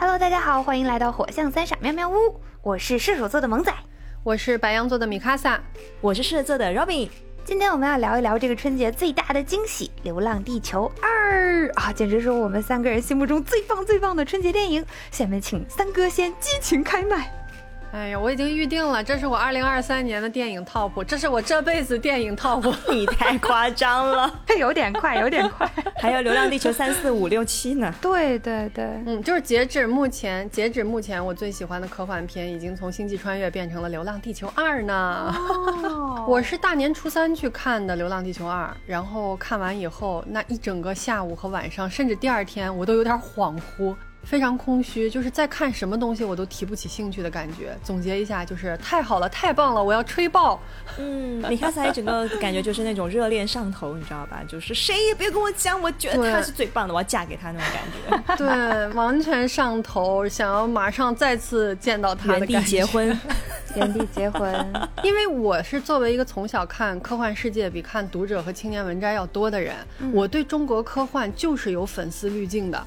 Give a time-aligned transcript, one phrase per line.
[0.00, 3.70] Hello，大家好，欢迎来到火象三傻喵喵屋，我是射手座的萌仔，
[4.22, 5.62] 我是白羊座的米卡萨，
[6.00, 7.10] 我是狮子座的 Robin。
[7.44, 14.82] 今天我们要聊一聊这个春节最大的惊喜《流浪地球二》啊，简直是我们三个人心目中最棒最棒的春节电影。
[15.10, 17.30] 下面请三哥先激情开麦。
[17.92, 22.72] 哎呀，我已经预定了，这是我二零二三年的电影 top，这是我这辈子电影 top。
[22.88, 25.68] 你太夸张了， 有点快，有点快。
[25.98, 27.92] 还有《流浪地球》三四五六七呢。
[28.00, 35.34] 对对对，嗯，就是截止目前，截止目前，我最喜欢的科幻片已经从《星际穿越》变成了《流浪地球二》呢。
[35.36, 43.96] 哦，我是大年初三去看的《流浪地球二》，然后看完以后，那一整个下午和晚上，甚至第二天，我都有点恍惚。
[44.22, 47.76] 非常空虚，就是在看什么东西我都提不起兴趣的感觉。
[47.82, 50.60] 总结一下，就是太好了，太棒了，我要吹爆。
[50.98, 54.42] 嗯，米卡萨整个感觉就是那种热恋上头，你知道吧？
[54.46, 58.36] 就是谁也别跟我讲，我觉得他是最棒的，我要嫁给他那种感觉。
[58.36, 63.18] 对，完全上头，想要马上再次见到他， 原地结婚，
[63.74, 64.54] 原地结婚。
[65.02, 69.74] 因为我是作为一个从小看科幻世界比看读者和青年文摘要多的人，
[70.12, 72.86] 我对中国科幻就是有粉丝滤镜的。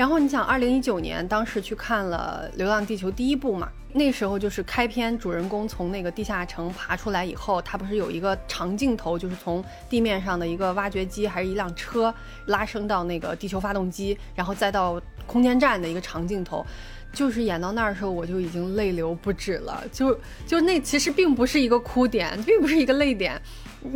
[0.00, 3.68] 然后你想，二零一九年当时去看了《流浪地球》第一部嘛？
[3.92, 12.14] 那时候就是开篇，主人公从那个地下城爬出来以后，他不是有一个长镜头，就是从地面上的一个挖掘机还是一辆车
[12.46, 16.64] 拉升到那个地球发动机，然后再到空间站的一个长镜头，
[17.12, 19.84] 就是演到那儿的时候，我就已经泪流不止了。
[19.92, 23.38] 就就那其实并不是一个哭点，并不是一个泪点。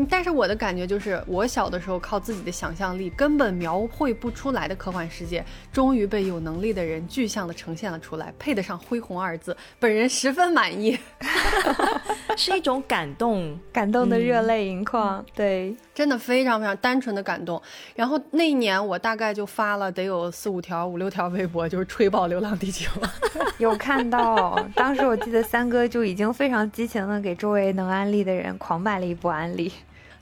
[0.09, 10.99] 但是我的感觉就是，我小的时候靠自己的想象力根本描绘不出来的科幻世界，终于被有能力的人具象的呈现了出来，配得上“恢宏”二字，本人十分满意，
[12.37, 17.61] 是一种感动，感动的热泪盈眶，对，真的非常非常单纯的感动。
[17.95, 22.91] 然后那一年我大概就发了得有四五条、五六条微博，就是吹爆《流浪地球》，
[23.59, 24.59] 有看到。
[24.75, 29.73] 当时我记得三哥就已经非常激情的给周围能安利的人狂卖了一波安利。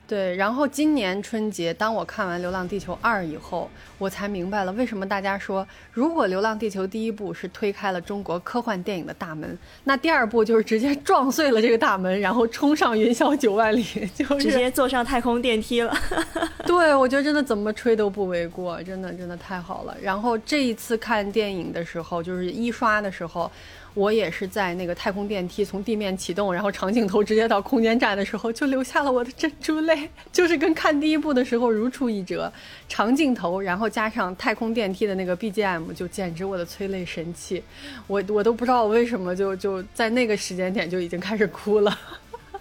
[0.05, 13.83] 对，然后今年春节，当我看完《流浪地球二》以后，我才明白了为什么大家说，如果《流浪地球》第一部是推开了中国科幻电影的大门，那第二部就是直接 撞碎了这个大门，然后冲上云霄九万里，
[14.13, 15.95] 就直接坐上太空电梯了。
[16.67, 19.95] 对，我觉得真的怎么吹都不为过，真的真的太好了。
[20.01, 23.49] 然后这一次看电影的时候，就是一刷的时候。
[23.93, 32.51] 我也是在那个太空电梯从地面启动，然后长镜头直接到空间站的时候，就流下了我的珍珠泪， 就是跟看第一部的时候如出一辙。
[32.89, 37.63] 长镜头，然后加上太空电梯的那个 BGM，就简直我的催泪神器。
[38.07, 41.99] 我我都不知道我为什么就就在那个时间点就已经开始哭了。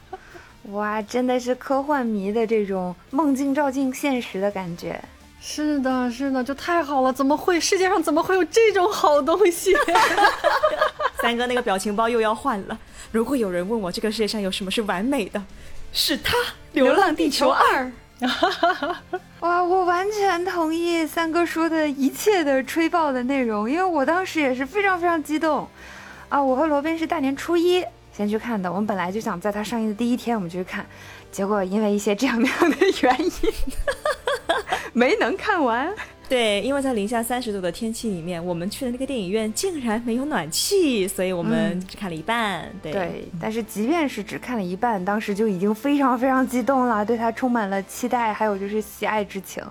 [0.70, 5.02] 哇，真的是科幻迷的这种梦境照进现实的感觉。
[5.44, 7.12] 是的，是的，就太好了！
[7.12, 9.74] 怎么会世界上怎么会有这种好东西？
[11.20, 12.78] 三哥那个表情包又要换了。
[13.10, 15.42] 如果有人问我这个世界上有什么是完美的，
[15.92, 16.36] 是它
[16.72, 17.84] 《流浪地球二》。
[19.40, 25.68] 哇，我完全同意三哥说的一切的吹爆的内容，因为我当时也是非常非常激动
[26.28, 26.40] 啊！
[26.40, 27.84] 我和罗宾是大年初一
[28.16, 30.86] 先去看的，我们本来就想在它上映的第一天我们就去看，
[31.32, 33.30] 结果因为一些这样那样的原因。
[34.94, 35.90] 没能看完，
[36.28, 42.70] 对，因为在零下三十度的天气里面，我们去的那个电影院竟然没有暖气，所以我们只看了一半。
[42.82, 49.64] 对，但是即便是只看了一半，当时就已经非常非常激动了，对它充满了期待，还有就是喜爱之情。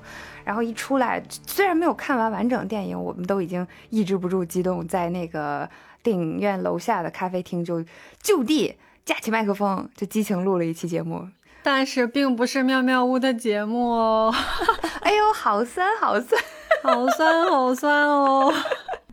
[0.43, 5.69] 然后一出来，虽然没有看完完整电影，我们都已经抑制不住激动，在那个
[6.01, 7.85] 电影院楼下的咖啡厅就
[8.23, 8.73] 就地
[9.05, 11.27] 架起麦克风，就激情录了一期节目。
[11.63, 14.33] 但是并不是妙妙屋的节目哦，
[15.01, 16.41] 哎呦，好酸 好酸，
[16.83, 18.53] 好酸好酸哦！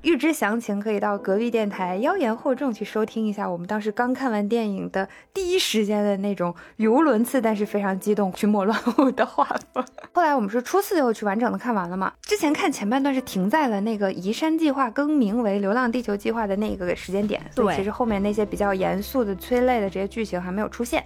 [0.03, 9.84] 预知详情，可以到隔壁电台妖言惑众去收听一下我们当时刚看完电影的第一时间的那种语无伦次，但是非常激动、群魔乱舞的画风。
[10.12, 12.12] 后来我们是初四又去完整的看完了嘛？
[12.22, 21.04] 之前看前半段是停在了那个移山计划更名为流浪地球计划的那个时间点，所以其实后面那些比较严肃的催泪的这些剧情还没有出现，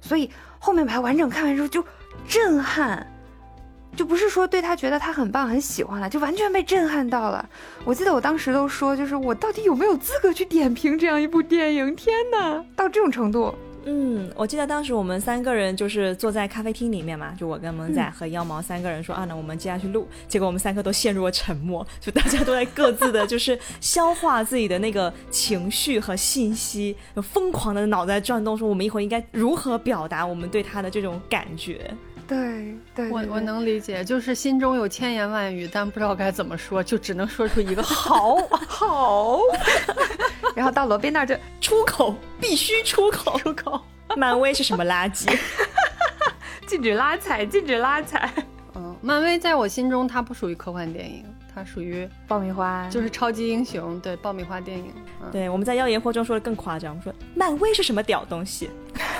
[0.00, 0.28] 所以。
[0.60, 1.84] 后面把它完整看完之后就
[2.28, 3.04] 震撼，
[3.96, 7.48] 就不是说对他觉得他很棒很喜欢了，就完全被震撼到了。
[7.84, 11.96] 我记得我当时都说，就是我到底有没有资格去点评这样一部电影？
[11.96, 13.52] 天哪，到这种程度。
[13.84, 20.06] 嗯，我记得当时我们三个人就是坐在咖啡厅里面嘛，就我跟萌仔和妖毛三个人说啊，那我们接下去录。
[20.28, 31.90] 结果我们三个都陷入了沉默，就大家都在各自的就是消化自己的那个情绪和信息，疯狂的脑袋转动，说我们一会儿应该如何表达我们对他的这种感觉。
[32.28, 38.36] 对对，我我能理解，就是心中有千言万语，但不知道该怎么说，就只能说出一个好
[38.68, 39.40] 好。
[40.54, 43.80] 然后到罗宾那儿就出口必须出口出口。
[44.16, 45.38] 漫威是什么垃圾？
[46.66, 48.30] 禁止拉踩，禁止拉踩。
[48.74, 51.24] 嗯，漫威在我心中它不属于科幻电影，
[51.54, 53.98] 它属于爆米花，就是超级英雄。
[54.00, 54.92] 对，爆米花电影。
[55.30, 58.70] 对，我们在妖言惑众说的更夸张，我们说漫威是什么屌东西？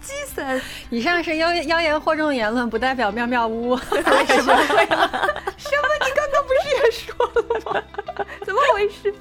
[0.00, 0.60] 基森，
[0.90, 3.76] 以上是妖妖言惑众言论，不代表妙妙屋。
[3.78, 4.02] 什么？
[4.06, 5.90] 什么？
[6.04, 7.82] 你刚刚不是也说了吗？
[8.74, 9.14] 回事？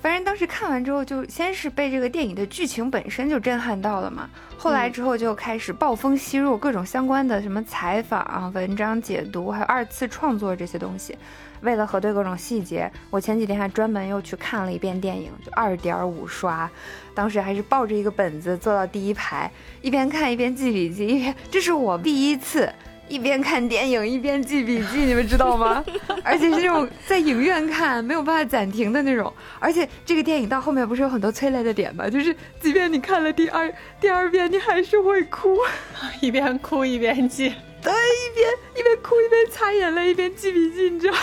[0.00, 4.28] 反正当时看完之后，就先是被这个电影的剧情本身就震撼到了嘛。
[4.58, 11.16] 后来之后就开始暴风吸入各种相关的什么采访、文章解读，还有二次创作这些东西。
[11.60, 16.68] 为了核对各种细节，我前几天还专门又去看了一遍电影，就二点五刷。
[17.14, 19.48] 当时还是抱着一个本子坐到第一排，
[19.80, 21.06] 一边看一边记笔记。
[21.06, 22.68] 一边这是我第一次。
[23.08, 25.84] 一边看电影一边记笔记，你们知道吗？
[26.24, 29.32] 而且是那种在影院看没有办法暂停的那种。
[29.58, 32.08] 而且这个电影到后面不是有很多催泪的点吗？
[32.08, 35.58] 就是即便你看了第二第二遍，你还是会哭，
[36.20, 37.52] 一边哭一边记。
[37.82, 41.16] 对，一边一边哭一边擦眼泪一边记笔记，你知道？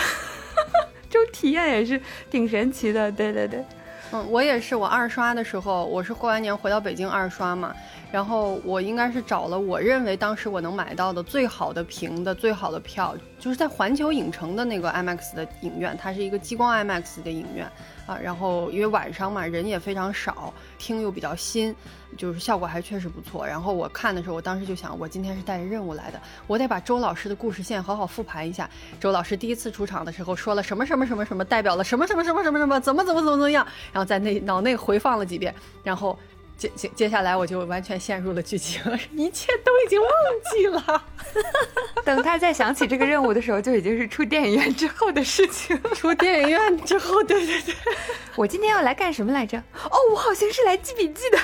[1.09, 1.99] 这种体验也是
[2.29, 3.11] 挺神奇的。
[3.11, 3.63] 对对对，
[4.11, 4.75] 嗯，我也是。
[4.75, 7.73] 我二刷的时候，我是过完年回到北京二刷嘛。
[8.11, 17.71] 然后我应该是找了我认为当时我能买到的最好的屏的最好的票，就是在环球影城的那个 IMAX 的影院，它是一个激光 IMAX 的影院
[18.07, 18.17] 啊。
[18.17, 21.75] 然后因为晚上嘛，人也非常少，厅又比较新，
[22.17, 23.45] 就是效果还确实不错。
[23.45, 28.67] 然后我看的时候，我当时就想，我今天是带着任务来的，我得把周老师的故事线好好复盘一下。
[29.00, 33.63] 周老师第一次出场的时候说了什么什么什么什么，代表了什么什么什么什么什么，怎么怎么怎么怎么样，
[33.94, 35.53] 然后在那脑内回放了几遍，
[35.83, 36.17] 然后。
[36.59, 38.81] 接接接下来我就完全陷入了剧情，
[39.15, 40.09] 一切都已经忘
[40.51, 41.06] 记了。
[42.03, 45.81] 等他再想起这个任务的时候，就已经是出电影院之后的事情。
[45.95, 47.73] 出电影院之后，对对对，
[48.35, 49.57] 我今天要来干什么来着？
[49.57, 51.39] 哦，我好像是来记笔记的。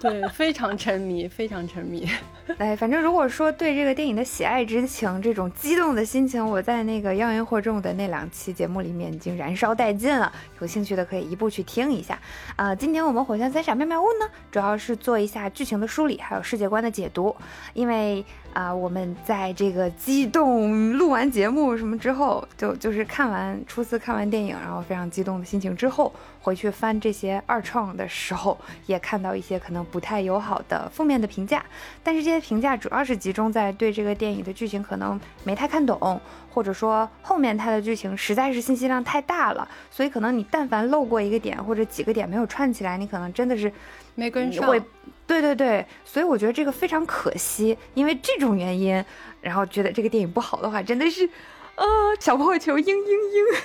[0.00, 2.08] 对，非常沉迷，非常沉迷。
[2.58, 10.32] 哎，反正如果说对这个电影的喜爱之情，这种激动的心情，我在那个妖言惑众的那两期节目里面已经燃烧殆尽了。
[10.60, 12.18] 有兴趣的可以一步去听一下。
[12.56, 17.34] 啊，今天我们火象三傻妙妙屋呢，主要是做一下剧情的梳理，还有世界观的解读，
[17.74, 18.24] 因为。
[18.54, 31.64] 啊，我们在这个激动录完节目什么之后，就就是看完初次看完电影，然后非常激动的心情之后，回去翻这些二创的时候，也看到一些可能不太友好的负面的评价。
[32.02, 36.20] 但是这些评价主要是集中在对这个电影的剧情可能没太看懂，
[36.52, 43.72] 或者说后面它的剧情实在是信息量太大了，所以可能你但凡漏过一个点或者几个点没有串起来，你可能真的是
[44.16, 44.68] 没跟上。
[45.28, 49.04] 对对对，所以我觉得这个非常可惜，因为这种原因，
[49.42, 51.28] 然后觉得这个电影不好的话，真的是，
[51.76, 51.84] 呃，
[52.18, 53.60] 小破球嘤嘤嘤。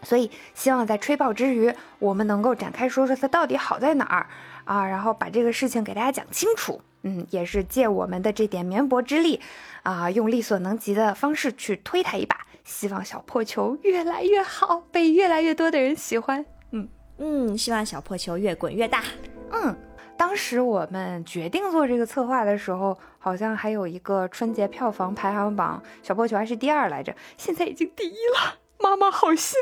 [0.04, 4.26] 所以希望在吹爆之余，我们能够展开说说它到底好在哪儿
[4.64, 6.80] 啊，然后把这个事情给大家讲清楚。
[7.02, 9.40] 嗯，也是借我们的这点绵薄之力
[9.84, 16.44] 啊，用力所能及的方式去推它一把，希望小破球越来越好，被越来越多的人喜欢。
[16.72, 19.02] 嗯嗯，希望小破球越滚越大。
[19.50, 19.74] 嗯。
[20.18, 29.56] 当时我们决定做这个策划的时候，好像还有一个春节票房排行榜，小破球还是第二来着，现在已经第一了，妈妈好欣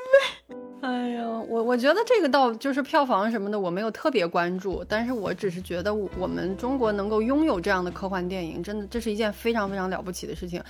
[0.49, 0.66] 慰。
[0.83, 10.63] 哎呀，我我觉得这个倒就是票房什么的，我没有特别关注，但是我只是觉得我们中国能够拥有这样的科幻电影，真的这是一件非常非常了不起的事情。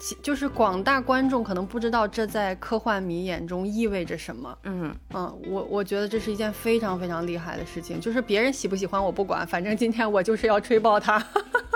[0.00, 4.56] 其就是广大观众可能不知道这在科幻迷眼中意味着什么。
[4.64, 8.00] 嗯嗯，我我觉得这是一件非常非常厉害的事情。
[8.00, 11.22] 就是别人喜不喜欢我不管，反正今天我就是要吹爆它。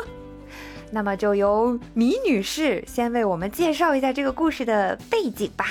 [0.91, 5.67] 那么就由米女士先为我们介绍一下这个故事的背景吧。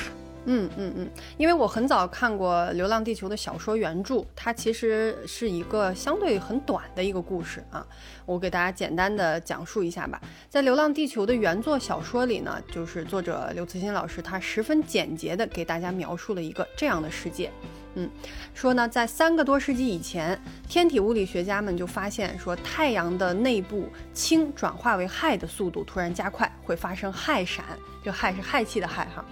[0.46, 7.86] 嗯嗯嗯，因为我很早看过《流浪地球》的小说原著，它其实是一个相对很短的一个故事啊。
[8.26, 10.22] 我给大家简单的讲述一下吧。
[10.50, 17.50] 在《流浪地球》的原作小说里呢，就是作者刘慈欣老师他十分简洁的给大家描述了一个这样的世界。
[17.96, 18.10] 嗯，
[18.54, 27.64] 说呢，在三个多世纪以前，天体物理学家们就发现说，太阳的内部氢转化为氦的速度突然加快，会发生氦闪。
[28.04, 29.24] 这氦是氦气的氦哈。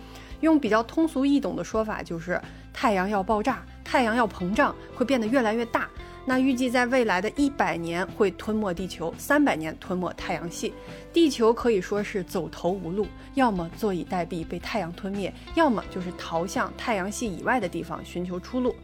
[0.42, 2.40] 用比较通俗易懂的说法，就是
[2.74, 5.90] 太阳要爆炸，太阳要膨胀，会变得越来越大。
[6.24, 10.72] 那预计在未来的一百年会吞没地球，三百年吞没太阳系，
[11.12, 18.76] 地球可以说是走投无路，要么坐以待毙被太阳吞灭，要么就是逃向太阳系以外的地方寻求出路。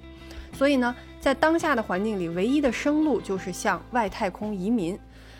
[0.51, 4.97] 所以呢，在当下的环境里，唯一的生路就是向外太空移民。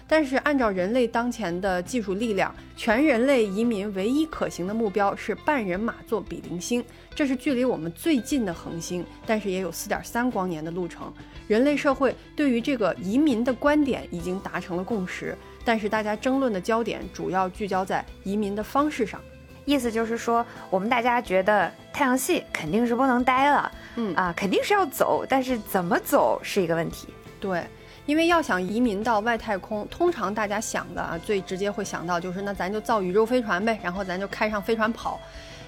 [0.08, 6.84] 但是按照人类当前的技术力量，全人类移民唯一可行的目标是半人马座比邻星，
[7.14, 11.14] 这是距离我们最近的恒星，但是也有四点三光年的路程。
[11.48, 19.22] 人类社会对于这个移民的观点已经达成了共识，但是大家争论的焦点主要聚焦在移民的方式上。
[19.66, 27.10] 意思就是说，我们大家觉得太阳系肯定是不能待了，嗯啊，肯定是要走，但是怎么走是一个问题。
[27.40, 27.62] 对，
[28.08, 35.20] 因为要想移民到外太空，通常大家想的啊，最直接会想到就是那咱就造宇宙飞船呗，然后咱就开上飞船跑。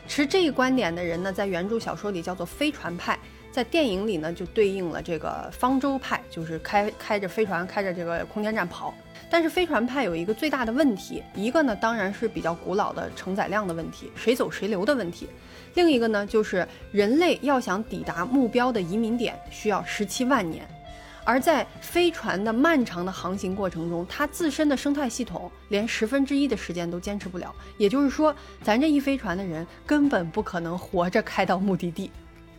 [0.07, 3.19] 持这一观点的人呢，在原著小说里叫做飞船派，
[3.51, 8.93] 在电影里呢就对应了这个方舟派，就是开开着飞船，开着这个空间站跑。
[9.29, 15.27] 但是飞船派有一个最大的问题，一个呢当然是比较古老的承载量的问题，谁走谁留的问题；
[15.75, 20.65] 另一个呢就是人类要想抵达目标的移民点需要十七万年，
[21.29, 32.09] 而在飞船的漫长的航行过程中，它自身的生态系统连十分之一的时间都坚持不了，也就是说，咱这一飞船的人根本不可能活着开到目的地。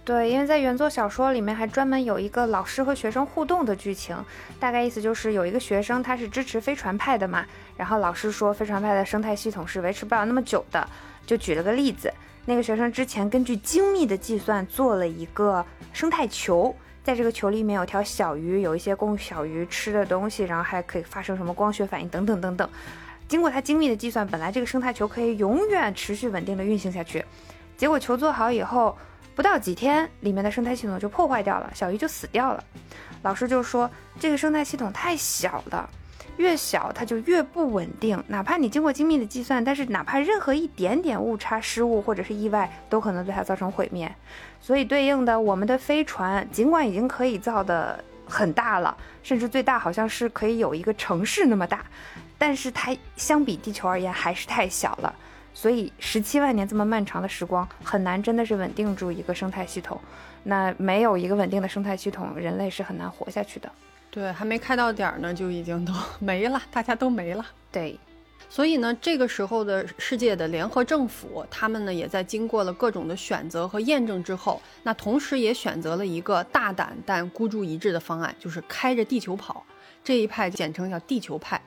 [0.05, 4.17] 对，因为在原作小说里面还专门有一个老师和学生互动的剧情，
[4.61, 7.45] 大概意思就是有一个学生他是支持飞船派的嘛，
[7.77, 10.89] 然后老师说飞船派的生态系统是维持不了那么久的，
[11.27, 12.09] 就举了个例子，
[12.47, 16.73] 那个学生之前根据精密的计算做了一个生态球，
[17.03, 22.69] 在这个球里面有条小鱼，有一些供小鱼吃的东西，然后还可以发生什么光学反应等等等等。
[23.29, 27.25] 经过他精密的计算，本来这个生态球可以永远持续稳定的运行下去，
[27.77, 28.97] 结果球做好以后。
[29.33, 32.63] 不到几天，里面的生态系统就破坏掉了，小鱼就死掉了。
[33.23, 35.89] 老师就说这个生态系统太小了，
[36.41, 38.23] 越小它就越不稳定。
[38.29, 44.11] 哪怕你经过精密的计算，但是哪怕任何一点点误差、失误或者是意外，都可能对它造成毁灭。
[44.61, 51.85] 所以对应的，我们的飞船尽管已经可以造的很大了，甚至最大好像是可以有一个城市那么大，
[52.39, 55.15] 但是它相比地球而言还是太小了。
[55.53, 60.01] 所以十七万年这么漫长的时光，很难真的是稳定住一个生态系统。
[60.45, 63.71] 那没有一个稳定的生态系统，人类是很难活下去的。
[64.11, 67.47] 对，还没开到点儿呢，就已经都 没了，大家都没了。
[67.71, 67.97] 对，
[68.49, 79.65] 所以呢，这个时候的世界的联合政府，他们呢也在经过了各种的选择和验证之后，那同时也选择了一个大胆但孤注一掷的方案，就是开着地球跑。
[80.03, 81.61] 这一派简称叫地球派。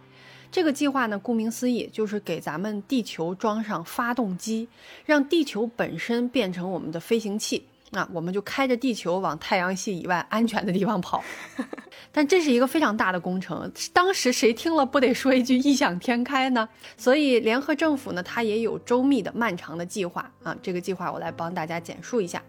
[0.51, 4.67] 这个计划呢，顾名思义，就是给咱们地球装上发动机，
[5.05, 11.23] 让地球本身变成我们的飞行器，那我们就开着地球往太阳系以外安全的地方跑。
[12.11, 16.67] 但这是一个非常大的工程，当时谁听了不得说一句异想天开呢？
[16.97, 20.55] 所以联合政府呢，它也有周密的、漫长的计划啊。
[20.61, 22.43] 这个计划我来帮大家简述一下。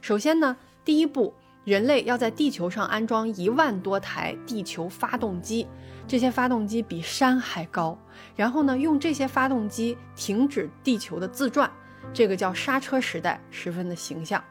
[0.00, 5.66] 首先呢，第一步，人类要在地球上安装一万多台地球发动机。
[6.06, 7.98] 这些发动机比山还高，
[8.34, 11.70] 然后呢，用这些发动机停止地球的自转，
[12.14, 14.42] 这个叫刹车时代，十分的形象。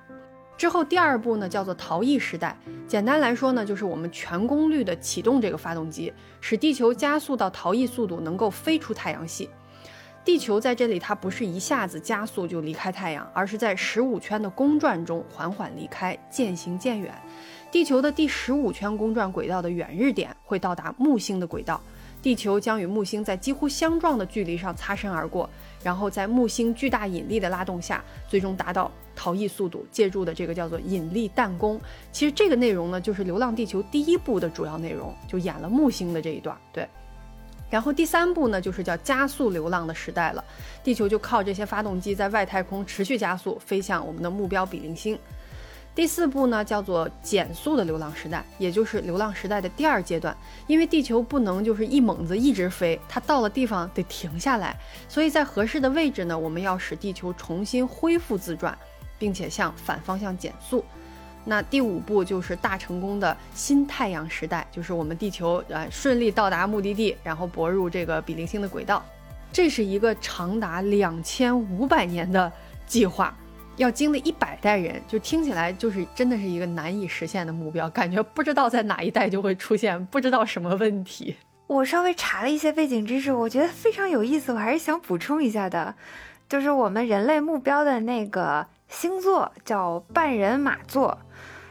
[0.57, 2.57] 之后第二步呢，叫做逃逸时代。
[2.87, 6.11] 简单来说呢，就是我们全功率的启动这个发动机，
[6.41, 9.49] 使地球加速到逃逸速度，能够飞出太阳系。
[10.25, 17.13] 地球在这里，它不是一下子加速就离开太阳，而是在十五圈的公转中缓缓离开，渐行渐远。
[17.71, 21.79] 地球的第十五圈公转轨道的远日点会到达木星的轨道，
[22.21, 25.49] 地球将与木星在几乎相撞的距离上擦身而过，
[25.83, 29.85] 然后在木星巨大引力的拉动下，最终达到逃逸速度。
[29.91, 31.79] 借助的这个叫做引力弹弓。
[32.11, 36.57] 其实这个内容呢，就是《流浪地球》第一部的主要内容，就演了木星的这一段。
[36.73, 36.87] 对，
[37.69, 40.43] 然后第三部呢，就是叫加速流浪的时代了，
[40.83, 45.17] 地球就靠这些发动机在外太空持续加速，飞向我们的目标比邻星。
[45.97, 50.37] 第四步呢，叫做减速的流浪时代，也就是流浪时代的第二阶段。
[50.67, 54.77] 因为地球不能就是一猛子一直飞，它到了地方得停下来，
[55.09, 58.77] 所以在合适的位置呢，我们要使地球重新恢复自转，
[59.17, 60.85] 并且向反方向减速。
[61.43, 69.03] 那第五步就是大成功的新太阳时代，就是我们地球呃顺利到达目的地，然后泊入这个比邻星的轨道。
[69.51, 72.51] 这是一个长达两千五百年的
[72.85, 73.35] 计划。
[73.77, 81.35] 要经历一百代人，就听起来就是真的是一个难以实现的目标，感觉不知道在哪一代就会出现不知道什么问题。
[81.67, 85.95] 我稍微查了一些背景知识，我觉得非常有意思，我还是想补充一下的，
[86.49, 91.19] 就是我们人类目标的那个星座叫半人马座，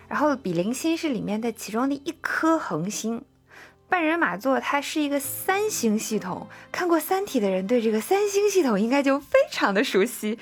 [0.06, 3.24] 然后比邻星是里面的其中的一颗恒星。
[3.88, 10.38] 半人马座它是一个三星系统，看过《三体》的人对这个三星系统应该就非常的熟悉。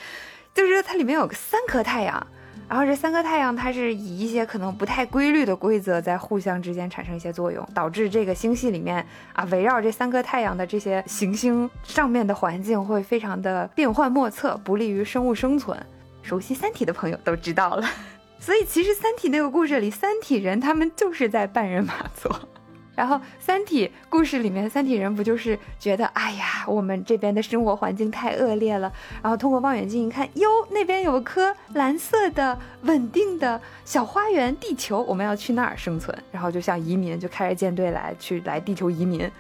[0.54, 2.26] 就是它里面有三颗太阳，
[2.68, 15.76] 然后这三颗太阳，它是以一些可能不太规律的规则在互相之间产生一些作用，导致这个星系里面啊，围绕这三颗太阳的这些行星上面的环境会非常的变幻莫测，不利于生物生存。
[16.23, 17.87] 熟悉《三体》的朋友都知道了。
[18.38, 22.49] 所以其实《三体》那个故事里，三体人他们就是在半人马座。
[22.94, 28.92] 然后《三体》故事里面，三体人不就是觉得，哎呀，我们这边的生活环境太恶劣了。
[29.22, 36.16] 然后通过望远镜一看，哟，那边有颗蓝色的稳定的小花园，地球，我们要去那儿生存。
[36.30, 39.30] 然后就像移民，就开着舰队来去来地球移民。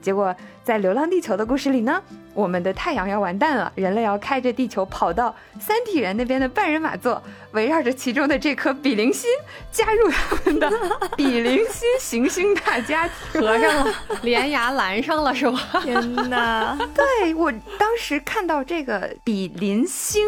[0.00, 2.02] 结果在《流浪地球》的故事里呢，
[2.34, 9.28] 我们的太阳要完蛋了，人类要开着地球跑到三体人那边的半人马座，围绕着其中的这颗比邻星，
[9.72, 10.70] 加入他们的
[11.16, 15.60] 比邻星行星大家庭，合上了，连牙拦上了是吗？
[15.82, 16.78] 天哪！
[16.94, 20.22] 对我当时看到这个比邻星。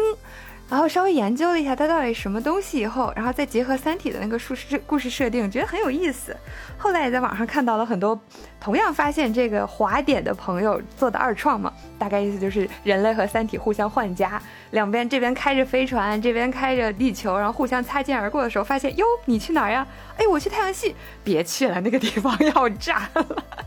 [0.69, 6.33] 然后稍微研究了一下它到底什么东西以后，然后再结合《三体》的那个故事故事设定，觉得很有意思。
[6.77, 8.17] 后来也在网上看到了很多
[8.61, 14.39] 同样发现这个滑点的朋友做的二创嘛，大概意思就是人类和三体互相换家，
[14.69, 19.85] 两边这边开着飞船，这边开着地球，然后互相擦肩而过的时候，发现哟，你去哪儿呀？
[20.15, 23.25] 哎，我去太阳系，别去了，那个地方要炸了。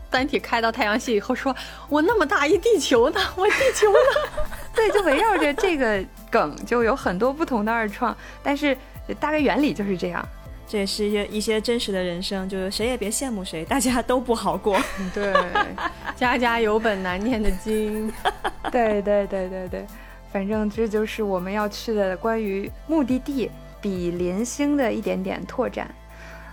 [0.09, 1.53] 三体开到太阳系以后，说
[1.89, 4.47] 我那么大一地球呢，我地球呢？
[4.73, 8.77] 对，就围绕着这个梗，就有很多不同的二创，但是
[9.19, 10.25] 大概原理就是这样。
[10.67, 14.77] 这也是一些一些真实的人生，就是谁也别羡慕谁，大家都不好过。
[15.13, 15.33] 对，
[16.15, 18.11] 家家有本难念的经。
[18.71, 19.85] 对对对对对，
[20.33, 25.87] 反正这就是我们要去的关于目的地比邻星的一点点拓展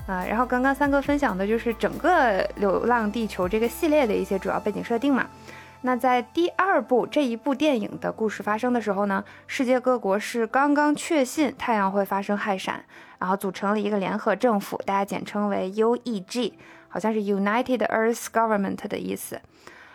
[0.07, 0.23] 啊。
[0.29, 5.27] 然后刚刚三哥分享的就是整个《流浪地球》这个系列的一些主要背景设定嘛。
[5.85, 12.85] 那在第二部这一部电影的故事发生的时候呢，世界各国是刚刚确信太阳会发生氦闪，
[13.19, 16.53] 然后组成了一个联合政府，大家简称为 UEG，
[16.89, 19.41] 好像是 United Earth Government 的意思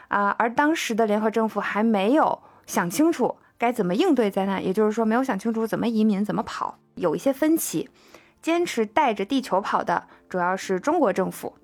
[0.10, 0.36] 啊。
[0.38, 7.89] 而当时的联合政府还没有想清楚该怎么应对灾难，也就是说没有想清楚怎么移民、怎么跑，有一些分歧。
[8.41, 11.56] 坚持带着地球跑的主要是中国政府，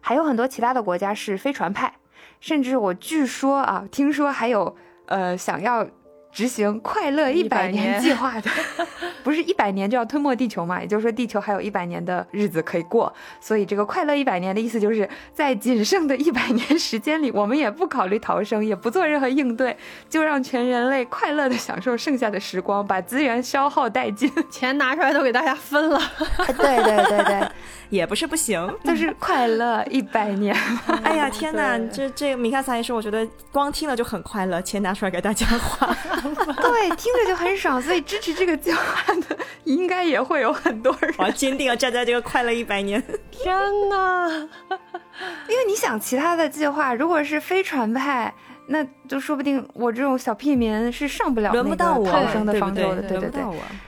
[0.00, 1.94] 还有很多其他的国家是飞船派。
[2.40, 4.74] 甚至我据说啊，听说还有
[5.06, 5.86] 呃想要
[6.32, 8.50] 执行快乐一百年计划的，
[9.24, 10.80] 不是一百年就要吞没地球嘛？
[10.80, 19.76] 也就是说地球还有一百年的日子可以过，所以这个快乐一百年的意思就是在仅剩的一百年时间里，我们也不考虑逃生，也不做任何应对，
[20.08, 26.00] 就让全人类快乐的享受剩下的时光，把资源消耗殆尽， 钱拿出来都给大家分了。
[26.46, 27.48] 对对对对。
[27.90, 30.56] 也不是不行， 就是快乐一百年。
[31.02, 31.76] 哎呀，天哪！
[31.92, 35.92] 这这米卡萨一说，我觉得光听了就很快乐，钱拿出来给大家花。
[36.60, 41.14] 对，听着就很爽，所以支持这个计划的应该也会有很多人。
[41.18, 43.02] 我坚定要站在这个快乐一百年。
[43.30, 43.54] 天
[43.88, 44.28] 哪！
[45.48, 48.34] 因为你想，其他的计划如果是飞船派。
[48.72, 53.42] 那就说不定我这种小屁民是上不了那个逃生的方舟的，对对对。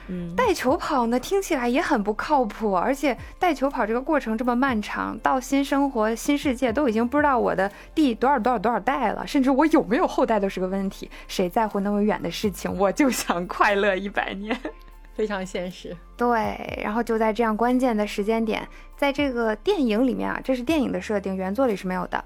[0.09, 11.09] 嗯，带球跑呢，听起来也很不靠谱，而且带球跑这个过程这么漫长，到新生活、新世界都已经不知道我的第多少多少多少代了，甚至我有没有后代都是个问题。
[11.29, 12.69] 谁在乎那么远的事情？
[12.77, 14.59] 我就想快乐一百年，
[15.15, 15.95] 非常现实。
[16.17, 18.67] 对，然后就在这样关键的时间点，
[18.97, 22.21] 在这个电影里面啊，这是电影的设定，原作里是没有的。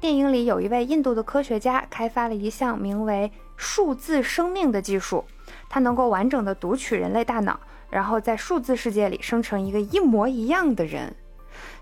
[0.00, 5.24] 电影里有一位印度的科学家开发了一项名为数字生命的技术，
[5.68, 7.58] 它能够完整的读取人类大脑，
[7.90, 11.14] 然后在数字世界里生成一个一模一样的人。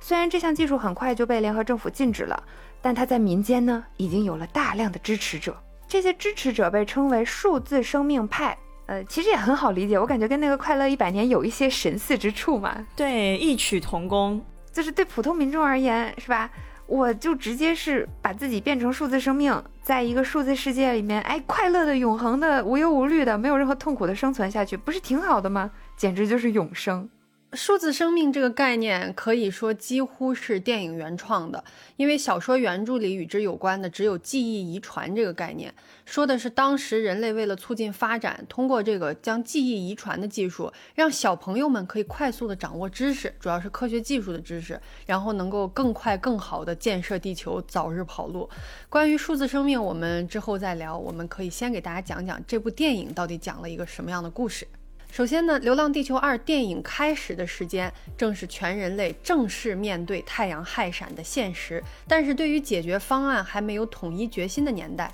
[0.00, 2.42] 虽然这项技术很快就被联合政府禁止了，
[2.80, 5.56] 但它在民间呢已经有了大量的支持者。
[5.88, 8.56] 这些支持者被称为数字生命派。
[8.86, 12.84] 呃，其实也很好理解，我感觉跟那个快乐一百年有一些神似之处嘛。
[12.96, 16.50] 对，异曲同工，就是对普通民众而言，是吧？
[16.86, 25.70] 我就直接是把自己变成数字生命，在一个数字世界里面，哎，快乐的、永恒的、无忧无虑的，没有任何痛苦的生存下去，不是挺好的吗？
[25.96, 27.08] 简直就是永生。
[27.54, 31.62] 数字生命这个概念可以说几乎是电影原创的，
[31.96, 35.74] 因为小说原著里与之有关的只有记忆遗传这个概念，
[36.06, 48.48] 说的是当时人类为了促进发展，通过这个将记忆遗传的技术，让小朋友们可以快速的掌握知识，主要是科学技术的知识，然后能够更快更好的建设地球，早日跑路。
[48.88, 50.96] 关于数字生命，我们之后再聊。
[50.96, 54.66] 我们可以先给大家讲讲这部电影到底讲了一个什么样的故事。
[55.12, 65.12] 首先呢，《流浪地球二》电影开始的时间正是全人类正式面对太阳氦闪的现实，但是对于解决方案还没有统一决心的年代。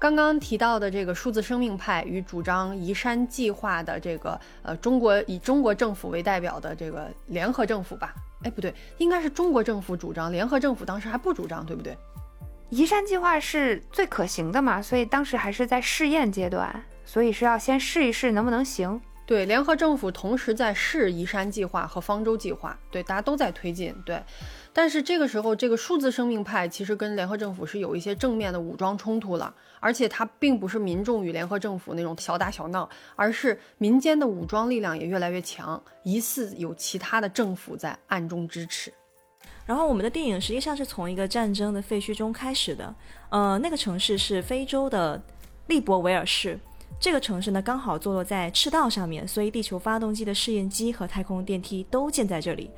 [0.00, 8.12] 刚刚提到的这个数字生命派与主张移山计划的这个呃中国以中国政府为代表的这个联合政府吧？
[8.42, 11.96] 哎，不对，应该是中国政府主张，联合政府当时还不主张，对不对？
[12.70, 19.00] 移山计划是最可行的嘛，所以当时还是在试验阶段，所以是要先试一试能不能行。
[19.26, 24.22] 对，联合政府同时在试移山计划和方舟计划，对，大家都在推进，对。
[24.72, 38.92] 但是这个时候，这个数字生命派其实跟联合政府是有一些正面的武装冲突了，而且它并不是民众与联合政府那种小打小闹，而是民间的武装力量也越来越强，疑似有其他的政府在暗中支持。
[39.64, 42.94] 然后我们的电影实际上是从一个战争的废墟中开始的，
[43.30, 45.20] 呃，那个城市是非洲的
[45.66, 46.56] 利伯维尔市。
[46.98, 52.70] 这个城市呢，刚好坐落在赤道上面，所以地球发动机的试验机和太空电梯都建在这里。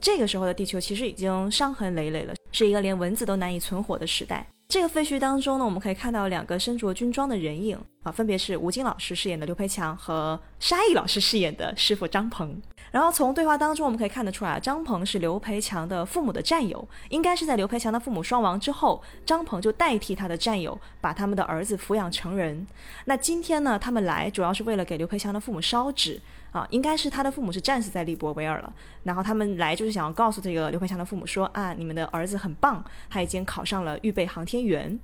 [0.00, 4.46] 这个时候的地球其实已经伤痕累累了，是一个连蚊子都难以存活的时代。
[4.68, 12.60] 这个废墟当中呢，我们可以看到两个身着军装的人影啊，分别是吴京老师饰演的刘培强和沙溢老师饰演的师傅张鹏。
[12.90, 22.66] 然后从对话当中，我们可以看得出来，张鹏是刘培强的父母的战友，应该是在刘培强的父母双亡之后，张鹏就代替他的战友，把他们的儿子抚养成人。
[23.04, 26.20] 那今天呢，他们来主要是为了给刘培强的父母烧纸
[26.50, 28.72] 啊，应该是他的父母是战死在利伯维尔了，
[29.02, 34.98] 然后他们来就是想要告诉这个刘培强的父母说啊，你们的儿子很棒，他已经考上了预备航天员。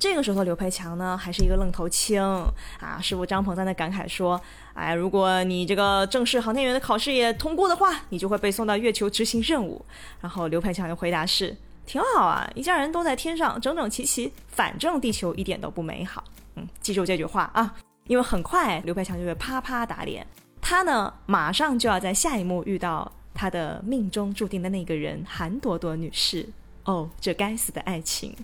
[0.00, 2.22] 这个时候，刘培强呢还是一个愣头青
[2.80, 2.98] 啊。
[3.02, 4.40] 师傅张鹏在那感慨说
[4.72, 9.84] ：“哎，如果你这个正式航天员的考试也通过的话，你就会被送到月球执行任务。”
[10.22, 16.24] 然后刘培强的回答是：“挺好啊，一家人都在天上整整齐齐，反正地球一点都不美好。”
[16.56, 17.74] 嗯，记住这句话啊，
[18.06, 20.26] 因为很快刘培强就会啪啪打脸。
[20.62, 26.48] 他呢，马上就要在下一幕遇到他的命中注定的那个人——韩朵朵女士。
[26.84, 28.34] 哦，这该死的爱情！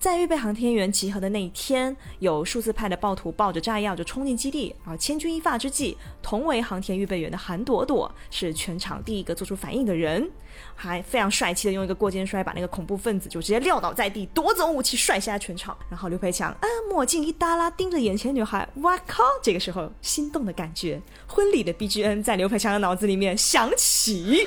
[0.00, 10.30] 在预备航天员集合的那一天，有数字派的暴徒抱着炸药就冲进基地，啊，千钧一发之际，同为航天预备员的韩朵朵是全场第一个做出反应的人。
[10.74, 15.76] 还非常帅气的用一个过肩摔把那个恐怖分子就直接撂倒在地，夺走武器，帅下全场。
[15.88, 19.22] 然后刘培强啊，墨镜一耷拉，盯着眼前女孩，哇靠！
[19.42, 24.46] 这个时候心动的感觉，婚礼的 BGM 在刘培强的脑子里面响 起。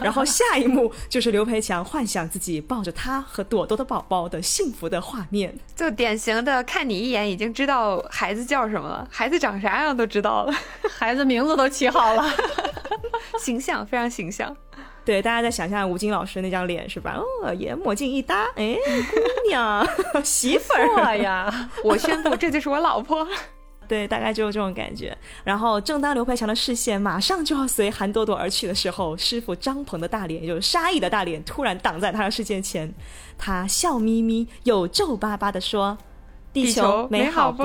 [0.00, 10.54] 然后下一幕就是刘培强幻想自己抱着他和朵朵的宝宝的幸福的画面，就典型的看你一眼已经知道孩子叫什么了，孩子长啥样都知道了，
[10.98, 12.24] 孩子名字都起好了，
[13.38, 14.56] 形象非常形象。
[15.04, 17.18] 对，大家在想象吴京老师那张脸是吧？
[17.42, 18.76] 哦，也墨镜一搭，哎，
[19.10, 19.84] 姑娘，
[20.22, 21.70] 媳妇儿呀！
[21.82, 23.26] 我宣布，这就是我老婆。
[23.92, 25.14] 对，大概就是这种感觉。
[25.44, 32.90] 然后，正当刘培强的视线马上就要随韩朵朵而去的时候，师傅张鹏的大脸，也就是沙溢的大脸，突然挡在他的视线前。
[33.36, 35.98] 他笑眯眯又皱巴巴的说。
[36.54, 37.62] 地球美好不？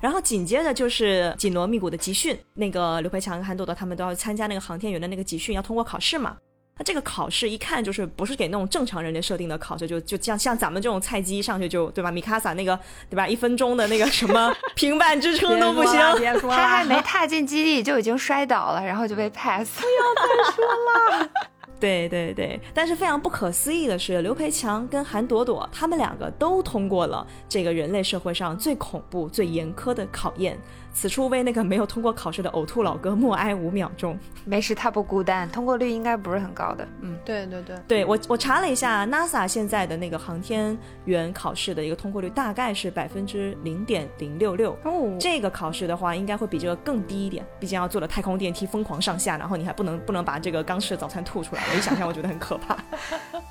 [0.00, 6.36] 然后紧接着就是紧锣密鼓的集训，那个刘培强、韩朵朵他们都要参加那个航天员的那个集训，要通过考试嘛。
[6.80, 12.10] 那这个考试一看就是不是给那种正常人类设定的考试，就就像像咱们这种菜鸡上去就对吧？
[12.10, 12.74] 米卡萨那个
[13.10, 13.28] 对吧？
[13.28, 16.00] 一分钟的那个什么 平板支撑都不行，
[16.48, 19.78] 他还没踏进基地就已经摔倒了，然后就被 pass。
[19.78, 21.30] 不要再说了。
[21.78, 30.58] 对对对，但是非常不可思议的是，刘培强跟韩朵朵他们两个都通过了这个人类社会上最恐怖、最严苛的考验。
[30.92, 34.18] 此处为那个没有通过考试的呕吐老哥默哀五秒钟。
[34.44, 36.86] 没事，他不孤单，通过率应该不是很高的。
[37.00, 44.76] 嗯，对对对，对我我查了一下，NASA 现在的那个航天员考试的一个通过率大概是百分之零点零六六。
[44.84, 51.62] 哦，这个考试的话，应该会比这个更低一点，毕竟要坐了太空电梯疯狂上下，然后你还不能不能把这个刚吃的早餐吐出来。
[51.70, 52.76] 我一想象，我觉得很可怕。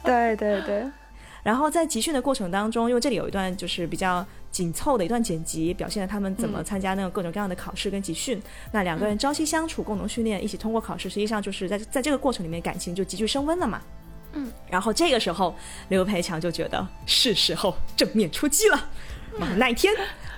[0.04, 0.86] 对 对对。
[1.44, 8.42] 然后在集训的过程当中，因为这里有一段就是比较紧凑的一段剪辑，表现了他们怎么参加那个各种各样的考试跟集训。
[8.72, 13.82] 那两个人朝夕相处，共同训练，一起通过考试，实际上就是在在这个过程里面感情就急剧升温了嘛。
[14.34, 14.52] 嗯。
[14.70, 15.56] 然后这个时候，
[15.88, 18.90] 刘培强就觉得是时候正面出击了。
[19.56, 19.94] 那一天，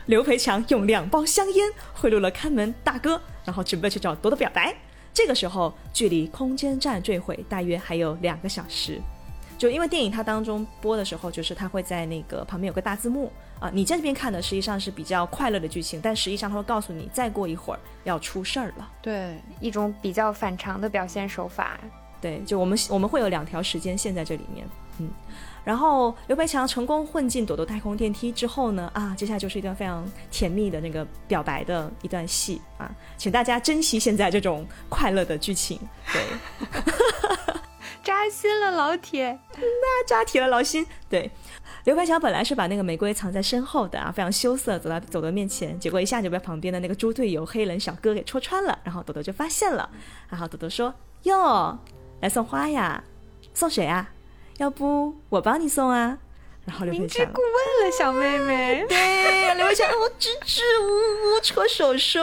[0.06, 4.76] 刘培强用两包香烟贿赂了看门大哥，然后准备去找朵朵表白。
[5.14, 9.02] 这个时候，距离空间站坠毁大约还有两个小时。
[9.62, 18.90] 就因为电影它当中播的时候，就是它会在那个旁边有个大字幕啊，你在这边看的实际上是比较快乐的剧情，但实际上它会告诉你，再过一会儿要出事儿了。
[19.04, 21.80] 对，一种比较反常的表现手法。
[22.20, 25.08] 对，就我们我们会有两条时间线在这里面，嗯，
[25.64, 35.80] 然后刘培强成功混进朵朵太空电梯之后呢，啊，接下来就是一段非常甜蜜的那个表白的一段戏啊，请大家珍惜现在这种快乐的剧情，
[36.12, 36.22] 对。
[38.04, 40.86] 扎心了，老铁，那扎铁了老心。
[41.10, 41.32] 对，
[41.86, 49.90] 刘培强本来是把那个玫瑰藏在身后的啊，非常羞涩走到朵朵面前，结果一下就被旁边的那个猪队友黑人小哥给戳穿了，然后朵朵就发现了，
[50.30, 51.78] 然后朵朵说：“哟，
[52.22, 53.04] 来送花呀？
[53.54, 54.10] 送谁啊？
[54.58, 56.18] 要不我帮你送啊？”
[56.64, 58.86] 然后刘培强顾问了，小妹妹。
[58.90, 60.86] 对，刘培强我支支吾
[61.36, 62.22] 吾，戳手手，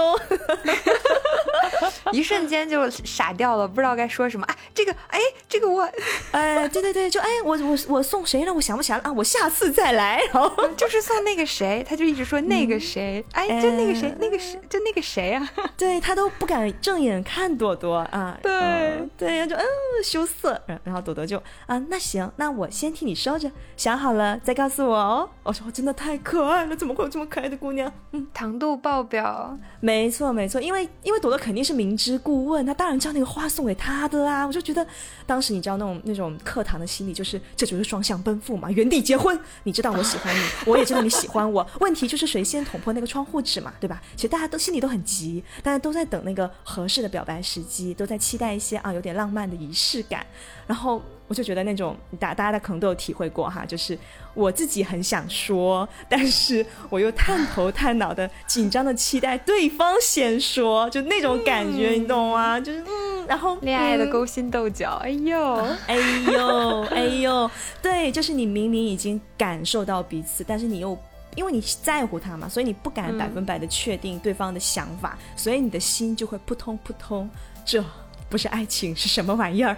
[2.12, 4.46] 一瞬间就傻掉了，不知道该说什么。
[4.46, 5.88] 哎，这个，哎，这个我，
[6.33, 8.52] 哎，对对对，就哎，我我我送谁了？
[8.52, 10.22] 我想不起来了啊，我下次再来。
[10.33, 15.48] 然后就是送那个谁，他就一直说那个谁，哎，就那个谁，那个谁，就那个谁啊？
[15.76, 18.38] 对他都不敢正眼看朵朵啊。
[18.42, 19.64] 对对，就嗯
[20.04, 20.61] 羞涩。
[20.85, 25.28] 然后朵朵就啊，那行，那我先替你收着，想好了再告诉我哦。
[25.42, 27.90] 我说我真的太可爱了，怎么会有这么可爱的姑娘？
[28.12, 29.57] 嗯，糖度爆表。
[29.81, 34.47] 没错没错，因为因为朵朵肯定是明知故问，他当然将那个花送给他的啊。
[34.47, 34.87] 我就觉得
[35.27, 39.38] 当时你知道那种那种课堂的心理，就是这就是双向奔赴嘛，原地结婚。
[39.64, 44.03] 你知道我喜欢你， 我也知道你喜欢我，问题就是谁先捅破那个窗户纸嘛，对吧？
[44.16, 50.27] 其实大家都心里都很急，大家都在等那个合适的表白时机，都在期待一些啊有点浪漫的仪式感。
[50.66, 53.97] 然后我就觉得那种大大家可能都有体会过哈，就是
[54.35, 62.59] 我自己很想说，但是我又探头探脑的紧张的期待对方先说，就那种感觉，你懂吗？
[62.59, 65.55] 就是嗯，然后恋爱的勾心斗角，哎呦，
[65.87, 65.97] 哎
[66.33, 67.51] 呦，哎呦，
[67.83, 70.99] 对，就是你明明已经感受到彼此，但是你又
[71.37, 77.29] 因为你在乎他嘛，所以你不敢百分百的确定对方的想法，所以你的心就会扑通扑通，
[77.67, 77.85] 这
[78.31, 79.77] 不是爱情是什么玩意儿？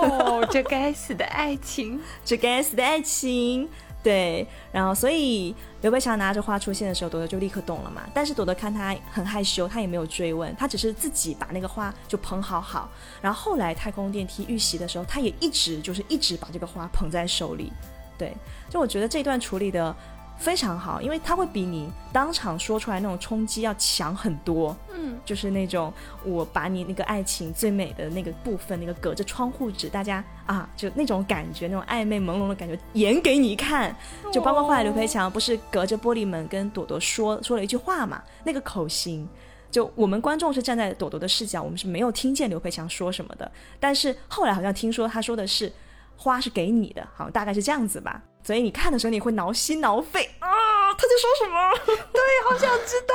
[0.00, 3.68] 哦，这该死的爱情， 这该死的爱情，
[4.02, 4.46] 对。
[4.72, 8.02] 然后，所以刘培强拿着花出现的时候，朵朵就立刻懂了嘛。
[8.14, 12.88] 但是朵朵看他很害羞，他也没有追问，他只是自己把那个花就捧好好。
[13.20, 17.72] 然后后来太空电梯遇袭的时候，他也一直就是一直把这个花捧在手里。
[18.16, 18.32] 对，
[18.68, 19.94] 就我觉得这段处理的。
[20.38, 24.74] 非常好，因为他会比你当场说出来那种冲击要强很多。
[24.94, 25.92] 嗯，就是那种
[26.24, 33.94] 我把你那个爱情最美的那个部分，那个隔着窗户纸，大家啊，就那种感觉，那种暧昧朦胧的感觉，演给你看。
[34.32, 39.28] 就包括后来刘培强不是隔着玻璃门跟朵朵说说了一句话嘛，那个口型，
[39.70, 43.50] 就我们观众是站在朵朵的视角，我们是没有听见刘培强说什么的。
[43.80, 45.72] 但是后来好像听说他说的是
[46.20, 48.20] 花是给你的，好，大概是这样子吧。
[48.42, 50.48] 所以你看的时候，你会挠心挠肺啊！
[50.92, 51.72] 他在说什么？
[52.12, 53.14] 对，好想知道。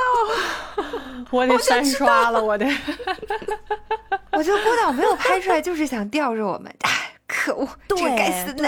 [1.30, 2.66] 我得三刷了，我得。
[4.32, 6.74] 我觉得郭导没有拍出来，就是想吊着我们。
[6.80, 7.68] 哎，可恶！
[7.88, 8.62] 这该死的。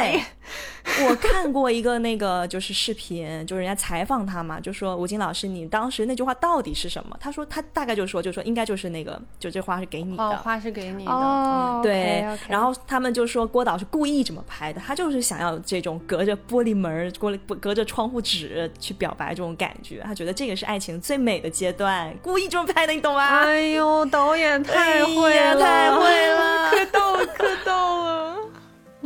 [1.08, 7.16] 我看过一个那个就是视频，就是人家采访他嘛，就说吴京老师，你当时那句话到底是什么？
[7.20, 11.10] 他说他大概就说，就说应该就是那个，就这花是给你的，花是给你的。
[11.10, 12.24] 哦，对。
[12.48, 23.40] 然后他们就说郭导是故意这么拍的，他就是想要这种隔着玻璃门、隔隔着窗户纸去表白这种感觉，他觉得这个是爱情最美的阶段，故意这么拍的，你懂吗？
[23.44, 28.36] 哎呦，导演太会了，太会了， 可逗了，可逗了。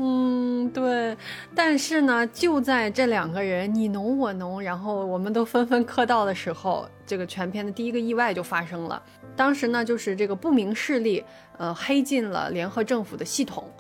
[0.03, 1.15] 嗯，对，
[1.55, 9.03] 但是呢，就在这两个人你侬我侬，然后我们都纷纷磕到的时候，这个全片的第一个意外就发生了。
[9.37, 11.23] 当时呢，就是这个不明势力，
[11.59, 13.71] 呃，黑进了联合政府的系统。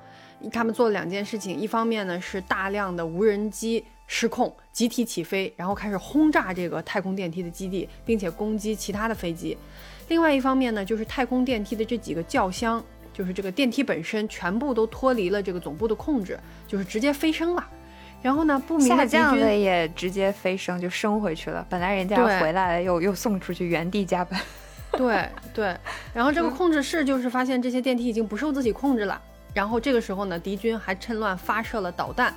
[0.52, 9.56] 他们做了两件事情，一方面呢是大量的无人机失控，集体起飞，然后开始轰炸这个太空电梯的基地，并且攻击其他的飞机。
[10.08, 12.84] 另外一方面呢，就是太空电梯的这几个轿厢。
[13.12, 17.66] 就是这个电梯本身全部都脱离了这个总部的控制，就是直接飞升了。
[18.22, 21.66] 然后呢，不明下降的也直接飞升，就升回去了。
[21.70, 24.38] 本来人家要回来了，又又送出去，原地加班。
[24.92, 25.76] 对对。
[26.12, 29.20] 然后这个控制室就是发现这些电梯已经不受自己控制了。
[29.54, 32.34] 然后这个时候呢，敌军还趁乱发射了导弹。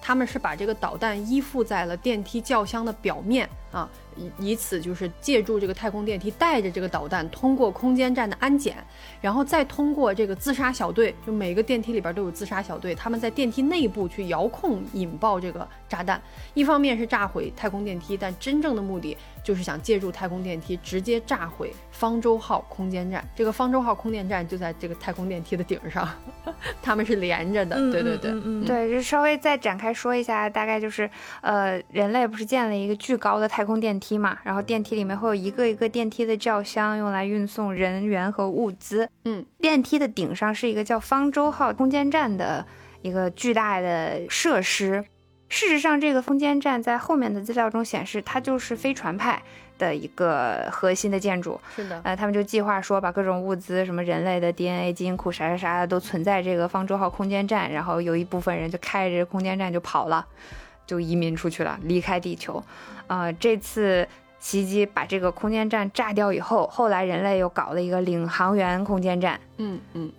[0.00, 3.88] 他们是把这个导弹依附在了电梯轿厢的表面啊。
[4.16, 8.76] 以以此就是借助这个太空电梯带着这个导弹通过空间站的安检，
[9.20, 16.20] 然后再通过这个自杀小队，就每个电梯里边都有自杀小队，他们在电梯内部去遥控引爆这个炸弹。
[16.54, 19.16] 一方面是炸毁太空电梯，但真正的目的
[19.46, 23.22] 就是想借助太空电梯直接炸毁方舟号空间站。
[23.34, 26.08] 这个方舟号空间站就在这个太空电梯的顶上，
[26.80, 27.76] 他们是连着的。
[27.92, 31.08] 对对对，嗯对，就稍微再展开说一下，大概就是
[31.42, 34.06] 呃，人类不是建了一个巨高的太空电梯。
[34.06, 39.08] 梯嘛，然后电梯里面会有一个一个电梯的轿厢，用来运送人员和物资。
[39.24, 42.64] 嗯，电梯的顶上是一个叫方舟号空间站的
[43.02, 45.04] 一个巨大的设施。
[45.48, 49.42] 事实上，这个空间站在后面的资料中显示，它就是飞船派
[49.78, 51.60] 的一个核心的建筑。
[51.74, 60.26] 是的，呃，他们就计划说把各种物资，什么人类的 DNA 基因库啥啥啥的都存在这个方舟号空间站，然后有一部分人就开着空间站就跑了。
[60.86, 62.62] 就移民出去了，离开地球。
[63.08, 64.06] 啊，这次
[64.38, 69.40] 袭击把这个空间站炸掉以后，后来人类又搞了一个领航员空间站。
[69.56, 70.12] 嗯嗯。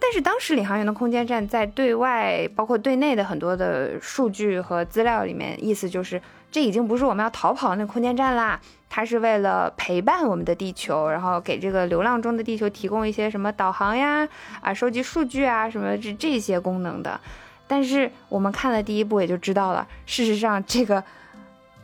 [0.00, 14.26] 但是当时领航员的空间站在对外包括对内的很多的数据和资料里面，意思就是这已经不是我们要逃跑那空间站啦，它是为了陪伴我们的地球，然后给这个流浪中的地球提供一些什么导航呀、
[14.60, 17.20] 啊收集数据啊什么这这些功能的。
[17.66, 21.04] 但是我们看了第一部也就知道了，事实上这个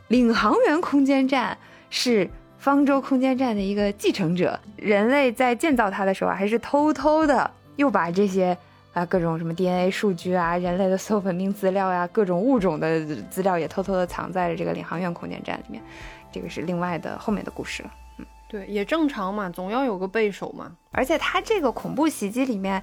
[0.07, 1.55] 领航员空间站
[1.91, 7.51] 是方舟空间站的一个继承者，人类在建造它的时候还是偷偷的。
[7.75, 8.57] 又把这些
[8.93, 15.81] 啊各种什么 DNA 数据啊，人类的所有文明资料呀，各种物种的资料也偷偷的藏在了这个领航员空间站里面，
[16.31, 17.91] 这个是另外的后面的故事了。
[18.19, 20.71] 嗯，对，也正常嘛，总要有个背手嘛。
[20.91, 22.81] 而且他这个恐怖袭击里面，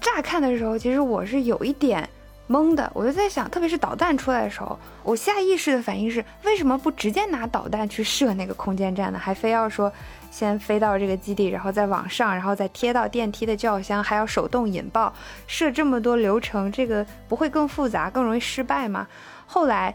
[0.00, 2.08] 乍看的时候，其实我是有一点
[2.48, 9.18] 懵的，我就在想，特别是导弹出来的时候，我下意识的反应是，为什么不直接拿导弹去射那个空间站呢？
[9.18, 9.92] 还非要说。
[10.30, 15.10] 先飞到这个基地，然后再往上，然后再贴到电梯的轿厢，还要手动引爆，
[15.46, 19.08] 设这么多流程，这个不会更复杂、更容易失败吗？
[19.46, 19.92] 后来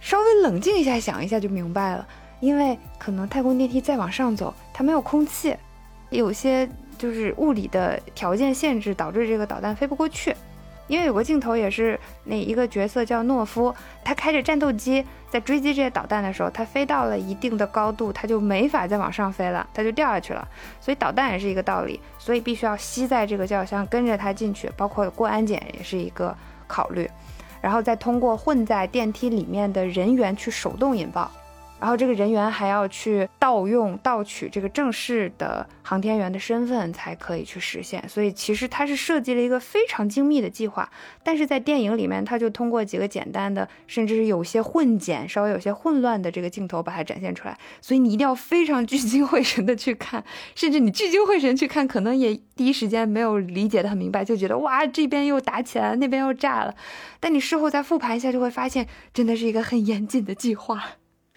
[0.00, 2.08] 稍微冷静一下想一下就明白了，
[2.40, 5.54] 因为可能太空电梯再往上走，它没有空气，
[6.08, 10.34] 有些就是物理的条件限制，导致这个导弹飞不过去。
[10.86, 20.46] 因为有个镜头也是那一个角色叫诺夫，他开着战斗机在追击这些导弹的时候，他飞到了一定的高度，他就没法再往上飞了，他就掉下去了。
[20.80, 27.08] 所以导弹也是一个道理，所以必须要吸在这个轿厢跟着他进去，包括过安检也是一个考虑，
[27.60, 31.30] 然后再通过混在电梯里面的人员去手动引爆。
[31.80, 40.88] 然后这个人员还要去盗用、盗取这个正式的航天员的身份才可以去实现，所以其实他是设计了一个非常精密的计划。
[41.22, 47.58] 但是在电影里面，他就通过几个简单的，甚至是有些混剪、稍微有些混乱的这个镜头把它展现出来。
[47.82, 56.74] 所以你一定要非常聚精会神的去看，甚至你聚精会神去看，可能也第一时间没有理解的很明白，就觉得哇这边又打起来了，那边又炸了。
[57.20, 60.82] 但你事后再复盘一下，就会发现真的是一个很严谨的计划。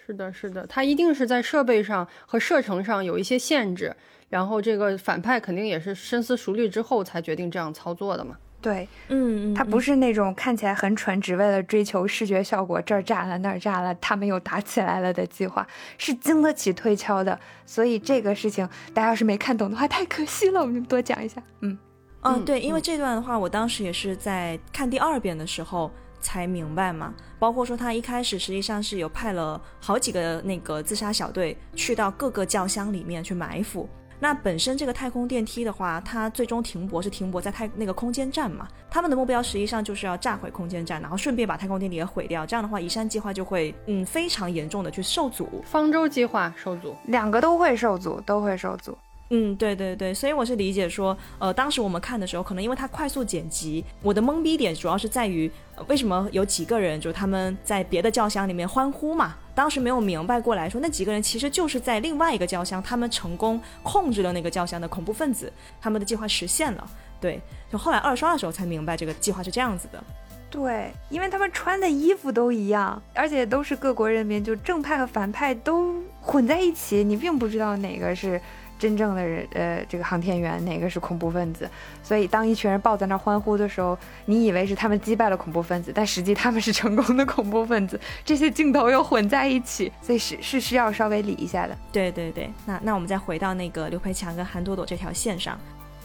[0.08, 3.94] 是的，是的，它一定是在设备上和射程上有一些限制，
[4.30, 8.34] 然后这个反派肯定也是深思熟虑之后才决定这样操作的嘛。
[8.62, 15.68] 对，嗯，他不是那种看起来很蠢，只为了追求视觉效果，这儿炸了那儿炸了，他们又打起来了的计划，
[15.98, 17.38] 是经得起推敲的。
[17.66, 21.42] 所以这个事情大家要是没看懂的话，太可惜了，我们就多讲一下。
[21.60, 21.76] 嗯，
[22.22, 25.90] 嗯，对，因为这段的话，我当时也是在看第二遍的时候。
[26.20, 33.88] 才明白嘛，包括说他一开始实际上是有派了好几个那个自杀小队去到各个轿厢里面去埋伏。
[34.20, 42.44] 那本身这个太空电梯的话，它最终停泊是停泊在太那个空间站嘛，他们的目标实际上就是要炸毁空间站，然后顺便把太空电梯也毁掉。
[42.44, 45.62] 这样的话，移山计划就会嗯非常严重的去受阻。
[45.64, 48.98] 方舟计划受阻，两个都会受阻，都会受阻。
[49.30, 55.50] 嗯，对对对，所以我是理解说，呃，当时我们看的时候，可能因为它快速剪辑，我的懵逼点主要是在于，
[55.86, 59.36] 为什么有几个人就他们在别的轿厢里面欢呼嘛？
[59.54, 66.90] 当时没有明白过来说，那几个人其实就是在另外一个轿厢，他们成功控制了那个轿厢的恐怖分子，他们的计划实现了。
[67.20, 67.38] 对，
[67.70, 70.02] 就后来二刷的时候才明白这个计划是这样子的。
[70.48, 78.40] 对，因为他们穿的衣服都一样，而且都是各国人民，就正派和反派都混在一起，你并不知道哪个是。
[78.78, 81.68] 真正的人，呃，这个航天员哪个是恐怖分子？
[82.02, 88.00] 所以当一群人抱在那欢呼的时候，你以为是他们击败了恐怖分子，但实际他们是成功的恐怖分子。
[88.24, 91.76] 这些镜头又混在一起，所以是是需要稍微理一下的。
[91.90, 95.58] 对对对，那那我们再回到那个刘培强跟韩朵朵这条线上。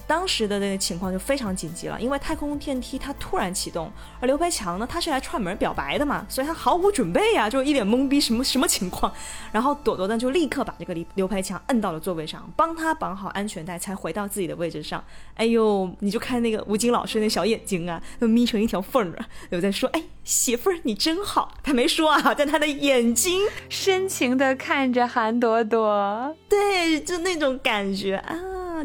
[0.06, 9.12] 当时的那个情况就非常紧急了，因为太空电梯它突然启动，而刘培强呢，他是来串门表白的嘛，所以他毫无准备呀，就一脸懵逼，什么什么情况？
[9.52, 15.04] 然后朵朵呢就立刻把这个刘刘培强摁到了座位上，帮他绑好安全带，才回到自己的位置上。
[15.36, 21.54] 哎呦，你就看那个吴京老师那小眼睛啊，都眯成一条缝儿，有在说，哎，媳妇儿你真好。
[21.64, 28.36] 他没说啊，但他的眼睛深情的看着韩朵朵，对，就那种感觉啊。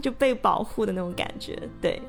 [0.01, 2.03] 就被保护的那种感觉，对。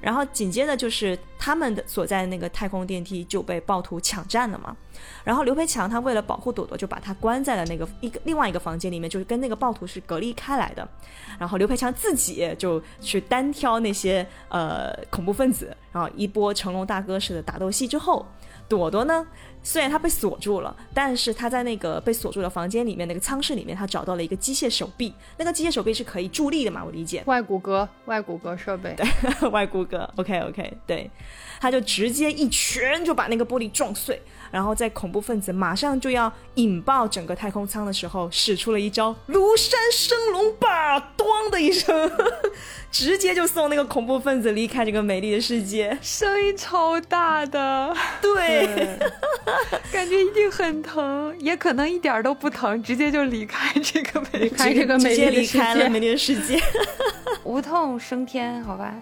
[0.00, 4.76] 然后紧接着就是他们的所在的那个太空电梯就被暴徒抢占了嘛。
[5.24, 10.88] 然后刘培强他为了保护朵朵，就把他关在了那个一个另外一个房间里面，就是跟那个暴徒是隔离开来的。
[11.36, 18.24] 然后刘培强自己就去单挑那些呃恐怖分子，然后一波成龙大哥式的打斗戏之后，
[18.68, 19.26] 朵朵呢。
[19.62, 25.12] 虽然他被锁住了，但是他在那个被锁住的房间里面那个舱室里面，他找到了一个机械手臂。
[25.36, 26.82] 那个机械手臂是可以助力的嘛？
[26.84, 29.06] 我理解，外骨骼，外骨骼设备，对，
[29.50, 30.08] 外骨骼。
[30.16, 31.10] OK OK，对。
[31.60, 34.20] 他就直接一拳就把那个玻璃撞碎。
[34.50, 42.10] 然后在恐怖分子马上就要引爆整个太空舱的时候，使出了一招庐山升龙霸，咣的一声，
[42.90, 48.98] 直接就送那个恐怖分子离开这个美丽的世界，声音超大的，对，
[49.92, 56.60] 感觉一定很疼，也可能一点都不疼，直接就离开这个美离开这个美丽离开了美丽的世界，
[57.44, 58.94] 无痛升天，好吧。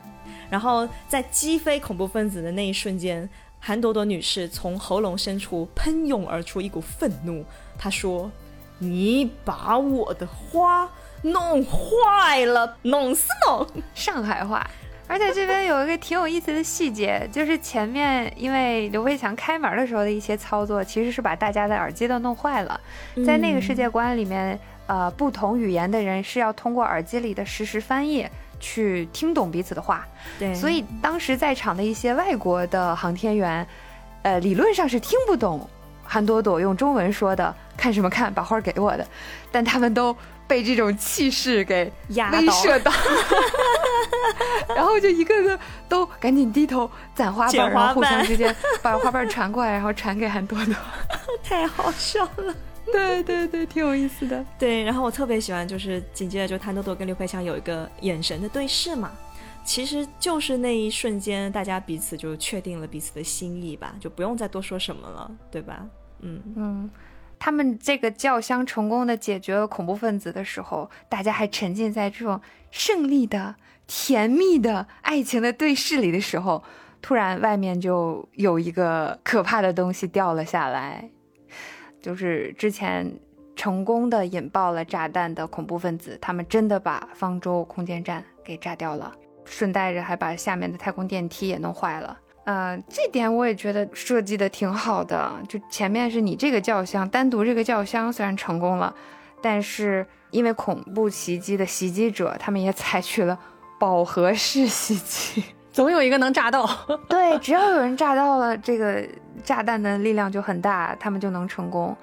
[0.49, 3.29] 然后在击飞恐怖分子的那一瞬间。
[3.59, 7.45] 韩朵朵女士从喉咙深处喷涌而出一股愤怒，
[7.77, 8.31] 她说
[8.79, 10.89] ：“你把我的花
[11.23, 14.65] 弄坏了，弄死弄上海话。”
[15.09, 22.81] 而且这边有一个挺有意思的细节，就是前面因为刘培强开门的时候的一些操作，其实是把大家的耳机都弄坏了。
[23.27, 28.27] 在那个世界观里面，呃，不同语言的人是要通过耳机里的实时翻译。
[28.59, 33.65] 去听懂彼此的话，对，所以当时在场的一些外国的航天员，
[34.23, 35.69] 呃，理论上是听不懂
[36.03, 39.07] 韩朵朵用中文说的“看什么看，把花给我的”，
[39.53, 40.17] 但他们都
[40.47, 42.93] 被这种气势给威慑到，
[44.75, 50.75] 然后就一个个都赶紧低头攒花瓣，然后互相之间把花瓣传过来，然后传给韩朵朵，
[51.43, 52.55] 太好笑了。
[52.93, 54.45] 对对对，挺有意思的。
[54.57, 59.11] 对，然后我特别喜欢，就是紧接着就谭多多跟刘培强有一个眼神的对视嘛，
[59.65, 65.85] 其实就是那一瞬间，大家彼此就确定了彼此的心意吧，就不用再多说什么了，对吧？
[66.21, 66.41] 嗯。
[66.55, 66.91] 嗯，
[67.39, 73.55] 他们这个叫香成功的解决了恐怖分子的时候，大家还沉浸在这种胜利的、
[73.87, 76.63] 甜蜜的爱情的对视里的时候，
[77.03, 81.11] 突然外面就有一个可怕的东西掉了下来。
[82.01, 83.19] 就是之前
[83.57, 89.13] 成功的引爆了炸弹的恐怖分子，他们真的把方舟空间站给炸掉了，
[89.45, 92.17] 顺带着还把下面的太空电梯也弄坏了。
[92.47, 95.31] 呃，这点我也觉得设计的挺好的。
[95.47, 98.95] 就前面是你这个轿厢，单独这个轿厢虽然成功了，
[99.43, 103.39] 但是因为恐怖袭击的袭击者，他们也采取了
[103.79, 106.67] 饱和式袭击， 总有一个能炸到。
[107.07, 109.07] 对，只要有人炸到了这个。
[109.45, 111.95] 炸弹的力量就很大，他们就能成功。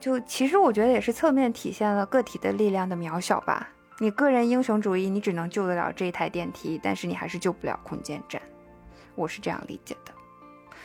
[0.00, 3.68] 就其实我觉得也是侧面体现了个体的力量的渺小吧。
[4.00, 8.42] 你个人英雄主义，你只能救得了这一台电梯，但是你还是救不了空间站。
[9.20, 10.12] 我是这样理解的。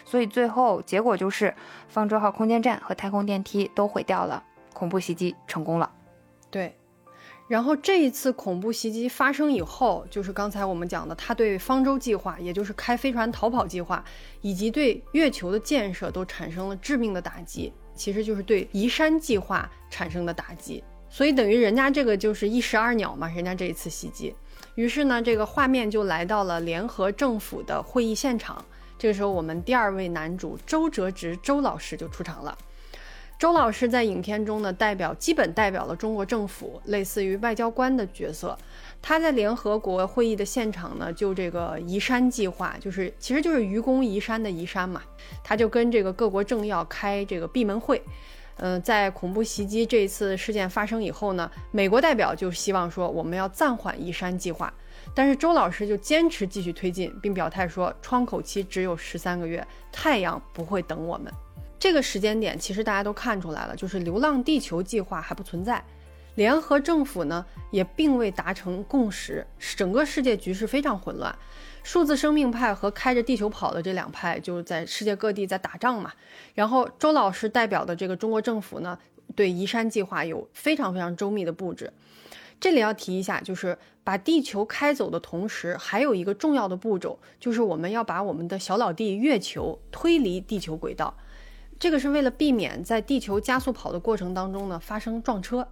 [0.04, 1.54] 所以最后结果就是
[1.88, 5.92] 方舟号空间站和太空电梯都毁掉了，恐怖袭击成功了。
[6.52, 6.76] 对。
[7.48, 14.04] 然后这一次恐怖袭击发生以后，就是刚才我们讲的，他对方舟计划，也就是开飞船逃跑计划，
[14.42, 20.84] 以及对月球的建设都产生了致命的打击，其实就是对移山计划产生的打击。
[21.08, 24.36] 所以等于人家这个就是一石二鸟嘛，人家这一次袭击。
[24.76, 28.64] 于是呢，这个画面就来到了联合政府的会议现场。
[28.98, 32.58] 这个时候，我们第二位男主周哲直周老师就出场了。
[33.38, 38.58] 周老师在影片中呢，代表基本代表了中国政府，类似于外交官的角色。
[39.02, 45.02] 他在联合国会议的现场呢，就这个移山计划，就是其实就是愚公移山的移山嘛。
[45.44, 48.02] 他就跟这个各国政要开这个闭门会。
[48.58, 54.74] 嗯，在恐怖袭击这一次事件发生以后呢，美国代表就希望说我们要暂缓移山计划，
[55.14, 61.32] 但是周老师就坚持继续推进，并表态说窗口期只有十三个月，太阳不会等我们。
[61.78, 65.84] 这个时间点其实大家都看出来了，就是流浪地球计划还不存在，
[66.36, 69.46] 联合政府呢也并未达成共识，
[69.76, 71.38] 整个世界局势非常混乱。
[71.86, 76.12] 数字生命派和开着地球跑的这两派就是在世界各地在打仗嘛。
[76.56, 78.98] 然后周老师代表的这个中国政府呢，
[79.36, 81.94] 对移山计划有非常非常周密的布置。
[82.60, 91.16] 这里要提一下，就是把地球开走的同时，还有一个重要的步骤，就是我们要把我们的小老弟月球推离地球轨道。
[91.78, 95.68] 这个是为了避免在地球加速跑的过程当中呢发生撞车，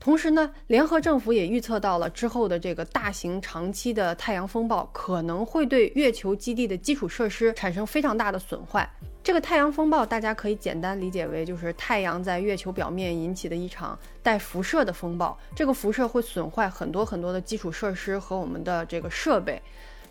[0.00, 8.90] 同时呢，联合政府也预测到了之后的这个大型长期的太阳风暴可能会对月球基地的基础设施产生非常大的损坏。
[9.22, 19.60] 这个太阳风暴大家可以简单理解为就是太阳在月球表面引起的一场带辐射的风暴，这个辐射会损坏很多很多的基础设施和我们的这个设备，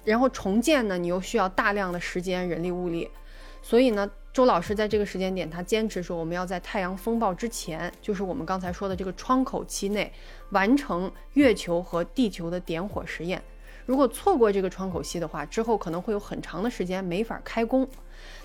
[0.05, 3.09] 然后重建呢，你又需要大量的时间、人力、物力，
[3.63, 4.07] 所以呢。
[4.39, 10.09] 周老师在这个时间点，他坚持说，我们要在太阳风暴之前，就是我们刚才说的这个窗口期内，
[10.51, 13.43] 完成月球和地球的点火实验。
[13.85, 17.85] 如果错过这个窗口期的话，之后可能会有很长的时间没法开工。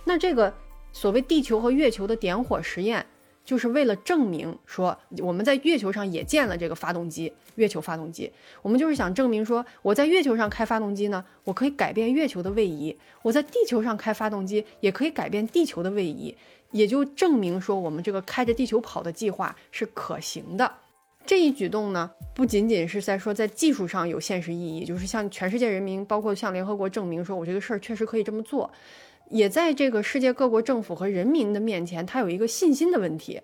[0.02, 0.52] 那这个
[0.92, 3.06] 所谓地球和月球的点火实验，
[3.44, 8.32] 就是为了证明说我们在月球上也建了这个发动机，月球发动机。
[8.62, 16.34] 我们就是想证明说我在月球上开发动机呢，我可以改变月球的位移；我在地球上开发动机也可以改变地球的位移，
[16.70, 20.72] 也就证明说我们这个开着地球跑的计划是可行的。
[21.26, 28.70] 这一举动呢，不仅仅是在说在技术上有现实意义，就是向全世界人民，包括向联合国证明说我这个事儿确实可以这么做。
[29.30, 33.40] 也在这个世界各国政府和人民的面前，他有一个信心的问题，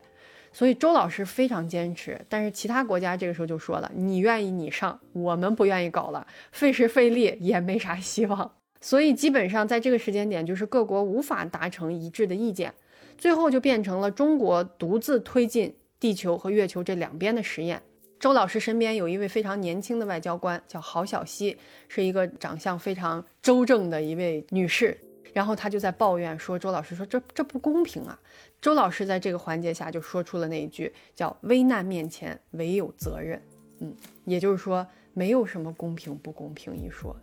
[0.53, 2.21] 所以周老师非常坚持。
[2.29, 12.73] 但是其他国家这个时候就说了：“你愿意你上，我们不愿意搞了，费时费力也没啥希望。”所以基本上在这个时间点，就是各国无法达成一致的意见，
[13.19, 17.83] 最后就变成了中国独自推进地球和月球这两边的实验。
[18.19, 21.57] 周老师身边有一位非常年轻的外交官，叫郝小西，
[21.89, 24.99] 是一个长相非常周正的一位女士。
[25.33, 28.19] 然后他就在抱怨说：“周老师说这这不公平啊！”
[28.61, 33.41] 周老师在这个环节下就说出了那一句叫“危难面前唯有责任”，
[33.81, 37.17] 嗯，也就是说没有什么公平不公平一说。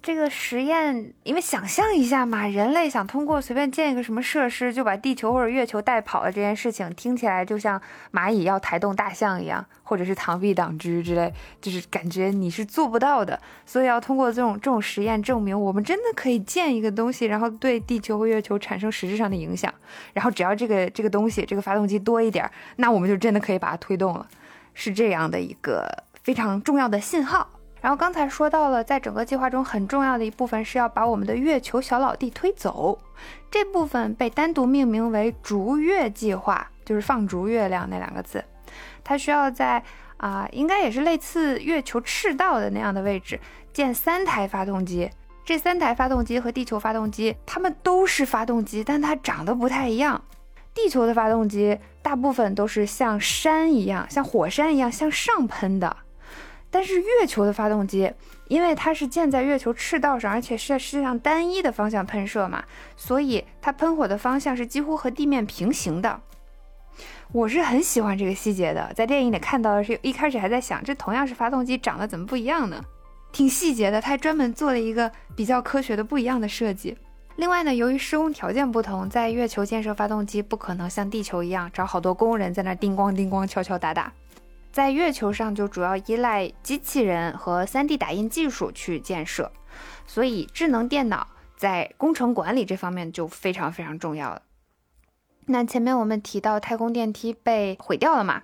[0.00, 7.78] 这个实验，因为想象一下嘛，人类想通过随便建一个什么设施就把地球或者月球带跑了这件事情，听起来就像
[8.12, 13.38] 蚂蚁要抬动大象一样，或者是螳臂挡车之类，就是感觉你是做不到的。
[13.66, 19.72] 所以要通过这种这种实验证明，我们真的可以建一个东西，然后对地球和月球产生实质上的影响。
[20.14, 24.26] 然后只要这个这个东西这个发动机多一点，那我们就真的可以把它推动了，
[24.72, 27.50] 是这样的一个非常重要的信号。
[27.80, 32.98] 然后刚才说到了，在整个计划中很重要的一部分是要把我们的月球小老弟推走，
[33.50, 38.44] 这部分被单独命名为“逐月计划”，就是放逐月亮那两个字。
[39.04, 39.82] 它需要在
[40.18, 43.38] 啊，应该也是类似月球赤道的那样的位置
[43.72, 45.08] 建三台发动机。
[45.44, 50.20] 这三台发动机和地球发动机，它们都是发动机，但它长得不太一样。
[50.74, 55.96] 地球的发动机大部分都是像山一样，像火山一样向上喷的。
[56.70, 58.12] 但是月球的发动机，
[58.48, 62.62] 因为它是建在月球赤道上，而且是在世界上单一的方向喷射嘛，
[62.96, 66.20] 所以它喷火的方向是几乎和地面平行的。
[67.32, 72.82] 我是很喜欢这个细节的，在电影里看到的是一开始还在想，这同样是发动机，长得怎么不一样呢？
[73.32, 76.96] 挺细节的，他还专门做了一个比较科学的不一样的设计。
[77.36, 84.12] 另外呢，由于施工条件不同，在月球建设发动机不可能像地球一样找好多工人在那叮咣叮咣敲敲打打。
[84.70, 89.50] 在月球上就主要依赖机器人和 3D 打印技术去建设，
[90.06, 94.42] 所以智能电脑在工程管理这方面就非常非常重要了。
[95.46, 98.42] 那前面我们提到太空电梯被毁掉了嘛？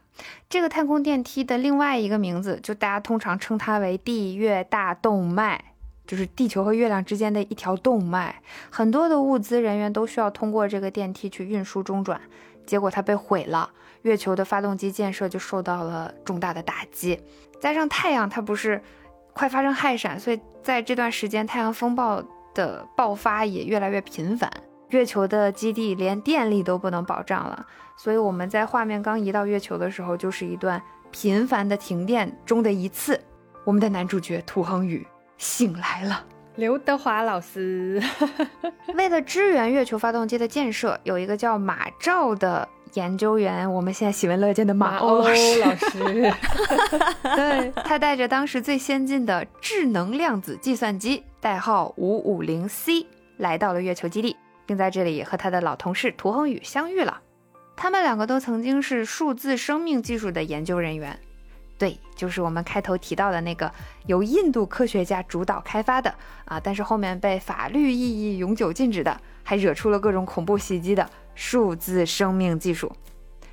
[0.48, 5.62] 这个太空电梯的另外一个名字，就大家通常称它为地月大动脉，
[6.06, 12.18] 就是地球和月亮之间的一条动脉，很多的物资人员都需要通过这个电梯去运输中转，
[12.64, 13.70] 结果它被毁了。
[14.04, 17.18] 月球的发动机建设就受到了重大的打击，
[17.58, 18.80] 加上太阳它不是
[19.32, 22.22] 快发生氦闪，所以在这段时间太阳风暴
[22.54, 24.50] 的爆发也越来越频繁。
[24.90, 30.80] 月球的基地连电力都不能保障了，所以我们在画面刚移到月球的时候，就是一段
[31.10, 33.18] 频繁的停电中的一次。
[33.64, 35.04] 我们的男主角涂恒宇
[35.38, 36.22] 醒来了，
[36.56, 38.00] 刘德华老师
[38.94, 42.68] 为了支援月球发动机的建设，有一个叫马兆的。
[42.94, 45.58] 研究员，我们现在喜闻乐见的马欧老师，
[47.34, 53.04] 对他带着当时最先进的智能量子计算机，代号五五零 C，
[53.38, 57.20] 来到了月球基地，并在这里和他的老同事涂恒宇相遇了。
[57.74, 61.18] 他们两个都曾经是数字生命技术的研究人员，
[61.78, 63.70] 对，就是我们开头提到的那个
[64.06, 66.14] 由印度科学家主导开发的
[66.44, 71.08] 啊，但是后面被法律意义永久禁止的，还惹出了各种恐怖袭击的。
[71.36, 72.92] 数字生命技术，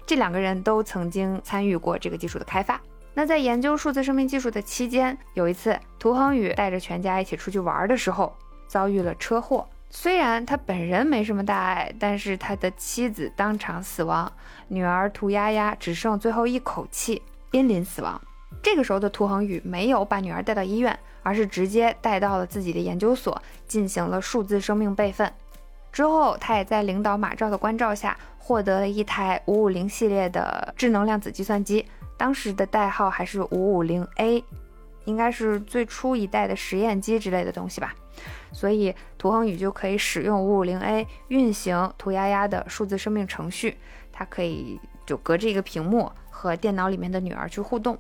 [0.06, 2.80] 这两个人都曾经参与过这个技术的开发。
[3.16, 9.68] 那在研究数字生命技术的期间，有一次涂恒宇带着全家一起出去玩的时候，遭遇了车祸。
[9.90, 14.32] 虽然他本人没什么大碍，但是他的妻子当场死亡，
[14.68, 17.20] 女儿涂丫丫只剩最后一口气，
[17.52, 18.20] 濒临死亡。
[18.64, 25.32] 这个时候的涂恒宇没有把女儿带到医院，而是直接带到了自己的研究所，进行了数字生命备份。
[25.92, 31.86] 之后，他也在领导马照的关照下，获得了一台五五零系列的智能量子计算机，
[32.18, 34.44] 当时的代号还是五五零 A，
[35.06, 37.94] 应该是最初一代的实验机之类的东西吧。
[38.54, 43.78] 所以，涂恒宇就可以使用五五零 A 运行涂鸦鸦的数字生命程序，
[44.12, 46.12] 他可以就隔着一个屏幕
[46.42, 47.96] 和电脑里面的女儿去互动。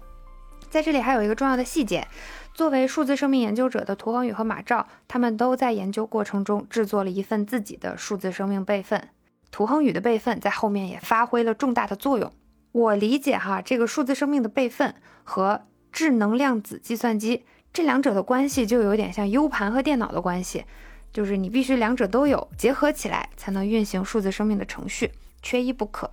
[0.71, 2.07] 在这里还有一个重要的细节。
[2.53, 9.09] 作为数字生命研究者的涂恒宇和马照，他们都在研究过程中制作了一份自己的数字生命备份。
[9.51, 12.31] 涂恒宇的备份在后面也发挥了重大的作用。
[12.71, 15.61] 我理解哈，这个数字生命的备份和
[15.91, 20.65] 智能量子计算机这两者的关系就有点像 U 盘和电脑的关系，
[21.13, 25.11] 就是你必须两者都有，结合起来才能运行数字生命的程序，
[25.41, 26.11] 缺一不可。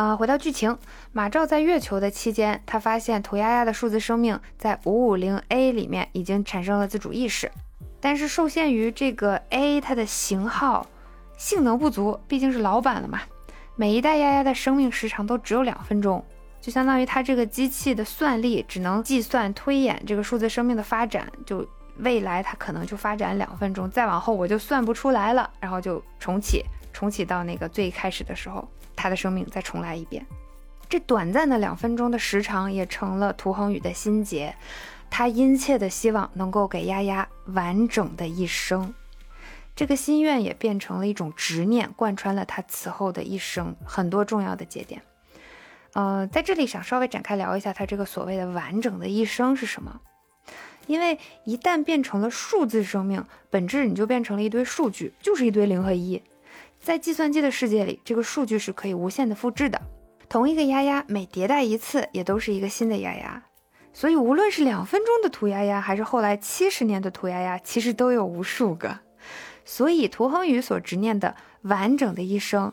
[0.00, 0.78] 啊，回到剧情，
[1.12, 7.52] 马照在月球的期间，他发现涂鸦鸦的数字生命在五五零 A 里面已经产生了自主意识，
[8.00, 10.86] 但是受限于这个 A 它的型号
[11.36, 13.20] 性能不足，毕竟是老版了嘛。
[13.76, 16.24] 每一代丫丫的生命时长都只有两分钟，
[16.62, 28.66] 就相当于它这个机器的算力只能计算推演这个数字生命的发展，就未来它可能就发展两分钟，再往后我就算不出来了，然后就重启，重启到那个最开始的时候，
[29.00, 30.26] 他的生命再重来一遍。
[30.88, 34.54] 这短暂的两分钟的时长也成了涂恒宇的心结，
[35.08, 38.92] 他殷切的希望能够给丫丫完整的一生。
[39.74, 45.00] 这个心愿也变成了一种执念，贯穿了他此后的一生很多重要的节点。
[45.94, 50.00] 呃，在这里想稍微展开聊一下他这个所谓的完整的一生是什么？
[50.86, 56.20] 因为一旦变成了数字生命，本质你就变成了一堆数据，就是一堆零和一。
[56.80, 59.80] 在计算机的世界里，这个数据是可以无限的复制的。
[60.28, 63.42] 同一个丫丫每迭代一次，也都是一个新的丫丫。
[63.92, 69.00] 所以无论是两分钟的涂丫丫，还是后来七十年的涂丫丫，其实都有无数个。
[69.64, 72.72] 所以，涂恒宇所执念的完整的一生，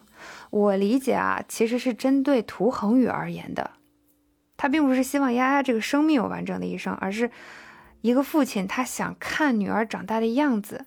[0.49, 3.71] 我理解啊，其实是针对涂恒宇而言的。
[4.55, 7.29] 他并不是希望丫丫这个生命有完整的一生，而是
[8.01, 10.85] 一个父亲他想看女儿长大的样子，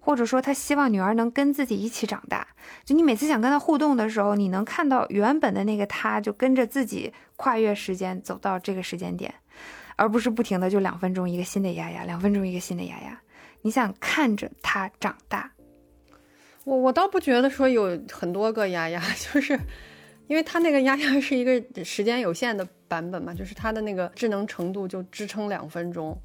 [0.00, 2.46] 或者说他希望女儿能跟自己一起长大。
[2.84, 9.34] 就你每次想跟他互动的时候，你能看到原本的那个他，就跟着自己跨越时间走到这个时间点，
[9.96, 13.20] 而不是不停的就两分钟一个新的丫丫，两分钟一个新的丫丫。
[13.62, 15.52] 你想看着他长大，
[16.64, 19.58] 我我倒不觉得说有很多个丫丫， 就是
[20.28, 26.16] 因为他那个丫丫是一个时间有限的版本嘛，就是他的那个智能程度就支撑两分钟。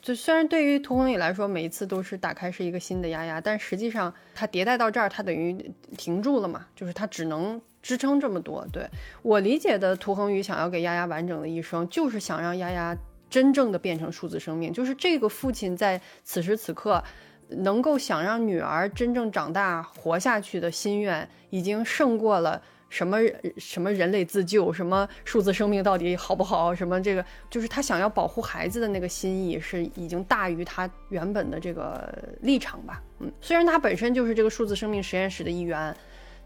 [0.00, 8.66] 就虽然对于涂恒宇来说，每一次都是打开是一个新的丫丫，但实际上它迭代到这儿，它等于停住了嘛，就是它只能支撑这么多。
[8.72, 8.88] 对
[9.22, 12.96] 我理解的，涂恒宇想要给丫丫完整的一生，就是想让丫丫。
[13.30, 17.02] 真正的变成数字生命，就是这个父亲在此时此刻
[17.48, 22.62] 能够想让女儿真正长大活下去的心愿，已经胜过了
[22.92, 23.18] 什么
[23.56, 32.12] 什么人类自救，什么数字生命到底好不好，什么这个就是他想要保护孩子的那个心意是已经大于他原本的这个
[32.42, 33.02] 立场吧。
[33.20, 35.96] 嗯，虽然他本身就是这个数字生命实验室的一员，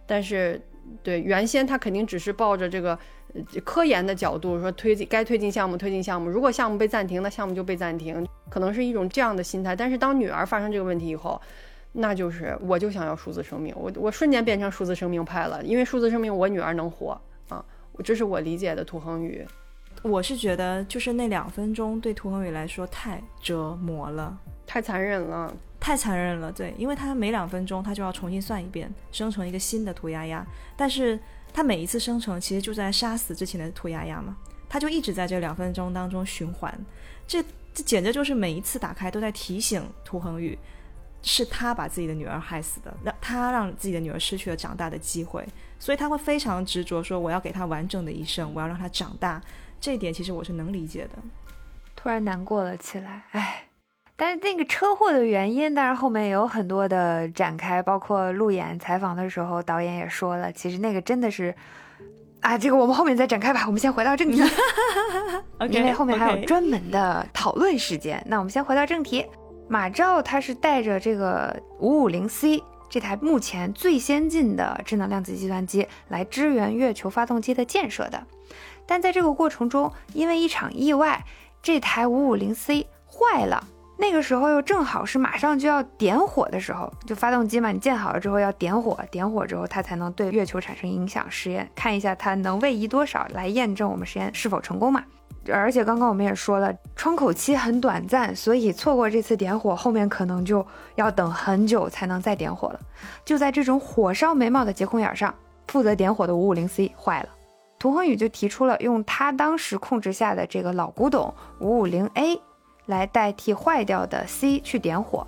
[0.06, 0.60] 但是
[1.02, 2.96] 对原先他肯定只是抱着这个。
[3.66, 9.76] 科研的角度说，推进该推进项目推进项目，如果项目被暂停，那项目就被暂停，可能是一种这样的心态。
[9.76, 11.38] 但是当女儿发生这个问题以后，
[11.96, 17.64] 那就是我就想要数字生命，我我瞬间变成数字生命派了，因为数字生命我女儿能活啊，
[18.04, 19.46] 这是我理解的涂恒宇。
[20.02, 26.52] 我是觉得就是那两分钟对涂恒宇来说太折磨了，太残忍了，太残忍了。
[26.52, 31.18] 对，因为他每两分钟他就要重新算一遍，生成一个新的涂鸦鸦，但是。
[31.52, 34.36] 他每一次生成，其实就在杀死之前的涂鸦鸦嘛，
[34.68, 36.78] 他就一直在这两分钟当中循环，
[37.26, 37.42] 这
[37.72, 40.58] 这简直就是每一次打开都在提醒涂恒宇，
[41.28, 45.44] 是他把自己的女儿害死的，让他让自己的女儿失去了长大的机会，
[45.76, 49.42] 所以他会非常执着说我要给她完整的一生，我要让她长大，
[49.80, 51.18] 这一点其实我是能理解的。
[51.96, 53.64] 突然难过了起来，唉。
[54.18, 61.54] 但是那个车祸的原因，当然后面也有很多的展开，包括路演采访的时候，导演也说了，其实那个真的是，
[62.40, 63.64] 啊，这个我们后面再展开吧。
[63.66, 64.40] 我们先回到正题，
[65.68, 68.22] 因为后面还有专门的讨论时间。
[68.26, 69.26] 那我们先回到正题，
[69.68, 78.24] 马照他是带着这个五五零 C 这台目前最先进的智能量子计算机来支援月球发动机的建设的，
[78.86, 81.24] 但在这个过程中，因为一场意外，
[81.60, 83.66] 这台五五零 C 坏了。
[83.98, 91.26] 那个时候又正好是马上就要点火的时候，就发动机嘛，你建好了之后要点火，点火之后它才能对月球产生影响。
[91.30, 95.02] 实验看一下它能位移多少，来验证我们实验是否成功嘛。
[95.52, 102.80] 而且刚刚我们也说了，窗口期很短暂，所以错过这次点火，后面可能就要等很久才能再点火了。
[103.24, 105.34] 就在这种火烧眉毛的节骨眼上，
[105.68, 107.28] 负责点火的五五零 C 坏了，
[107.78, 112.40] 涂恒宇就提出了用他当时控制下的这个老古董五五零 A。
[112.86, 115.26] 来代替坏掉的 C 去点火，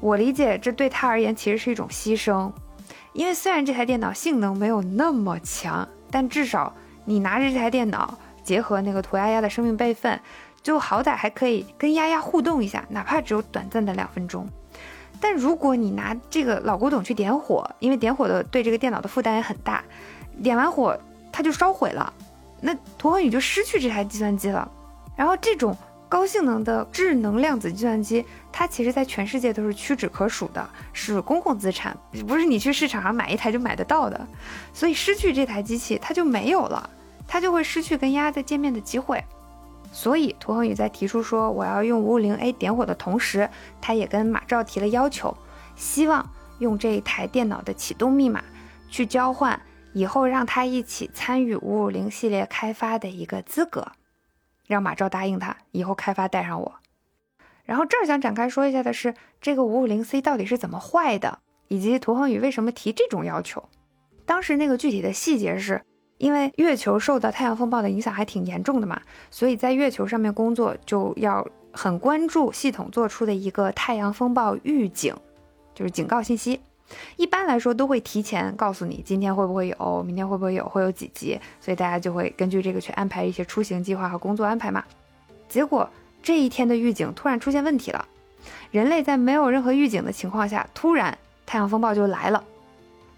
[0.00, 2.50] 我理解这对他而言其实是一种牺牲，
[3.12, 6.74] 因为虽然这台电脑性能没有那么强，但至少
[7.04, 10.20] 你拿着这台电脑，结合那个涂丫丫的生命备份，
[10.62, 14.46] 就好歹还可以跟丫丫互动一下，哪怕只有短暂的两分钟。
[15.20, 19.82] 但如果你拿这个老古董去点火，因为点火的对这个电脑的负担也很大，
[20.42, 20.98] 点完火
[21.32, 22.12] 它就烧毁了，
[22.60, 24.70] 那涂恒宇就失去这台计算机了。
[25.16, 25.74] 然后这种
[26.08, 34.26] 高性能的智能量子计算机，它其实在全世界都是屈指可数的，是公共资产，不是你去市场上买一台就买得到的。
[34.72, 36.90] 所以失去这台机器，它就没有了，
[37.26, 39.24] 他就会失去跟丫丫再见面的机会。
[39.92, 43.48] 所以涂恒宇在提出说我要用五五零 A 点火的同时，
[43.80, 45.36] 他也跟马照提了要求，
[45.76, 48.42] 希望用这一台电脑的启动密码
[48.88, 49.60] 去交换
[49.92, 53.92] 以后让他一起参与五五零系列开发的一个资格，
[54.66, 56.74] 让马照答应他以后开发带上我。
[57.64, 63.68] 然后这儿想展开说一下的是，这个五五零 C 到底是怎么坏的，以及涂恒宇为什么提这种要求。
[64.26, 65.84] 当时那个具体的细节是。
[66.24, 68.98] 因为月球受到太阳风暴的影响还挺严重的嘛，
[69.30, 75.14] 所以在月球上面工作就要很关注系统做出的一个太阳风暴预警，
[75.74, 76.58] 就是警告信息。
[77.16, 84.82] 一般来说都会提前告诉你今天会不会有，明天会不会有，会有几级，所以大家就会根据这个去安排一些出行计划和工作安排嘛。
[85.46, 85.86] 结果
[86.22, 88.08] 这一天的预警突然出现问题了，
[88.70, 92.42] 人类在没有任何预警的情况下，突然太阳风暴就来了，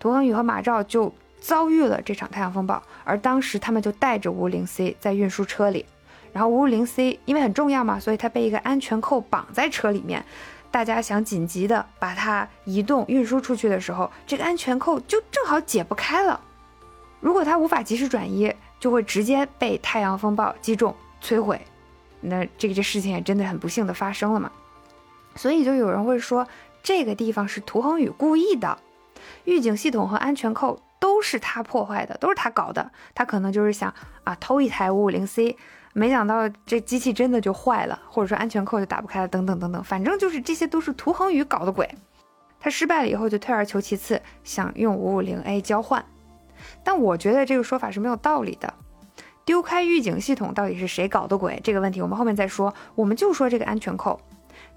[0.01, 1.15] 涂恒宇和马照就。
[1.47, 5.87] 遭遇了这场太阳风暴，而当时他们就带着五五零 C 在运输车里，
[6.33, 10.25] 然后五五零 C 因为很重要嘛，所以它被一个安全扣绑在车里面。
[10.73, 16.41] 大家想紧急的把它移动运输出去的时候，这个安全扣就正好解不开了。
[17.21, 20.93] 如果它无法及时转移，就会直接被太阳风暴击中
[21.23, 21.61] 摧毁。
[22.21, 24.51] 那这个这事情也真的很不幸的发生了嘛。
[25.37, 26.45] 所以就有人会说，
[26.83, 28.77] 这个地方是涂恒宇故意的，
[29.45, 30.81] 预警系统和安全扣。
[30.99, 32.91] 都是他破坏的，都是他搞的。
[33.15, 33.93] 他可能就是想
[34.25, 35.57] 啊偷一台五五零 C，
[35.93, 39.83] 没想到这机器真的就坏了，或者说安全扣就打不开了，等等等等。
[39.85, 41.89] 反正就是这些都是涂恒宇搞的鬼。
[42.59, 46.05] 他失败了以后就退而求其次，想用五五零 A 交换。
[46.83, 48.73] 但我觉得这个说法是没有道理的。
[49.45, 51.61] 丢开预警系统到底是谁搞的鬼？
[51.63, 52.75] 这个问题我们后面再说。
[52.95, 54.21] 我们就说这个安全扣，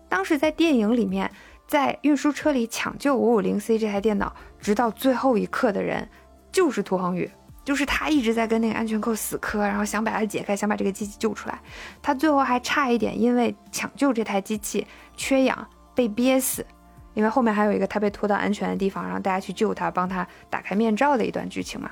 [0.08, 1.32] 当时在电影里面。
[1.70, 6.08] 在运输车里抢救五五零 C 这台电脑，直到最后一刻的人
[6.52, 7.30] 就是涂恒宇，
[7.64, 11.60] 就是他一直在跟那个安全扣死磕，然后想把它解开，想把这个机器救出来。
[12.02, 14.86] 他最后还差一点因为抢救这台机器
[15.16, 16.66] 缺氧被憋死，
[17.14, 21.90] 因为后面还有一个他被拖到安全的地方，让大家去救他，帮他打开面罩的一段剧情嘛。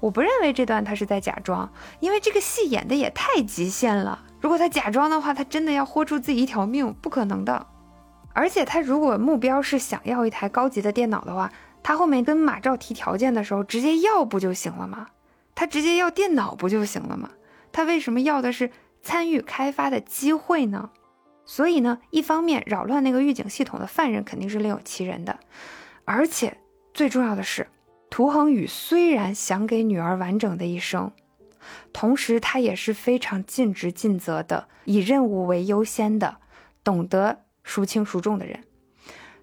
[0.00, 4.24] 我不认为这段他是在假装，因为这个戏演的也太极限了。
[4.40, 7.66] 如果他假装的话，他真的要豁出自己一条命，不可能的。
[8.32, 11.50] 而且他如果目标是想要一台高级的电脑的话，
[11.88, 15.08] 他后面跟马照提条件的时候，直接要不就行了吗？
[15.54, 17.30] 他直接要电脑不就行了吗？
[17.72, 18.70] 他为什么要的是
[19.00, 20.90] 参与开发的机会呢？
[21.46, 25.38] 所以呢，一方面扰乱那个预警系统的犯人肯定是另有其人的，
[26.04, 26.58] 而且
[26.92, 27.66] 最重要的是，
[28.10, 31.10] 涂恒宇虽然想给女儿完整的一生，
[31.94, 36.36] 同时他也是非常尽职尽责的，以任务为优先的，
[36.84, 37.44] 懂得。
[37.64, 38.64] 孰轻孰重的人，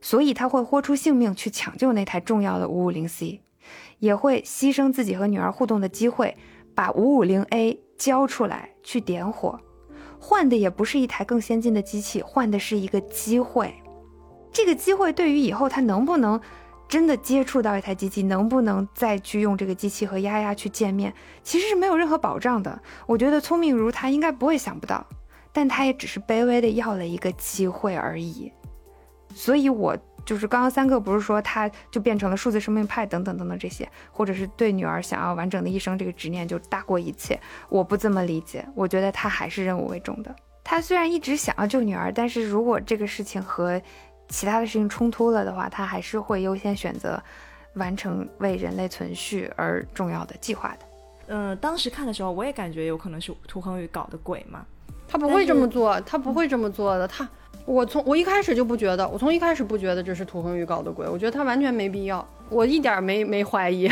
[0.05, 3.41] 所以他会豁出性命去抢救那台重要的五五零 C，
[3.97, 6.37] 也会牺牲自己和女儿互动的机会，
[6.75, 9.59] 把五五零 A 交出来去点火，
[10.19, 13.73] 换的也不是一台更先进的机器，换的是一个机会。
[14.51, 16.39] 这个机会对于以后他能不能
[16.87, 22.79] 真的接触到一台机器，能不能再去用这个机器和丫丫去见面，其实是没有任何保障的。
[23.07, 25.03] 我觉得聪明如他应该不会想不到。
[25.51, 28.51] 但他也只是卑微的要了一个机会而已，
[29.35, 40.33] 所以我就是刚刚三个不是说他就变成了数字生命派等等等等这些，或者是对女儿想要完整的一生这个执念就大过一切，我不这么理解，我觉得他还是任务为重的。
[40.63, 43.79] 他虽然一直想要救女儿，但是如果这个事情和
[44.29, 47.21] 其他的事情冲突了的话，他还是会优先选择
[47.75, 50.85] 完成为人类存续而重要的计划的。
[51.27, 54.65] 嗯，当时看的时候，我也感觉有可能是涂恒宇搞的鬼嘛。
[55.07, 57.07] 他不会这么做，他不会这么做的。
[57.07, 57.29] 他，
[57.65, 63.89] 我从我一开始就不觉得，我从一开始不觉得这是涂恒宇搞的鬼，我觉得他完全没必要，我一点没没怀疑。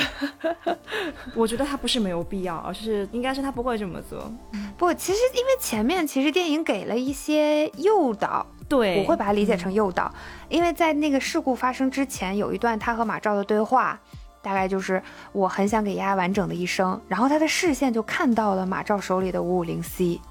[1.35, 4.31] 我觉得他不是没有必要，而是应该是他不会这么做。
[4.77, 10.13] 不，其实因为前面其实电影给了一些诱导，对，我会把它理解成诱导，
[10.49, 13.99] 因为在那个事故发生之前有一段他和马照的对话，
[14.43, 15.01] 大概就是
[15.31, 20.21] 我很想给丫丫完整的一生，然后他的视线就看到了马照手里的五五零 C。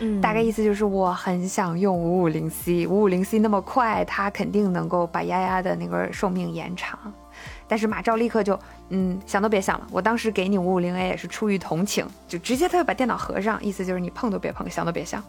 [0.00, 6.98] 嗯，大概意思就是我很想用五五零 C，五五零 C 那么快，它肯定能够把丫丫的那个寿命延长。
[7.66, 8.58] 但是马照立刻就，
[8.90, 9.86] 嗯，想都别想了。
[9.90, 15.22] 我当时给你五五零 A 也是出于同情，就直接他就把电脑合上，意思就是你碰都别碰，想都别想。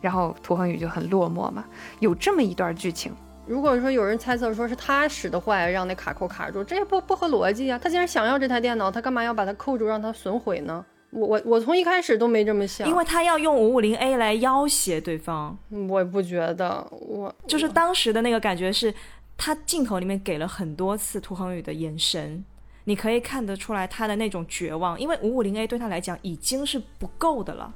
[0.00, 1.64] 然后涂恒宇就很落寞嘛，
[1.98, 3.12] 有这么一段剧情。
[3.46, 7.78] 如果说有人猜测说是他使的坏，让那卡扣卡住，这也不不合逻辑啊。
[7.82, 10.84] 他既然想要这台电脑，他干嘛要把它扣住，让它损毁呢？
[11.10, 15.58] 我我我从一开始都没这么想，因为他要用五五零 A 来要挟对方。
[15.88, 18.94] 我也不觉得，我就是当时的那个感觉是，
[19.36, 22.44] 他镜头里面给了很多次涂恒宇的眼神，
[22.84, 27.74] 你可以看得出来他的那种绝望，因为五五零 A 对他来讲已经是不够的了。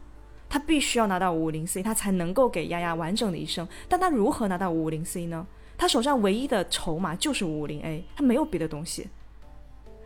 [0.48, 3.66] 他必须要拿到五五零 C，他才能够给丫丫完整的一生。
[3.88, 5.44] 但他如何拿到五五零 C 呢？
[5.76, 9.08] 他手上唯一的筹码就是五五零 A，他没有别的东西。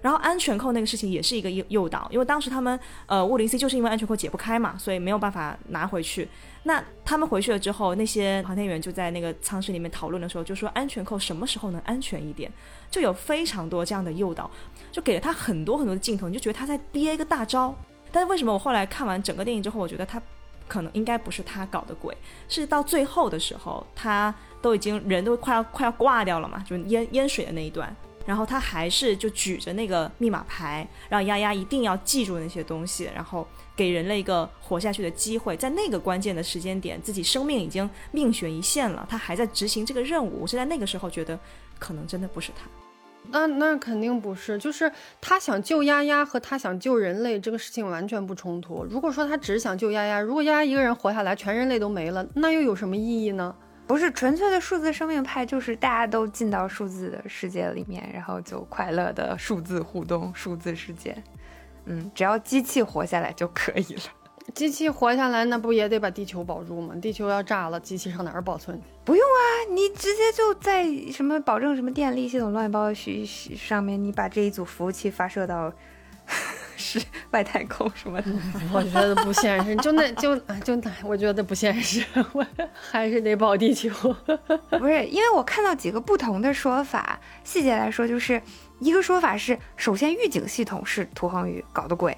[0.00, 6.28] 然后安全扣那个事情也是一个诱诱导，因为当时他们呃五零 C 就是因为安全扣解不开嘛，所以没有办法拿回去。
[6.64, 12.52] 那他们回去了之后，那些航天员就在那个舱室里面讨论的时候，就说安全扣什么时候能安全一点？
[12.90, 14.50] 就有非常多这样的诱导，
[14.92, 17.74] 就给了他很多很多的镜头，你就觉得他在憋一个大招。
[18.10, 20.20] 但是为什么我后来看完整个电影之后，我觉得他。
[20.66, 22.14] 可能应该不是他搞的鬼，
[22.46, 27.96] 是到最后的时候，他都已经人都快要快要挂掉了嘛，就是淹淹水的那一段，
[28.28, 41.40] 然后他还是就举着那个密码牌，让丫丫一定要记住那些东西，然后给人类一个活下去的机会，在那个关键的时间点，自己生命已经命悬一线了，他还在执行这个任务，我是在那个时候觉得，
[41.78, 42.68] 可能真的不是他。
[43.30, 48.84] 那那肯定不是，就是他想救丫丫和他想救人类这个事情完全不冲突。
[48.90, 53.56] 如果说他只是想救丫丫，如果丫丫一个人活下来，全人类都没了，那又有什么意义呢？
[53.88, 61.16] 不是纯粹的数字生命派，就是大家都进到数字的世界里面，然后就快乐的数字互动，数字世界。
[61.86, 64.02] 嗯，只要机器活下来就可以了。
[64.54, 66.94] 机器活下来，那不也得把地球保住吗？
[67.00, 68.78] 地球要炸了，机器上哪儿保存？
[69.04, 72.94] 不用啊，你直接就在什么保证什么电力系统乱七八糟
[73.56, 75.72] 上面，你把这一组服务器发射到
[76.78, 76.98] 是
[77.32, 78.30] 外太空什么的。
[78.72, 82.02] 我觉得不现实，就那就就那，我觉得不现实，
[82.32, 82.46] 我
[82.90, 83.90] 还是得保地球。
[84.70, 88.40] 不是，因为我看到几个不同的说法，细节来说，就是
[88.78, 92.16] 一个说法是，首先预警系统是涂恒宇搞的鬼。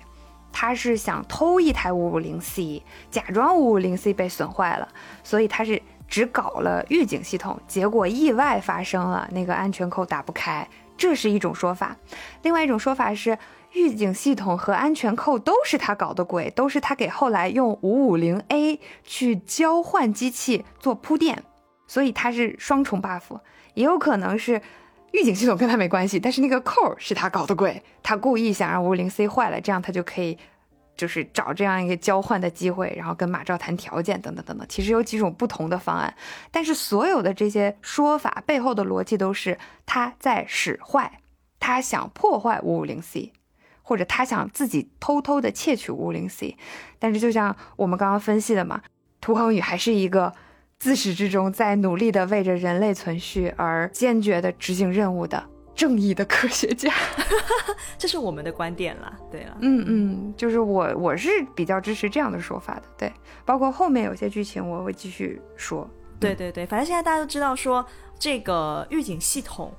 [0.53, 4.89] 他是想偷一台五五零 C，假装五五零 C 被损坏了，
[5.23, 11.97] 所以他是只搞了预警系统，结果意外发生了，那个安全扣打不开，这是一种说法。
[12.43, 13.39] 另外一种说法是，
[13.73, 21.43] 预警系统和安全扣都是他搞的鬼，都是他给后来用五五零 A 去交换机器做铺垫，
[21.87, 23.41] 所以他是双重 buff，
[23.75, 24.61] 也有可能是。
[25.13, 30.39] 预警系统跟他没关系，但是那个扣是他搞的鬼，他故意想让五五零 C 坏了，这样他就可以，
[30.97, 34.65] 就是找这样一个交换的机会，然后跟马兆谈条件等等等等。
[34.69, 36.15] 其实有几种不同的方案，
[36.53, 41.19] 但是所有的这些说法背后的逻辑都是他在使坏，
[41.59, 43.33] 他想破坏五五零 C，
[43.91, 46.57] 或者他想自己偷偷的窃取五五零 C。
[46.99, 48.81] 但是就像我们刚刚分析的嘛，
[49.21, 50.33] 涂恒宇还是一个。
[50.83, 56.91] 自始至终在努力的为着人类存续而坚决的执行任务的正义的科学家，
[57.99, 59.15] 这是我们的观点了。
[59.31, 62.83] 对了，嗯嗯，就是我我是比较支持这样的说法的。
[62.97, 63.13] 对，
[63.45, 65.87] 包括后面有些剧情我会继续说。
[66.19, 67.85] 对对对，反正现在大家都知道说
[68.19, 69.71] 这个预警系统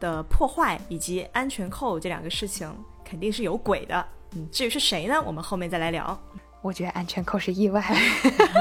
[0.00, 2.66] 的破坏以及安全扣这两个事情
[3.08, 4.06] 肯定是有鬼的。
[4.34, 5.14] 嗯，至于是谁呢？
[5.24, 6.18] 我们后面再来聊。
[6.60, 7.80] 我觉得安全扣是意外。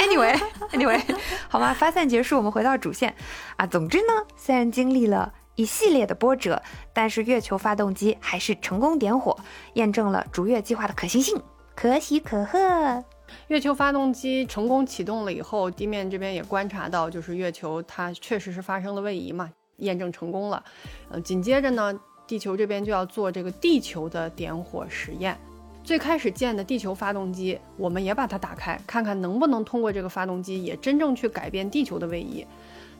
[0.00, 1.00] Anyway，Anyway，
[1.48, 1.72] 好吗？
[1.72, 3.14] 发散结束，我们回到主线
[3.56, 3.66] 啊。
[3.66, 6.60] 总之呢，虽然经历了一系列的波折，
[6.92, 9.38] 但是月球发动机还是成功点火，
[9.74, 11.40] 验证了逐月计划的可行性，
[11.76, 13.04] 可喜可贺。
[13.48, 20.64] 月球发动机成功启动了以后，地面这边也观察到，就是月球它确实是发生了位移嘛，验证成功了。
[21.10, 21.94] 呃，紧接着呢，
[22.32, 25.36] 地球这边就要做这个地球的点火实验。
[25.84, 32.46] 最开始建的地球发动机，我们也把它打开，看看能不能通过这个发动机也真正去改变地球的位移。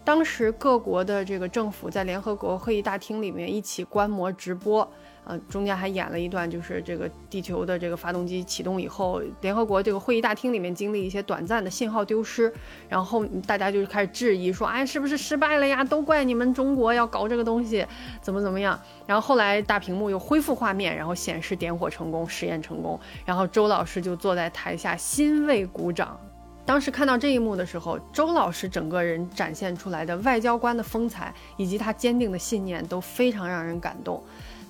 [0.04, 4.86] 当时各国的这个政府在联合国会议大厅里面一起观摩直播。
[5.24, 12.52] 呃，中间还演了一段，就是这个地球的这个发动机启动以后，联合国这个会议大厅里面经历一些短暂的信号丢失，
[12.88, 15.84] 然后大家就开始质疑说，哎，是不是失败了呀？
[15.84, 17.86] 都怪你们中国要搞这个东西，
[18.20, 18.76] 怎么怎么样？
[19.06, 26.18] 然后后来大屏幕又恢复画面，然后显示点火成功，实验成功，然后周老师就坐在台下欣慰鼓掌。
[26.64, 34.22] 当时看到这一幕的时候，周老师整个人展现出来的外交官的风采以及他坚定的信念都非常让人感动。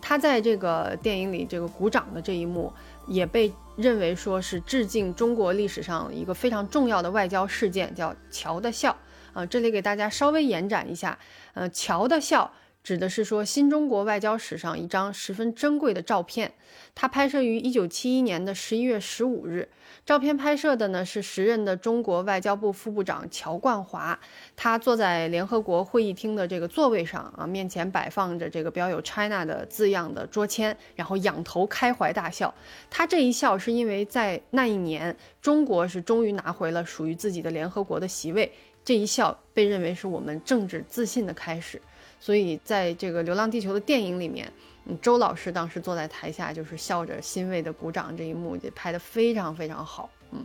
[0.02, 2.70] 他在这个电影里这个鼓掌的这一幕，
[3.06, 8.94] 也被认为说是致敬中国历史上一个非常重要的外交事件，叫“乔的笑”。
[9.32, 11.18] 啊，这里给大家稍微延展一下，
[11.54, 12.52] 呃，“乔的笑”
[12.84, 16.52] 指的是说新中国外交史上一张十分珍贵的照片。
[16.94, 19.70] 它拍摄于一九七一年的十一月十五日。
[20.04, 24.18] 照片拍摄的呢是时任的中国外交部副部长乔冠华，
[24.56, 32.52] 他坐在联合国会议厅的这个座位上啊，面前摆放着这个标有 China 的字样的桌签，然后仰头开怀大笑。
[32.90, 38.50] 他这一笑是因为在那一年，中国是终于拿回了属于自己的联合国的席位，
[38.84, 41.80] 这一笑被认为是我们政治自信的开始。
[42.18, 44.52] 所以在这个《流浪地球》的电影里面，
[45.00, 50.10] 周老师当时坐在台下，就是笑着欣慰的鼓掌，这一幕也拍得非常非常好。
[50.32, 50.44] 嗯，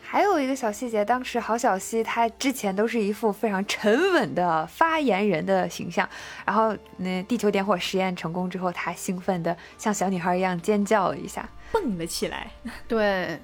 [0.00, 6.08] 还有一个小细节，当时郝小西他之前都是一副非常沉稳的发言人的形象，
[6.46, 12.50] 然后那地球点火实验成功之后，他兴奋的像小女孩一样尖叫了一下，蹦了起来。
[12.86, 13.40] 对，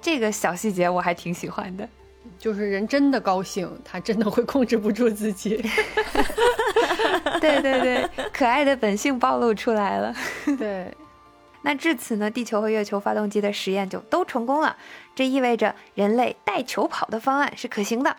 [0.00, 1.88] 这个小细节我还挺喜欢的。
[2.38, 5.62] 就是人真的高兴，他真的会控制不住自己。
[7.40, 10.14] 对对对，可爱的本性暴露出来了。
[10.58, 10.92] 对，
[11.62, 14.76] 那至此呢，地球和月球发动机的实验就都成功了。
[15.14, 18.16] 这意味着人类带球跑的方案是可行的，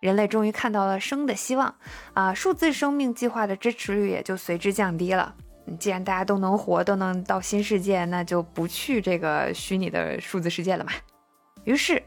[0.00, 1.74] 人类终于看到了生的希望
[2.14, 2.34] 啊！
[2.34, 5.34] 数字生命计划的支持率也就随之降低了。
[5.78, 10.92] 既然大家都能活，都能到新世界，那就不去这个虚拟的数字世界了嘛。
[11.64, 12.02] 于是，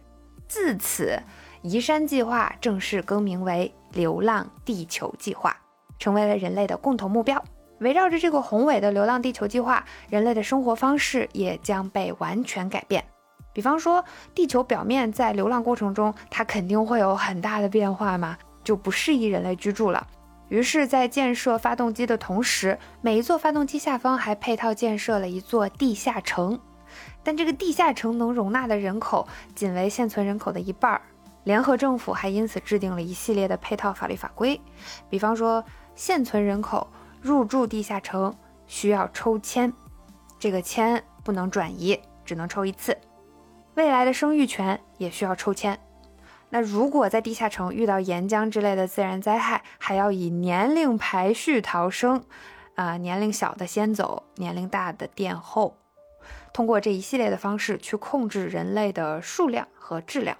[0.48, 1.22] 自此。
[1.62, 5.56] 移山计划正式更名为“流浪地球计划”，
[6.02, 7.42] 成为了人类的共同目标。
[7.80, 13.04] 围绕着这个宏伟的“流浪地球计划”，人类的生活方式也将被完全改变。
[13.54, 20.06] 比方说，地球表面在流浪过程中，它肯定会有很大的变化嘛，就不适宜人类居住了。
[20.50, 26.60] 于是，在建设发动机的同时，每一座发动机下方还配套建设了一座地下城。
[27.24, 31.02] 但这个地下城能容纳的人口仅为现存人口的一半儿。
[31.44, 34.60] 联合政府还因此制定了一系列的配套法律法规，
[35.10, 35.64] 比方说，
[35.96, 36.88] 现存人口
[37.22, 38.36] 入住地下城
[38.66, 39.72] 需要抽签，
[40.40, 42.94] 这个签不能转移，只能抽一次；
[43.76, 45.80] 未来的生育权也需要抽签。
[46.50, 52.24] 那如果在地下城遇到岩浆之类的自然灾害，还要以年龄排序逃生，
[52.76, 55.78] 啊，年龄小的先走，年龄大的殿后，
[56.52, 60.36] 通过这一系列的方式去控制人类的数量和质量。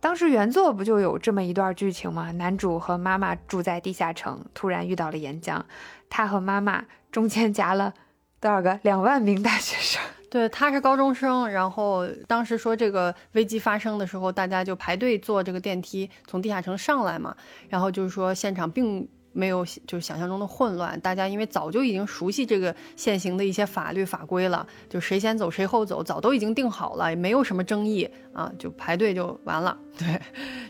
[0.00, 2.30] 当时原作不就有这么一段剧情吗？
[2.32, 5.60] 男主和妈妈住在地下城，突然遇到了岩浆，
[6.08, 7.92] 他和妈妈中间夹了
[8.40, 10.00] 多少个两万名大学生？
[10.30, 11.48] 对，他是高中生。
[11.48, 17.36] 然后当时说这个危机发生的时候，大家就排队坐这个电梯从地下城上来嘛。
[17.68, 19.08] 然后就是说现场并。
[19.38, 20.98] 没有，就是想象中的混乱。
[21.00, 29.78] 大家因为早就已经熟悉这个现行的一些法律法规了，就谁先走谁后走，早都已经定好了，也没有什么争议啊，就排队就完了。
[29.96, 30.20] 对，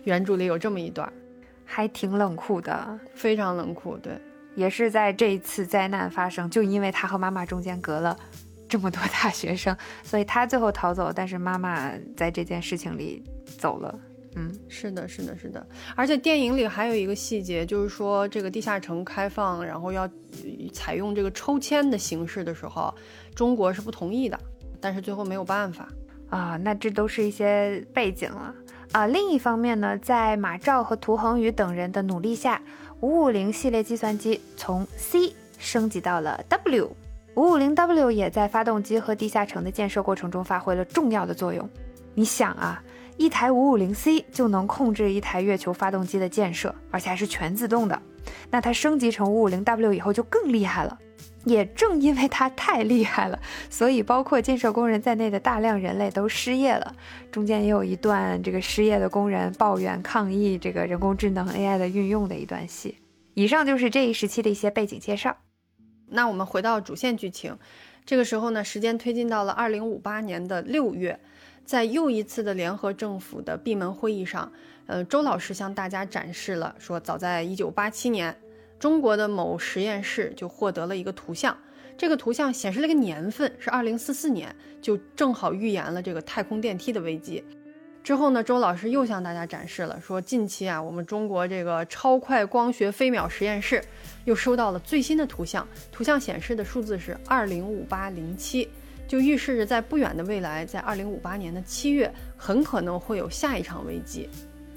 [0.04, 1.10] 原著里有这么一段，
[1.64, 3.96] 还挺冷酷的，非常冷酷。
[3.96, 4.20] 对，
[4.54, 8.14] 也是在这一次灾难发生，就因为他和妈妈中间隔了
[8.68, 13.24] 这么多大学生，所以他最后逃走，但是妈妈在这件事情里
[13.58, 13.98] 走了。
[14.40, 15.66] 嗯，是的，是的，是的，
[15.96, 20.08] 而且电影里还有一个细节，就是说这个地下城开放，然后要
[20.72, 22.94] 采用这个抽签的形式的时候，
[23.34, 24.38] 中国是不同意的，
[24.80, 25.88] 但是最后没有办法
[26.30, 26.56] 啊。
[26.58, 28.54] 那这都是一些背景了
[28.92, 29.08] 啊。
[29.08, 32.62] 另一方面呢，在马兆和涂恒宇等人的努力下，
[33.00, 36.96] 五五零系列计算机从 C 升级到了 W，
[37.34, 41.68] 五五零 W 也在发动机和地下城的建设过程中发挥了重要的作用。
[42.14, 42.80] 你想啊。
[43.18, 48.00] 一台五五零 C 就能控制一台月球发动机的建设，而且还是全自动的。
[48.50, 50.98] 那它升级成五五零 W 以后就更厉害了。
[51.44, 53.40] 也正因为它太厉害了，
[53.70, 56.94] 所以包括建设工人在内的大量人类都失业了。
[57.32, 62.98] 中间也有一段这个失业的工人抱怨抗议这个人工智能 AI 的运用的一段戏。
[63.34, 65.36] 以上就是这一时期的一些背景介绍。
[66.06, 67.56] 那我们回到主线剧情，
[68.04, 71.18] 这个时候呢，时间推进到了二零五八年的六月。
[71.68, 74.50] 在又一次的联合政府的闭门会议上，
[74.86, 78.34] 呃，周老师向大家展示了说，早在一九八七年，
[78.78, 81.54] 中国的某实验室就获得了一个图像，
[81.94, 87.44] 这个图像显示了一个年份是二零四四年，就正好预言了这个太空电梯的危机。
[88.02, 93.84] 之后呢，周老师又向大家展示了说，近期啊，我们中国这个超快光学飞秒实验室
[94.24, 98.70] 又收到了最新的图像，图像显示的数字是二零五八零七。
[99.08, 104.28] 就预示着在不远的未来，在二零五八年的七月，很可能会有下一场危机。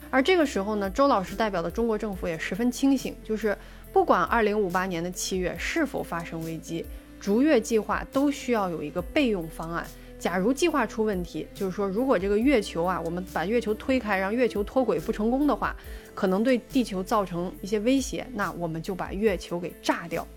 [0.10, 3.56] 而这个时候呢，周老师代表的中国政府也十分清醒，就是
[3.94, 6.86] 不管二零五八年的七月是否发生危机，
[7.20, 9.86] 逐月计划都需要有一个备用方案，
[10.18, 15.76] 假如计划出问题，就是说如果这个月球啊，我们把月球推开，让月球脱轨不成功的话，
[16.14, 20.28] 可能对地球造成一些威胁，那我们就把月球给炸掉。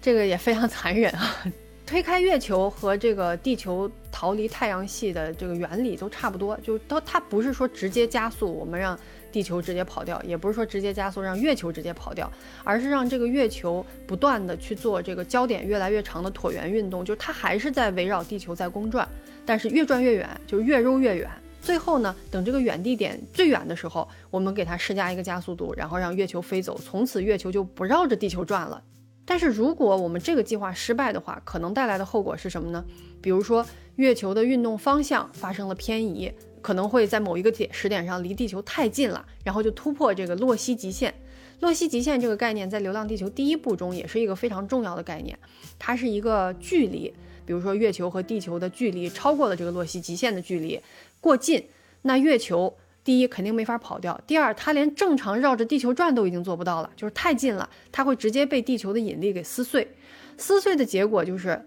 [0.00, 1.44] 这个也非常 残忍啊！
[1.84, 8.98] 推开月球和这个地球逃离太阳系的这个原理都差不多，就是它它不是说直接加速我们让。
[9.32, 12.30] 地球直接跑掉，也不是说直接加速让月球直接跑掉，
[12.64, 19.08] 而是让这个月球不断的去做这个焦点越来越长的椭圆运动，就是它还是在围绕地球在公转，
[19.46, 21.30] 但是越转越远，就越揉越远。
[21.62, 28.82] 最后呢，等这个远地点最远的时候，我们给它施加一个加速度，然后让月球飞走，从此月球就不绕着地球转了。
[29.24, 32.84] 但是如果我们这个计划失败的话，可能带来的后果是什么呢？
[33.20, 33.66] 比如说
[33.96, 36.32] 月球的运动方向发生了偏移。
[36.62, 41.12] 可能会在某一个点时点上离地球太近了，然后就突破这个洛希极限。
[41.58, 45.36] 洛希极限这个概念在《流浪地球》第一部中也是一个非常重要的概念，
[45.76, 47.12] 它是一个距离，
[47.44, 50.80] 比如说月球和地球的距离超过了这个洛希极限的距离，
[51.20, 51.64] 过近，
[52.02, 52.72] 那月球
[53.04, 59.88] 第一肯定没法跑掉，第二它连正常绕着地球转都已经做不到了，就是太近了，它会直接被地球的引力给撕碎，
[60.36, 61.60] 撕碎的结果就是。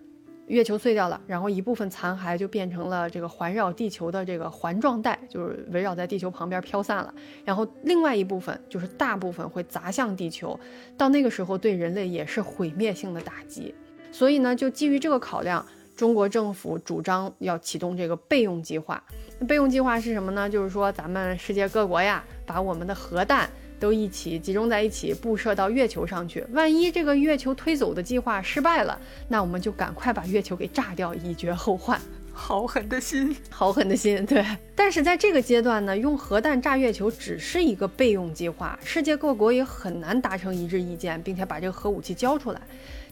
[0.47, 7.11] 月球碎掉了，然后一部分残骸就变成了这个环绕地球的这个环状带，就是围绕在地球旁边飘散了。
[7.43, 10.59] 然后另外一部分就是大部分会砸向地球，
[10.95, 13.73] 到那个时候对人类也是毁灭性的打击。
[14.11, 15.65] 所以呢，就基于这个考量，
[15.95, 19.03] 中国政府主张要启动这个备用计划。
[19.47, 20.49] 备用计划是什么呢？
[20.49, 23.49] 就是说咱们世界各国呀，把我们的核弹。
[23.77, 26.41] 都一起集中在一起布设到月球上去。
[26.53, 31.99] 万一这个月球推走的计划失败了，那我们就赶快把月球给炸掉，以绝后患。
[32.31, 34.25] 好狠的心，好狠的心。
[34.25, 34.43] 对，
[34.75, 42.61] 但是在这个阶段呢，用核弹炸月球只是一个备用计划，世界各国也很难达成一致意见，并且把这个核武器交出来。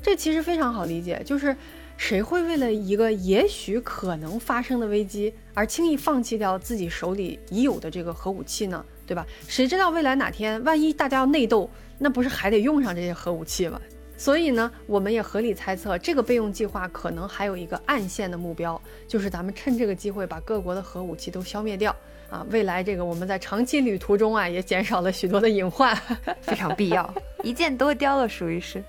[0.01, 1.55] 这其实非常好理解，就是
[1.97, 8.83] 谁会为了一个也许可能发生的危机而轻易放弃掉自己手里已有的这个核武器呢？
[9.05, 9.25] 对吧？
[9.47, 13.79] 谁知道未来哪天万一大家要内斗，那不是还得用上这些核武器吗？
[14.15, 21.93] 所以呢，我们也合理猜测，这个备用计划可能还有一个暗线的目标，就是咱们趁这个机会把各国的核武器都消灭掉
[22.29, 22.45] 啊！
[22.49, 25.93] 未来这个我们在长期旅途中啊，也减少了许多的隐患，
[26.41, 27.13] 非常必要，
[27.43, 28.81] 一箭多雕了，属于是。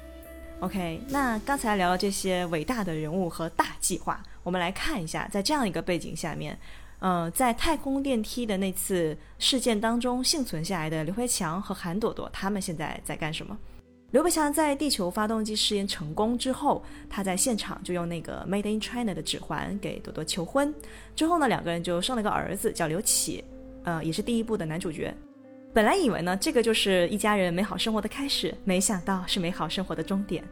[0.64, 6.58] OK，那刚才聊了这些伟大的人物和大计划，我们来看一下，在这样一个背景下面。
[7.00, 13.54] 呃，在太空电梯的那次事件当中幸存下来的刘培强和韩朵朵，他们现在在干什么？
[14.12, 20.72] 刘培强在地球发动机试验成功之后，他在现场就用那个 Made in China 的指环给朵朵求婚。
[21.14, 23.44] 之后呢，两个人就生了个儿子，叫刘启，
[23.82, 25.14] 呃，也是第一部的男主角。
[25.74, 30.44] 本来以为呢，这个就是一家人美好生活的开始，没想到是美好生活的终点。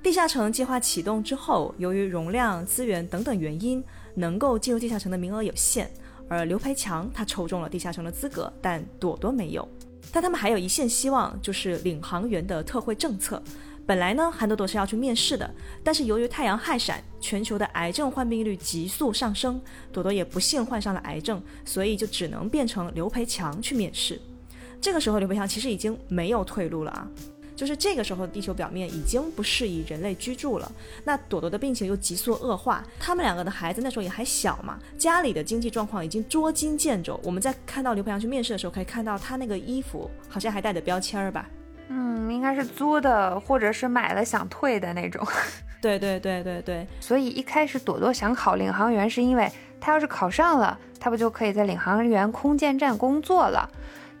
[0.00, 3.84] 地下城计划启动之后，由于容量、资源等等原因。
[4.16, 5.88] 能够进入地下城的名额有限，
[6.28, 9.66] 而刘培强他抽中了地下城的资格，但朵朵没有。
[10.12, 13.40] 但他们还有一线希望，就是领航员的特惠政策。
[13.86, 15.48] 本来呢，韩朵朵是要去面试的，
[15.84, 19.62] 但是由于太阳害闪，全球的癌症患病率急速上升，
[19.92, 24.20] 朵朵也不幸患上了癌症，所以就只能变成刘培强去面试。
[24.80, 27.08] 这个时候，刘培强其实已经没有退路了啊。
[27.54, 30.72] 就是这个时候，地球表面已经不适宜人类居住了。
[31.04, 37.20] 那朵朵的病情又急速恶化，他们两个的孩子那时候也还小嘛，家里的经济状况已经捉襟见肘。
[37.22, 41.46] 我们在看到刘培阳去面试的时候，可以看到他那个衣服好像还带着标签儿吧？
[41.88, 45.22] 嗯，应该是租的，或者是买了想退的那种。
[45.82, 46.86] 对对对对对。
[46.98, 53.68] 所以一开始朵朵想考领航员，是因为他要是考上了，他不就可以在领航员空间站工作了？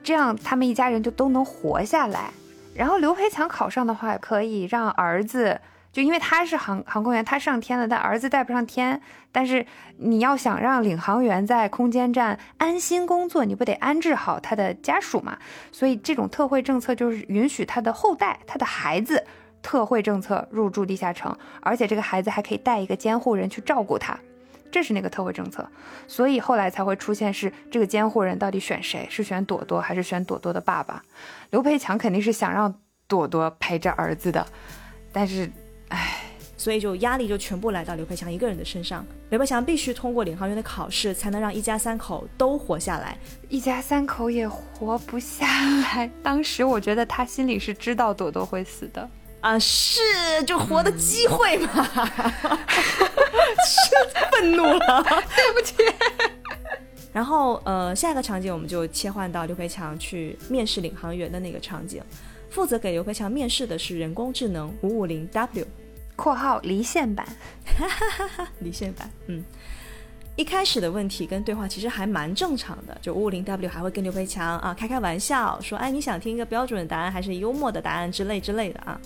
[0.02, 2.30] 这样他们一家人就都能活下来。
[2.74, 5.60] 然后刘培强考上的话，可以让儿子，
[5.92, 9.00] 就因为他是航航空员，他上天了，但儿子带不上天。
[9.32, 9.66] 但是
[9.98, 15.38] 你要想让领航员在空间站安心工作，你不得安置好他的家属嘛？
[15.70, 19.24] 所以这种特惠政策就是允许他的后代、他的孩子，
[19.60, 24.18] 特惠政策入住地下城，而且这个孩子还可以带一个监护人去照顾他。
[24.70, 25.68] 这是那个特惠政策，
[26.06, 29.06] 所以后来才会出现是这个监护人到底选谁？
[29.10, 31.02] 是选朵朵还是选朵朵的爸爸？
[31.50, 32.72] 刘培强肯定是想让
[33.08, 34.46] 朵朵陪着儿子的，
[35.12, 35.50] 但是，
[35.88, 36.22] 唉，
[36.56, 39.04] 所以就压力就全部来到刘培强一个人的身上。
[39.30, 43.18] 刘培强必须通过领航员的考试，才能让一家三口都活下来。
[43.48, 45.46] 一家三口也活不下
[45.80, 46.10] 来。
[46.22, 49.08] 当时我觉得他心里是知道朵朵会死的。
[49.40, 50.00] 啊，是
[50.46, 51.84] 就活的机会嘛，
[53.64, 53.96] 是
[54.30, 55.02] 愤怒了，
[55.34, 55.74] 对不起。
[57.12, 62.02] 然后呃，下一个场景我们就切换到刘培强去面试领航员的那个场景，
[62.50, 65.66] 负责给刘培强面试的是人工智能五五零 W，
[66.14, 67.26] 括号离线版，
[68.60, 69.44] 离线版，嗯。
[70.40, 78.98] 一开始的问题跟对话其实还蛮正常的，就五五零 W 还会跟刘培强啊开开玩笑，说哎你想听一个标准的答案还是幽默的答案之类之类的啊。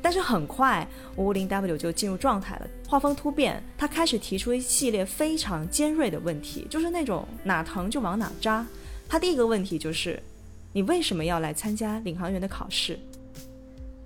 [0.00, 0.86] 但是很快
[1.16, 8.64] 五五零 W 就进入状态了，画风突变，他开始提出一系列非常尖锐的问题，就是那种哪疼就往哪扎。
[9.08, 10.22] 他第一个问题就是，
[10.72, 12.96] 你为什么要来参加领航员的考试？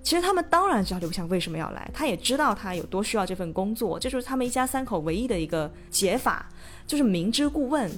[0.01, 6.49] 其实他们当然知道刘强为什么要来，他也知道他有多需要这份工作，这就是他们一家三口唯一的一个解法，
[6.85, 7.89] 就是明知故问。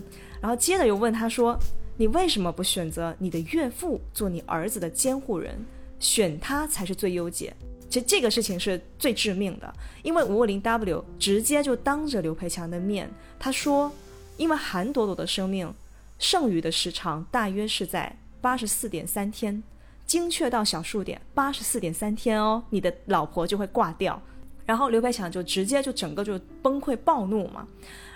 [0.41, 1.57] 然后接着又问他说
[1.97, 5.65] ：“你为什么不选择你的岳父做你儿子的监护人？
[5.99, 7.55] 选他才是最优解。”
[7.89, 13.09] 其实这个事情是最致命的，因为五五零 W 直接就当着刘培强的面，
[13.39, 13.91] 他说
[14.37, 15.73] ：“因为韩朵朵的生命
[16.19, 19.63] 剩余的时长大约是在八十四点三天。”
[20.05, 24.21] 精确到小数点，八十四点三天哦，你的老婆就会挂掉。
[24.65, 27.67] 然后刘培强就直接就整个就崩溃暴怒嘛。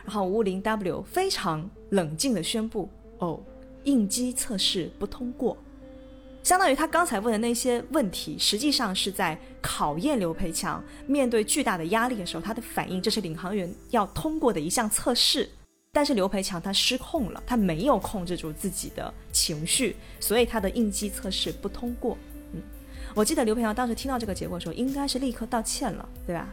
[0.04, 2.90] 然后五零 W 非常冷静的宣布：
[3.20, 3.40] 哦，
[3.84, 5.58] 应激测试不通过。
[6.42, 13.02] 相当于他刚才问的那些问题，实际上是在考验刘培强面对巨大的压力的时候他的反应。
[13.02, 15.48] 这是领航员要通过的一项测试。
[15.92, 22.16] 但是刘培强他失控了，他没有控制住自己的情绪，所以他的应激测试不通过。
[23.20, 26.48] 我记得刘培强当时听到这个结果的时候，应该是立刻道歉了，对吧？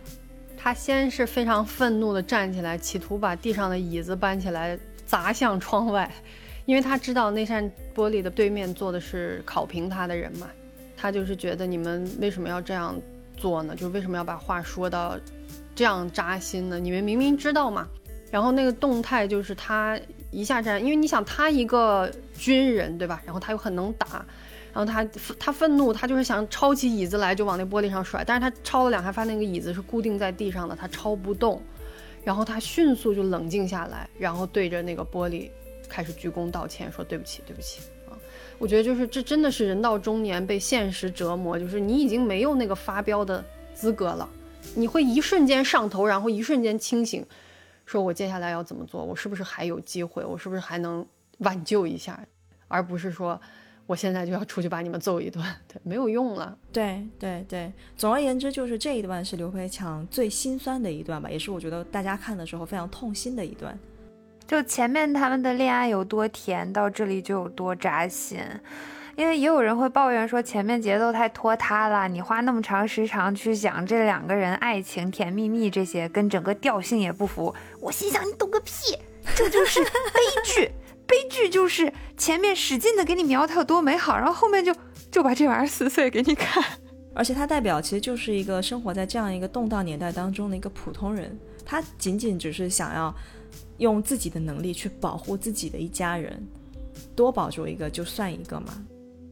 [0.57, 4.77] 他先是非常愤怒的站起来，企图把地上的椅子搬起来
[5.07, 6.13] 砸向窗外，
[6.65, 10.49] 因为他知道那扇玻璃的对面坐的是考评他的人嘛。
[10.97, 13.01] 他就是觉得你们为什么要这样
[13.37, 13.77] 做呢？
[13.77, 15.17] 就为什么要把话说到
[15.73, 16.81] 这样扎心呢？
[16.81, 17.87] 你们明明知道嘛。
[18.29, 19.97] 然后那个动态就是他
[20.33, 23.23] 一下站，因为你想他一个军人对吧？
[23.25, 24.27] 然后他又很能打，
[24.77, 25.03] 然后他
[25.39, 31.63] 他愤怒，他就是想抄起椅子来就往那玻璃上甩，但是他抄了两下，发现那个椅子是固定在地上的，他抄不动。
[32.23, 35.49] 然后他迅速就冷静下来，然后对着那个玻璃
[35.89, 38.13] 开始鞠躬道歉，说对不起，对不起啊！
[38.59, 43.43] 我觉得就是这真的是人到中年被现实折磨，就是你已经没有那个发飙的
[43.73, 44.29] 资格了，
[44.75, 47.25] 你会一瞬间上头，然后一瞬间清醒。
[47.87, 49.03] 说我接下来要怎么做？
[49.03, 50.23] 我是不是还有机会？
[50.23, 51.07] 我是不是还能
[51.39, 52.21] 挽救一下？
[52.69, 53.41] 而不是说
[53.87, 56.57] 我现在就要出去把你们揍一顿，对，没有用了。
[56.73, 63.79] 对对对，总而言之，就是这一段是刘培强最心酸的一段吧，也是我觉得大家看的时候非常痛心的一段。
[64.47, 68.41] 就前面他们的恋爱有多甜，到这里就有多扎心。
[69.17, 77.55] 因为也有人会抱怨说前面节奏太拖沓了，你花那么长时长去讲这两个人爱情甜蜜蜜这些，跟整个调性也不符。
[77.81, 78.95] 我心想你懂个屁，
[79.35, 79.91] 这就是悲
[80.45, 80.71] 剧，
[81.07, 84.75] 悲剧就是前面使劲的给你描它有多美好，然后后面就
[85.11, 86.63] 就把这玩意儿撕碎给你看。
[87.15, 93.15] 而且它代表其实就是一个生活在这样一个动荡年代当中的一个普通人，他仅仅只是想要
[93.79, 96.47] 用自己的能力去保护自己的一家人，
[97.15, 98.85] 多保住一个就算一个嘛。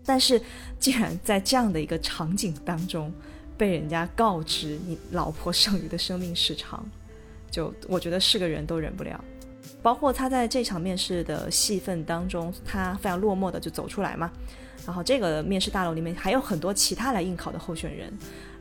[0.06, 0.40] 但是，
[0.78, 3.12] 竟然在这样的一个场景当中，
[3.58, 6.86] 被人家告知你老婆剩余的生命时长，
[7.50, 9.22] 就我觉得是个人都忍不了。
[9.84, 14.30] 包括他在这场面试的戏份当中，他非常落寞的就走出来嘛。
[14.86, 18.10] 然后这个面试大楼里面还有很多其他来应考的候选人，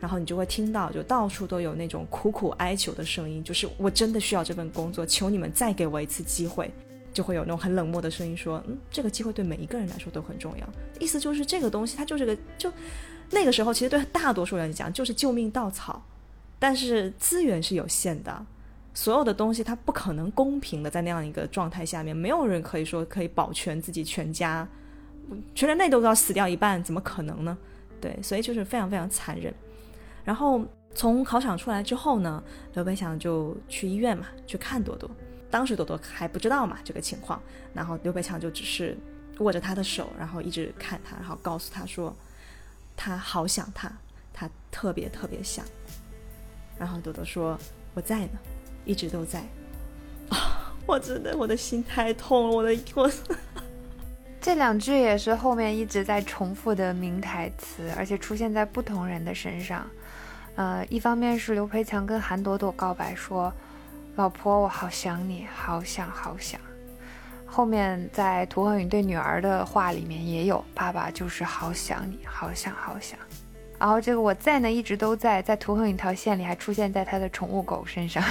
[0.01, 6.69] 然后你就会听到，就到处都有那种苦苦哀求的声音，就是我真的需要这份工作，求你们再给我一次机会。
[7.13, 10.67] 就会有那种很冷漠的声音说：“嗯，这个机会对每一个人来说都很重要。
[10.99, 12.73] 意思就是这个东西，它就是个就
[13.29, 16.03] 那个时候，其实对大多数人来讲就是救命稻草。
[16.57, 18.45] 但是资源是有限的，
[18.93, 24.67] 所有的东西它不可能公平的在那样一个状态下面，没有人可以说可以保全自己全家，
[25.55, 27.57] 全人类都要死掉一半，怎么可能呢？
[27.99, 29.53] 对，所以就是非常非常残忍。
[30.23, 30.63] 然后
[30.93, 32.43] 从考场出来之后呢，
[32.73, 35.09] 刘培强就去医院嘛，去看朵朵。”
[35.49, 37.39] 当时朵朵还不知道嘛这个情况，
[37.75, 38.97] 然后刘培强就只是
[39.37, 42.15] 握着他的手，然后一直看他，然后告诉他说，
[42.95, 43.91] 他好想他，
[44.33, 45.63] 他特别特别想。
[46.79, 47.55] 然后朵朵说
[47.93, 48.39] 我在呢，
[48.85, 49.39] 一直都在。
[50.29, 53.11] 啊， 我真的我的心太痛了，我的我。
[54.41, 59.89] 这两句也是后面一直在重复的名台词，而且出现在不同人的身上。
[60.55, 63.53] 呃，一方面是刘培强跟韩朵朵告白说。
[64.15, 66.61] 老婆，我好想你，好想好想。
[67.47, 73.17] 后面在涂恒宇对女儿的话里面也有，爸爸就是好想你，好想好想。
[73.79, 78.23] 然后这个我在呢，一直都在，在涂恒宇条线里还出现在他的宠物狗身上，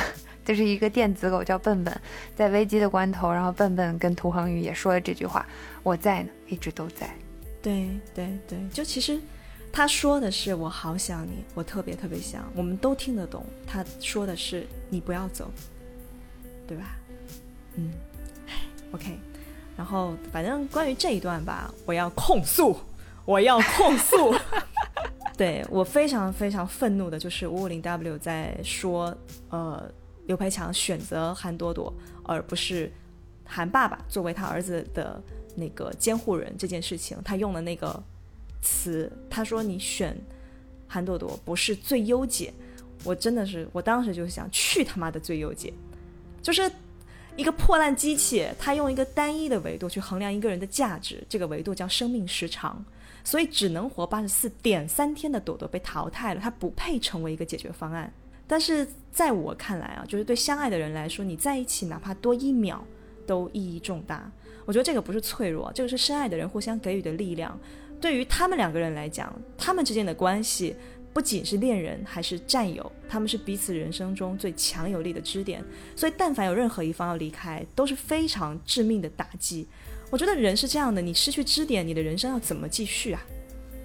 [0.44, 2.00] 就是一个电子狗叫笨笨，
[2.34, 5.46] 在危机的关头，然后笨笨跟涂恒宇也说了这句话，
[5.82, 7.08] 我在呢，一直都在。
[7.62, 9.20] 对对对，就其实
[9.72, 13.44] 他说的是我好想你，我特别特别想，我们都听得懂。
[13.66, 15.50] 他说的是你不要走。
[16.64, 16.96] 对吧？
[17.74, 17.92] 嗯
[18.92, 19.18] ，OK。
[19.76, 22.78] 然后反正关于这一段吧，我要控诉，
[23.26, 24.34] 我要控诉。
[25.36, 29.14] 对我非常非常愤怒的就是五五零 W 在说，
[29.50, 29.90] 呃，
[30.26, 31.92] 刘培强选择韩朵朵
[32.24, 32.90] 而不是
[33.44, 35.22] 韩爸爸作为他儿子的
[35.54, 38.02] 那个监护人这件事情，他用了那个
[38.62, 40.16] 词，他说你选
[40.86, 42.52] 韩朵朵不是最优解，
[43.04, 45.72] 我真的是，我当时就想去他妈的最优解，
[46.40, 46.70] 就是
[47.36, 52.84] 一个破烂机器，他用一个单一的维度去衡量一个人的价值，这个维度叫生命时长。
[53.24, 58.12] 所以只能活八十四点三天的朵朵被淘汰了，她不配成为一个解决方案。
[58.52, 62.84] 但是在我看来啊，就是对相爱的人来说，你在一起哪怕多一秒
[63.26, 64.30] 都意义重大。
[64.66, 67.58] 我觉得这个不是脆弱，这个是深爱的人互相给予的力量。
[67.98, 70.76] 对于他们两个人来讲，他们之间的关系
[71.14, 75.64] 不仅是恋人，还是战友，他们是彼此人生中最强有力的支点。
[75.96, 79.66] 所以，但凡有任何一方要离开，都是非常致命的打击。
[80.10, 83.22] 我觉得人是这样的，你失去支点，你的人生要怎么继续啊？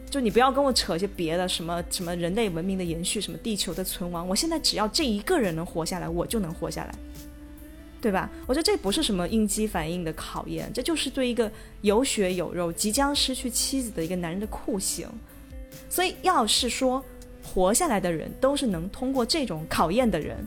[0.09, 4.27] 就你不要跟我扯些别的，什么什么人类文明的延续，什么地球的存亡。
[4.27, 6.95] 我现在只要这一个人能活下来，我就能活下来，
[8.01, 8.29] 对吧？
[8.47, 11.51] 我觉得这不是什么应激反应的考验，这就是对一个
[11.81, 15.07] 有血有肉、即将失去妻子的一个男人的酷刑。
[15.89, 17.03] 所以，要是说
[17.43, 20.37] 活下来的人都是能通过这种考验的人，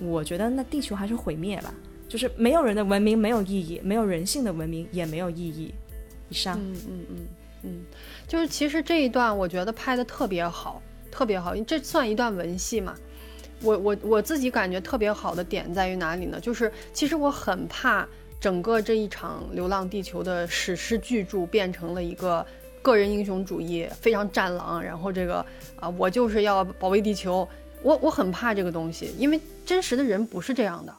[0.00, 1.74] 我觉得那地球还是毁灭吧。
[2.08, 5.72] 就是没有人的文明没有意义，没有人性的文明也没有意义。
[6.28, 7.26] 以上，嗯嗯嗯
[7.62, 7.80] 嗯，
[8.30, 10.80] 就是其实这一段我觉得拍的特别好，
[11.10, 12.94] 特别好，这算一段文戏嘛？
[13.60, 16.38] 我我我自己感觉特别好的点在于哪里呢？
[16.38, 18.06] 就是其实我很怕
[18.40, 22.46] 整个这一场《流浪地球》的史诗巨著变成了一个
[22.80, 25.44] 个人英雄主义，非常战狼，然后这个
[25.80, 27.48] 啊，我就是要保卫地球，
[27.82, 30.94] 我我很怕这个东西，因为真实的人不是这样的。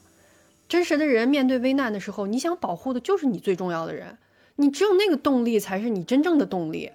[0.68, 4.18] 真实的人面对危难的时候，你想保护的就是你最重要的人，
[4.58, 6.92] 你只有那个动力才是你真正的动力。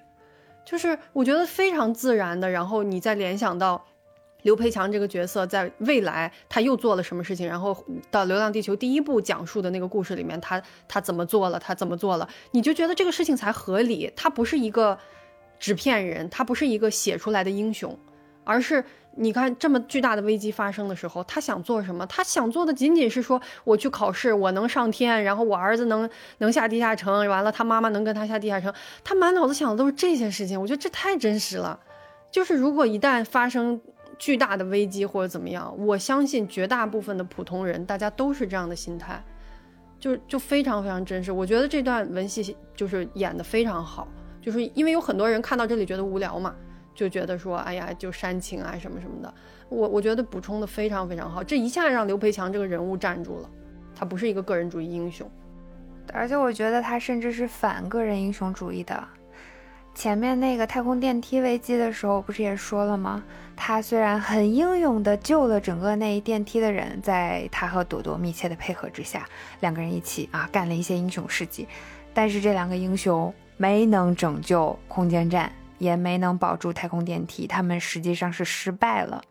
[0.67, 3.83] 就是我觉得非常自然的，然后你再联想到
[4.43, 7.75] 刘培强这个角色在未来他又做了什么事情，然后
[8.11, 14.13] 到《流浪地球》第一部讲述的那个故事里面，他他怎么做了，他怎么做了，你就觉得这个事情才合理。
[14.17, 14.99] 他不是一个
[15.59, 17.99] 纸片人，他不是一个写出来的英雄，
[18.45, 18.85] 而是。
[19.19, 22.07] 你看，这么巨大的危机发生的时候，他想做什么？
[22.07, 28.73] 他想做的仅仅是说，我去考试，我能上天，然后我儿子能能下地下城，完了他妈妈能跟他下地下城。
[29.03, 30.61] 他满脑子想的都是这些事情。
[30.61, 31.81] 我觉得这太真实了。
[32.31, 33.81] 就是如果一旦发生
[34.19, 39.25] 巨大的危机或者怎么样，我相信绝大部分的普通人，大家都是这样的心态，
[39.99, 41.33] 就就非常非常真实。
[41.33, 44.07] 我觉得这段文戏就是演的非常好，
[44.43, 46.55] 就是因为有很多人看到这里觉得无聊嘛。
[46.97, 49.33] 就觉得说，哎呀，就煽情啊什么什么的，
[49.69, 53.51] 我我觉得补充的非常非常好，这一下让刘培强这个人物站住了，
[53.95, 55.31] 他不是一个个人主义英雄，
[56.13, 59.07] 而且我觉得他甚至是反个人英雄主义的。
[59.95, 63.25] 前面那个太空电梯危机的时候，不是也说了吗？
[63.57, 69.27] 他虽然很英勇的救了整个那一电梯的人，在他和朵朵密切的配合之下，
[69.61, 71.67] 两个人一起啊干了一些英雄事迹，
[72.13, 75.51] 但是这两个英雄没能拯救空间站。
[75.79, 79.23] 也没能保住太空电梯，他们实际上是失败了。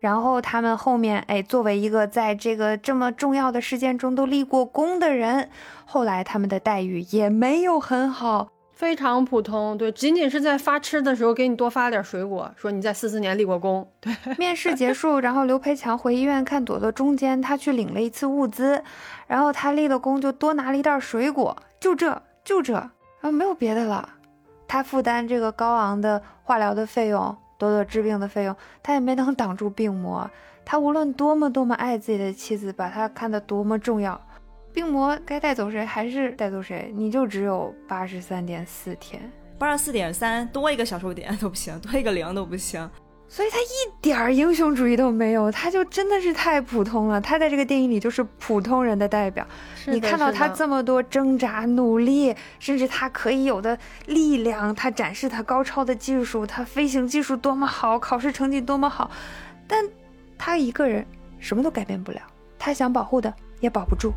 [0.00, 5.48] 然后他们后面，哎，作为一个在这个这么重要的事件中都立过功的人，
[5.84, 9.78] 后来他们的待遇也没有很好，非常普通。
[9.78, 13.88] 对，仅仅是在发吃的时候给你多发点水果，说你在四四年立过功。
[14.00, 18.82] 对， 面试结束，然后刘培强回医院看朵朵，中间他去领了一次物资，
[19.28, 22.90] 然后他立了功就多拿了一袋水果，就这就这，然
[23.22, 24.08] 后没有别的了。
[24.72, 30.26] 他负担这个高昂的化疗的费用，多多治病的费用，他也没能 挡住病魔。
[30.64, 34.18] 他无论多么多么爱自己的妻子，把他看得多么重要，
[34.72, 39.20] 病魔该带走谁还是带走谁，你就只有八十三点四天，
[39.58, 42.88] 八十四点三多一个小数点都不行，多一个零都不行。
[43.32, 47.18] 所以他一点儿英雄主义都没有，他就真的是太普通了。
[47.18, 49.46] 他在这个电影里就是普通人的代表。
[49.86, 59.10] 你看到他这么多挣扎、努力，甚至他可以有的力量，他展示他高超的技术，他飞行技术多么好，考试成绩多么好，
[59.66, 59.82] 但
[60.36, 61.06] 他一个人
[61.38, 62.20] 什么都改变不了。
[62.58, 64.12] 他想保护的也保不住。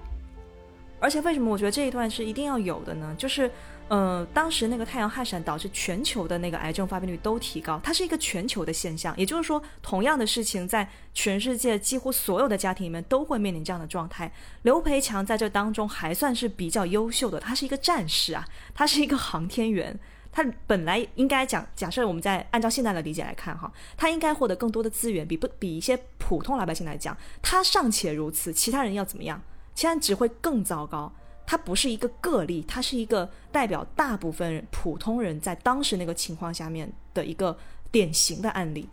[0.99, 3.15] 而且为什么我觉得这一段是一定要有的呢？
[3.17, 3.49] 就是。
[3.87, 9.15] 呃，当时那个太阳害闪导致全球的那个癌症发病率都提高，它是一个全球的现象。
[9.15, 14.31] 也就是说，同样的事情在全世界几乎所有的家庭里面都会面临这样的状态。
[14.63, 19.97] 刘培强在这当中还算是比较优秀的，他是一个战士啊，他是一个航天员，
[20.31, 29.39] 他本来应该讲，假设我们在按照现在的理解来看哈，他应该获得更多的资源，比不比一些普通老百姓来讲，他尚且如此，其他人要怎么样？
[29.75, 31.13] 现在只会更糟糕。
[31.47, 37.57] 它不是一个个例，它是一个代表大部分普通人在当时那个情况下面的一个
[37.91, 38.89] 典型的案例。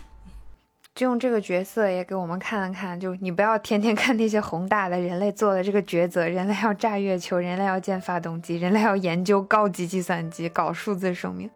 [0.94, 11.50] 就用这个角色也给我们看了看， 就你不要天天看那些宏大的人类做的这个抉择，人类要炸月球，人类要建发动机，人类要研究高级计算机，搞数字生命。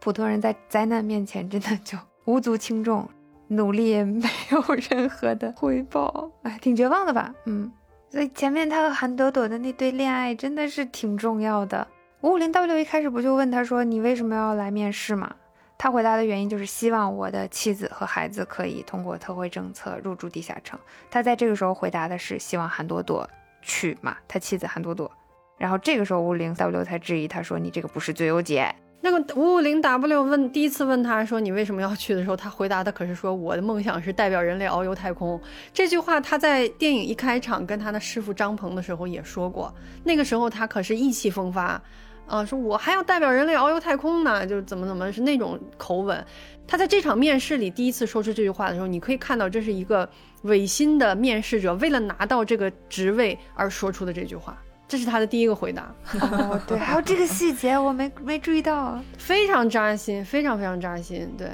[0.00, 3.08] 普通人在灾难面前真的就无足轻重，
[3.46, 4.60] 努力也没有
[4.90, 7.32] 任何的回报，哎，挺绝望的吧？
[7.44, 7.70] 嗯，
[8.10, 11.86] 所以前面他和韩朵朵的那对恋爱真的是挺重要的。
[12.22, 15.32] 五五零 W 一开始不就问他说你为什么要来面试吗？
[15.78, 20.78] 他回答的原因就是希望我的妻子和孩子可以通过特惠政策入住地下城。
[21.08, 23.26] 他在这个时候回答的是希望韩朵朵
[23.62, 25.10] 去嘛，他妻子韩朵朵。
[25.56, 28.74] 然后这个时候五五零 W 才质疑他说你这个不是最优解。
[29.02, 35.40] 那个五五零 W 问第一次问他说你为什么要去的时候，他回答的可是说我的梦想是代表人类遨游太空。
[35.72, 39.74] 这句话他在电影一开场跟他的师傅张鹏的时候也说过，
[40.04, 41.82] 那个时候他可是意气风发，
[42.26, 46.22] 啊，说我还要代表人类遨游太空呢，就怎么怎么是那种口吻。
[46.66, 50.06] 他在这场面试里第一次说出这句话的时候，你可以看到这是一个
[50.42, 54.56] 违心的面试者为了拿到这个职位而说出的这句话。
[54.90, 61.32] 这是他的第一个回答哦，对，还有这个细节我没没注意到， 非常扎心，非常非常扎心。
[61.38, 61.48] 对，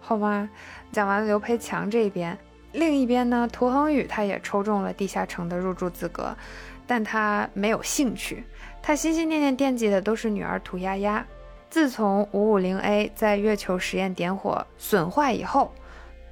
[0.00, 0.48] 好吧，
[0.90, 2.36] 讲完了刘培强这边，
[2.72, 6.36] 另一边呢，涂恒宇他也抽中了地下城的入住资格，
[6.84, 8.42] 但他没有兴趣，
[8.82, 11.24] 他心心念念惦记的都是女儿涂丫丫。
[11.70, 15.72] 自从五五零 A 在月球实验点火损坏以后，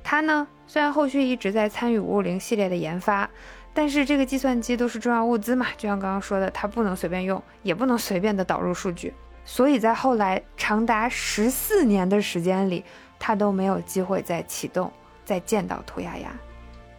[0.02, 3.30] 他呢虽然后续一直在参与五五零系列的研发。
[3.72, 9.14] 但是这个计算机都是重要物资嘛，就像刚刚说的，它不能随便用，也不能随便的导入数据，
[9.44, 12.84] 所以在后来长达十四年的时间里，
[13.18, 14.92] 他都没有机会再启动，
[15.24, 16.32] 再见到涂丫丫，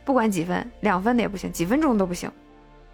[0.05, 2.31] 不管几分，两分的也不行，几分钟都不行。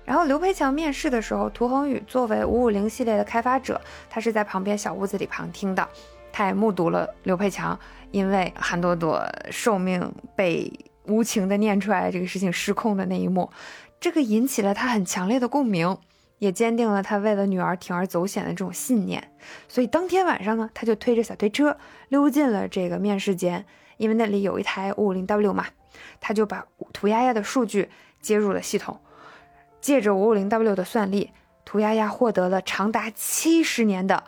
[0.03, 3.79] 然后刘培强面试的时候，涂恒宇作为五五零系列的开发者，
[4.09, 5.87] 他是在旁边小屋子里旁听的，
[6.31, 7.79] 他也目睹了刘培强
[8.09, 10.73] 因为韩朵朵寿命被。
[11.07, 13.49] 无情的念出来这个事情失控的那一幕，
[13.99, 15.97] 这个引起了他很强烈的共鸣，
[16.39, 19.31] 也坚定了他为了女儿铤而走险的这种信念。
[19.67, 21.77] 所以当天晚上呢，他就推着小推车
[22.09, 23.65] 溜进了这个面试间，
[23.97, 25.65] 因为那里有一台五五零 W 嘛，
[26.19, 27.89] 他就把涂丫丫的数据
[28.21, 28.99] 接入了系统，
[29.81, 31.31] 借着五五零 W 的算力，
[31.65, 34.23] 涂丫丫获得了长达七十年的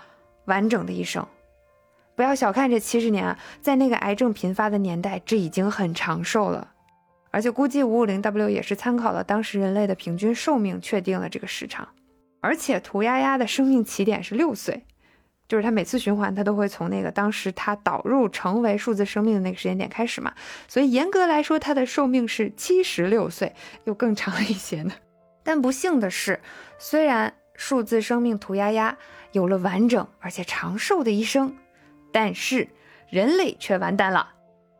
[0.45, 1.27] 完整的一生。
[2.19, 6.69] 不要小看这七十年啊，在那个癌症频发的年代，这已经很长寿了。
[7.31, 11.87] 而且估计五五零 W 也是参考了当时人类的平均寿命，确定了这个时长。
[12.41, 14.83] 而且涂丫丫的生命起点是六岁，
[15.47, 20.33] 就是他每次循环，他都会从那个当时他导入成为数字生命的那个时间点开始嘛。
[20.67, 23.55] 所以严格来说，他的寿命是七十六岁，
[23.85, 24.91] 又更长了一些呢。
[25.41, 26.41] 但不幸的是，
[26.77, 28.97] 虽然数字生命涂丫丫
[29.31, 31.55] 有了完整而且长寿的一生。
[32.11, 32.67] 但是
[33.09, 34.33] 人类却完蛋了。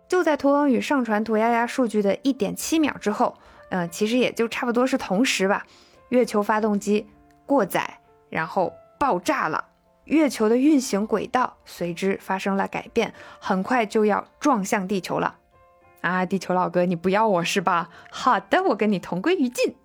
[0.07, 3.37] 就在涂恒宇上传涂鸦鸦数据的一点七秒之后，
[3.69, 5.65] 嗯，其实也就差不多是同时吧。
[6.09, 7.07] 月球发动机
[7.45, 7.99] 过载，
[8.29, 9.65] 然后爆炸了，
[10.05, 15.35] 月球的运行轨道随之发生了改变，很快就要撞向地球了。
[16.01, 17.89] 啊，地球老哥，你不要我是吧？
[18.09, 19.75] 好的，我跟你同归于尽。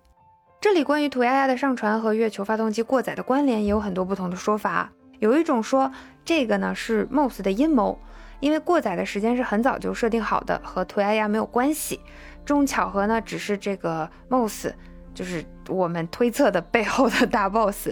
[0.59, 4.91] 这里关于涂鸦鸦的上传和月球发动机过载的关联也有很多不同的说法。
[5.19, 5.91] 有一种说，
[6.23, 7.99] 这个呢是 Moss 的阴谋，
[8.39, 11.99] 因为过载的时间是很早就设定好的，和涂鸦鸦没有关系。
[12.45, 14.71] 这种巧合呢，只是这个 Moss，
[15.13, 17.89] 就是我们推测的背后的大 boss，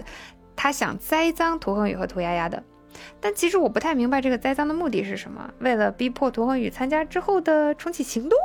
[0.54, 2.62] 他想栽赃涂恒宇和涂鸦鸦的。
[3.20, 8.38] 但其实我不太明白这个栽赃的目的是什么，为了逼迫涂恒宇参加之后的重启行动，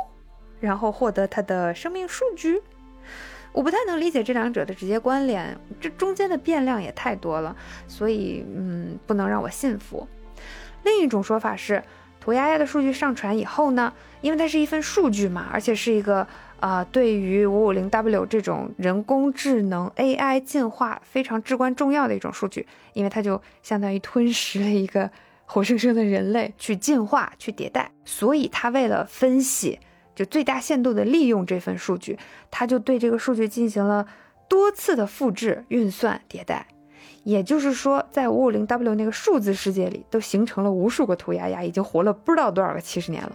[0.58, 2.60] 然后获得他的生命数据。
[3.52, 7.54] 我不太能理解这两者的直接关联，这中间的变量也太多了，
[7.88, 10.06] 所以嗯，不能让我信服。
[10.84, 11.82] 另一种说法是，
[12.20, 16.26] 涂鸦鸦的数据上传以后呢，因为它是一份数据嘛，而且是一个
[16.60, 25.10] 啊，对于五五零 W 这种人工智能 AI 进化非常至关重要的一种数据，因为它就相当于吞噬了一个
[25.44, 29.80] 活生生的人类去进化去迭代，所以它为了分析。
[30.20, 32.18] 就最大限度的利用这份数据，
[32.50, 34.06] 他就对这个数据进行了
[34.50, 36.66] 多次的复制、运算、迭代。
[37.24, 43.32] 也就是说，在五五零 W 那个数字世界里，都形成了无数个涂鸦鸦，已经活了不知道多少个七十年了。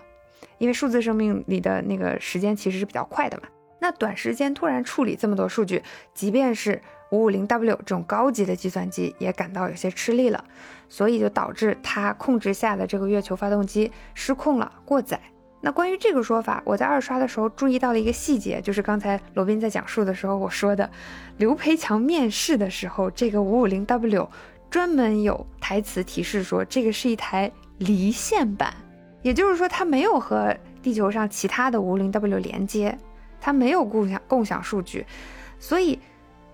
[0.60, 3.49] 因为数字生命里的那个时间其实是比较快的嘛，
[3.80, 5.82] 那短时间突然处理这么多数据，
[6.14, 6.80] 即便是
[7.10, 10.45] 五五零 W 这种高级的计算机也感到有些吃力了，
[10.88, 15.20] 所以就导致它控制下的这个月球发动机失控了，过载。
[15.66, 20.88] 那关于这个说法，我在二刷的时候注意到了一个细节，就是刚才罗宾在讲述的时候我说的，
[21.38, 24.30] 刘培强面试的时候，这个五五零 W
[24.70, 28.76] 专门有台词提示说这个是一台离线版，
[29.24, 32.96] 也就是说它没有和地球上其他的五五零 W 连接，
[33.42, 35.04] 它没有共享共享数据，
[35.58, 35.98] 所以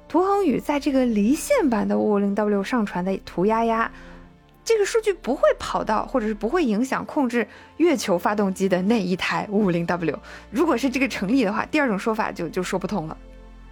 [0.08, 3.92] 涂恒宇在这个离线版的五五零 W 上传的涂鸦鸦。
[4.72, 7.46] 这个数据不会跑到，或者是不会影响控制
[7.76, 10.18] 月球发动机的那一台五五零 W。
[10.50, 13.18] 如果是这个成立的话，第二种说法就就说不通了，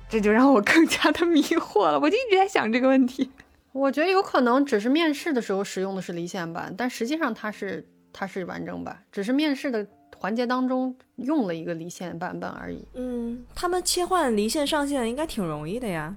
[0.09, 1.97] 这就让我更加的迷惑了。
[1.97, 3.31] 我就一直在想这个问题。
[3.71, 12.85] 我觉得有可能只是面试的时候使用的是离线版，但实际上它是它是完整版，只是面试的环节当中用了一个离线版本而已。
[12.95, 16.15] 嗯，他们切换离线上线应该挺容易的呀。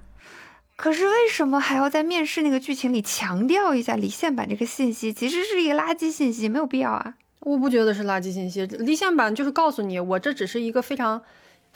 [0.75, 5.13] 可是为什么还要在面试那个剧情里强调一下离线版这个信息？
[5.13, 7.13] 其实是一个垃圾信息，没有必要啊！
[7.41, 11.21] 我不觉得是垃圾信息，离线版就是告诉你，我这只是一个非常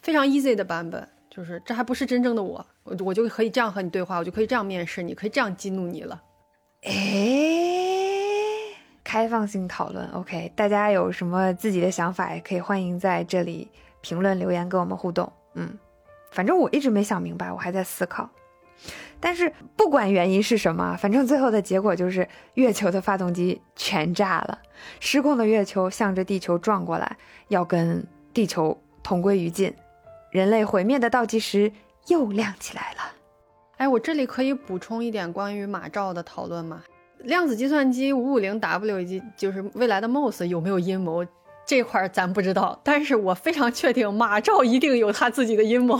[0.02, 6.22] 非常 easy 的版本，就是这还不是真正的我，我我就可以这样和你对话，我就可以这样面试，你可以这样激怒你了。
[6.84, 6.92] 哎，
[9.04, 13.68] 开放性讨论，OK，大家有什么自己的想法，也可以欢迎在这里
[14.02, 15.32] 评论留言跟我们互动。
[15.54, 15.78] 嗯，
[16.32, 18.30] 反正我一直没想明白，我还在思考。
[19.20, 24.60] 但是不管原因是什么，反正最后的结果就是月球的发动机全炸了，
[25.00, 27.18] 失控的月球向着地球撞过来，
[27.48, 29.74] 要跟地球同归于尽，
[30.32, 31.72] 人类毁灭的倒计时
[32.08, 33.00] 又亮起来了。
[33.78, 36.84] 哎，我这里可以补充一点关于马兆的讨论吗？
[37.20, 41.26] 量子计算机五五零 W 以及就是未来的 MOS 有没有阴谋？
[41.66, 46.00] 这块儿咱不知道，但是我非常确定马兆一定有他自己的阴谋。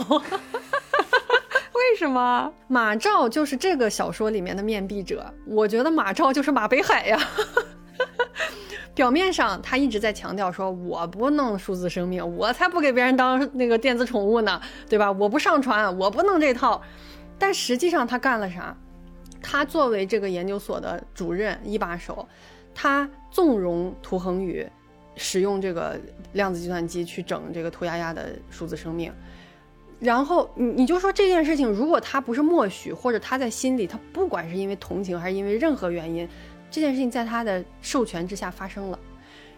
[1.78, 5.32] 为什么马兆就是这个小说里面的面壁者？
[5.46, 7.18] 我觉得马兆就是马北海呀。
[8.94, 15.12] 表面上他一直在强调说，我不弄数字生命，我才不给别人当那个电子宠物呢，对吧？
[15.12, 16.82] 我不上传，我不弄这套。
[17.38, 18.76] 但实际上他干了啥？
[19.40, 22.26] 他作为这个研究所的主任一把手，
[22.74, 24.66] 他纵容涂恒宇
[25.14, 25.96] 使用这个
[26.32, 29.12] 量子计算机去整这个涂丫丫的数字生命。
[30.00, 36.28] 然后你你就说这件事情，如果他不是默许，或者他在心里，他不管是因为同情还是因为任何原因，
[36.70, 38.98] 这件事情在他的授权之下发生了。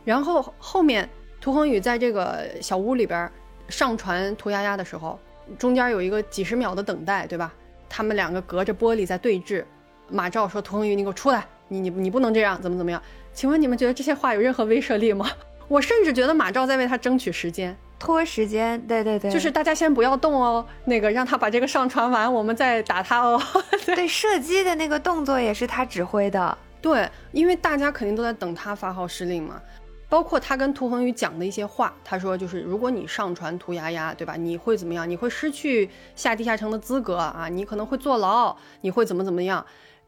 [0.05, 1.09] 然后后面
[1.41, 3.31] 涂恒宇在这个小屋里边
[3.69, 5.19] 上传涂鸦鸦的时候，
[5.59, 7.53] 中间有一个几十秒的等待，对吧？
[7.89, 9.65] 他们两个隔着玻璃在对峙。
[10.09, 11.47] 马照说：“涂恒宇，你给我出来！
[11.69, 13.01] 你你你不能这样，怎么怎么样？
[13.33, 15.31] 请问你们觉得这些话有任何威慑力吗？
[15.71, 23.39] 我甚至觉得马照在为他争取时间。”拖时间，对对对，就是大家先不要动哦，那个让他把这个上传完，我们再打他哦。
[23.85, 26.57] 对，射击的那个动作也是他指挥的。
[26.81, 29.61] 对，因为大家肯定都在等他发号施令嘛。
[30.09, 34.35] 包括他跟涂恒宇讲的一些话，他说就是如果你上传涂鸦鸦，对吧？
[34.35, 35.09] 你会怎么样？
[35.09, 39.65] 你会失去下地下城的资格啊，你可能会坐牢，你会怎么怎么样？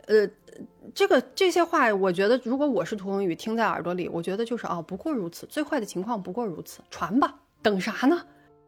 [0.07, 0.29] 呃，
[0.95, 7.35] 这个这些话，我觉得如果我是涂恒宇，听在耳朵里，我觉得就是哦，不过如此，最坏的情况不过如此，传吧。
[7.63, 8.21] 等啥呢？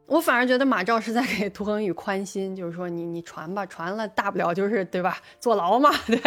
[0.06, 6.20] 我反而觉得马照是在给涂恒宇宽心，就是说你你传吧，传了大不了就是对吧，坐牢嘛， 对。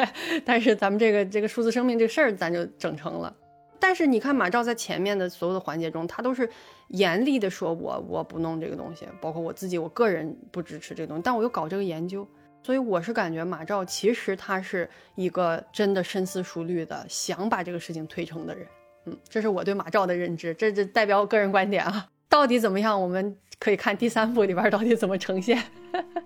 [0.44, 3.34] 但是咱们这个这个数字生命这个事儿咱就整成了。
[3.80, 6.50] 但是你看马照在前面的所有的环节中，他都是
[6.88, 12.28] 严厉的说，我我不弄这个东西，包括我自己，我个人不支持这个东西，但我又搞这个研究，
[12.68, 18.68] 所以我是感觉马照其实他是一个真的深思熟虑的想把这个事情推成的人。
[19.06, 22.08] 嗯，这是我对马照的认知，这这代表我个人观点啊。
[22.28, 23.02] 到底怎么样？
[23.02, 25.64] 我们可以看第三部里边到底怎么呈现。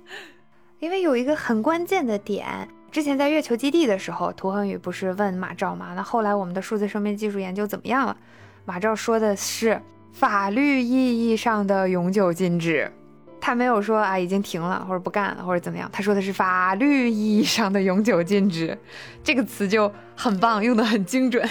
[0.81, 5.93] 因为有一个很关键的点，之前在月球基地的时候，涂恒宇不是问马照吗？
[5.95, 8.18] 那后来我们的数字生命技术研究怎么样了？
[8.65, 9.80] 马照说的是
[10.11, 12.91] 法律意义上的永久禁止，
[13.41, 18.77] 他没有说啊已经停了或者不干了或者怎么样，他说的是法律意义上的永久禁止，
[19.23, 21.43] 这个词就很棒，用的很精准。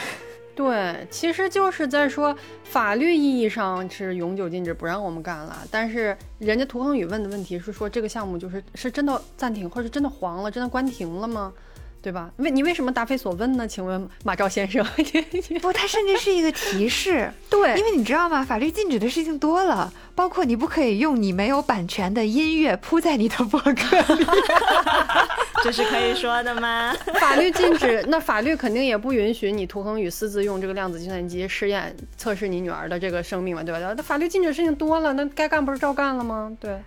[0.55, 11.53] 对，其实就是在说法律意义上是永久禁止不让我们干了，但是人家涂恒宇问的问题是说这个项目就是是真的暂停，或者真的黄了，真的关停了吗？
[12.02, 12.31] 对吧？
[12.36, 13.68] 为你为什么答非所问呢？
[13.68, 14.85] 请问马兆先生，
[15.60, 17.31] 不，他甚至是一个提示。
[17.51, 18.43] 对，因为你知道吗？
[18.44, 23.72] 法律禁止的事情多了，包括你不可以用你没有版权的音乐铺在你的博客
[24.14, 24.27] 里，
[25.62, 26.94] 这是可以说的吗？
[27.20, 33.94] 法律禁止，那法律肯定也不允许你涂恒宇私自用这个量子计算机试验测试你女儿的这个生命嘛，对吧？
[33.94, 36.51] 那法律禁止的事情多了，那该干不是照干了吗？
[36.59, 36.78] 对，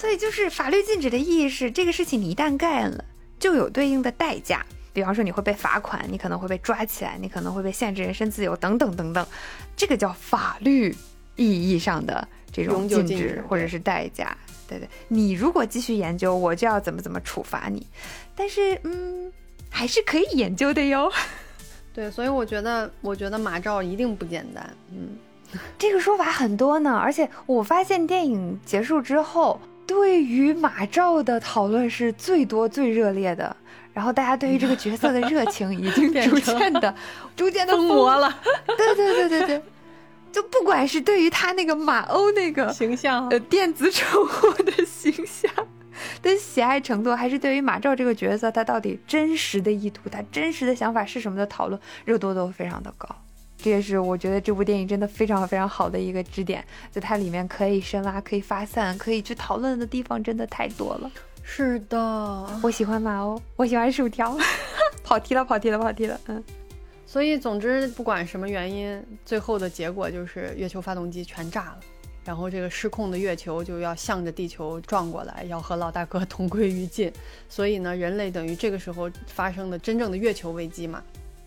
[0.00, 3.04] 对，就是法律禁止的意义是这个事情你一旦干了。
[3.42, 9.26] 就有对应的代价，比方说你会被罚款，你可能会被抓起来，你可能会被限制人身自由等等等等，
[9.74, 10.96] 这个叫法律
[11.34, 14.36] 意义上的这种禁止或者是代价。
[14.68, 17.84] 对对，你如果继续研究，我就要怎么怎么处罚你。
[18.36, 19.32] 但是，嗯，
[19.68, 21.10] 还是可以研究的哟。
[21.92, 24.72] 对，所以我觉得，我觉得马照一定不简单。
[24.92, 25.18] 嗯，
[25.76, 33.56] 这个说法很多呢，而且我发现电影结束之后，对于马照的讨论是最多、最热烈的。
[33.92, 36.94] 然后大家对于这个角色的热情已经逐渐的、
[37.36, 38.34] 逐渐的疯魔了。
[38.66, 39.62] 对对对对对，
[40.32, 45.52] 就不管是对于他那个马欧那个形象，呃，电子宠物的形象
[46.22, 53.06] 的喜爱程度，还是对于马照这个角色他到底真实的意图、他真实的想法是什么的讨论，热度都非常的高。
[53.62, 61.10] 这也是我觉得这部电影真的非常非常好的一个支点，在它里面可以深挖、可以发散、可以去讨论的地方真的太多了。
[61.44, 61.98] 是的，
[62.62, 64.36] 我喜欢马欧，我喜欢薯条，
[65.04, 66.20] 跑题了，跑题了，跑题了。
[66.26, 66.42] 嗯，
[67.06, 71.80] 所以总之不管什么原因，最后的结果就是月球发动机全炸了，
[72.24, 77.12] 然后这个失控的月球就要向着地球撞过来，要和老大哥 同归于尽。
[77.48, 81.02] 所以呢，人类等于这个时候发生的真正的月球危机嘛，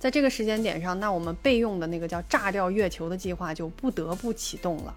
[0.06, 4.94] 在这个时间点上，那我们备用的那个叫炸掉月球的计划就不得不启动了。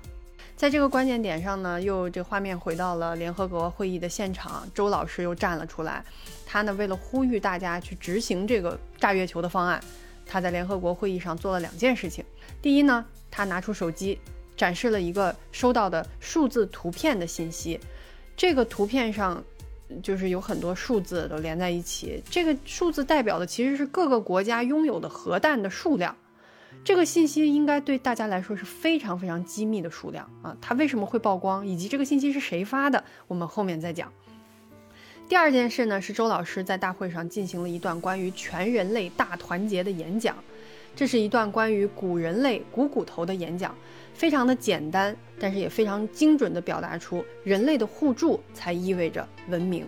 [0.55, 6.05] 在这个关键点上呢，又这画面回到了联合国会议的现场，周老师又站了出来。
[6.45, 9.83] 他呢，为了呼吁大家去执行这个炸月球的方案，
[10.27, 12.23] 他在联合国会议上做了两件事情。
[12.61, 14.19] 第一呢，他拿出手机
[14.59, 17.81] 展示了一个收到的数字图片的信息，
[18.37, 19.43] 这个图片上
[20.03, 26.17] 就是有很多数字都连在一起，这个数字代表的其实是各个国家拥有的核弹的数量。
[26.85, 30.57] 这个信息应该对大家来说是非常非常机密的数量啊！
[30.61, 34.13] 它为什么会曝光，以及这个信息是谁发的，我们后面再讲。
[35.29, 40.37] 第二件事呢，是周老师在大会上进行了一段关于全人类大团结的演讲，
[40.95, 43.75] 这是一段关于古人类股骨头的演讲，
[44.19, 49.87] 非常的简单，但是也非常精准地表达出人类的互助才意味着文明。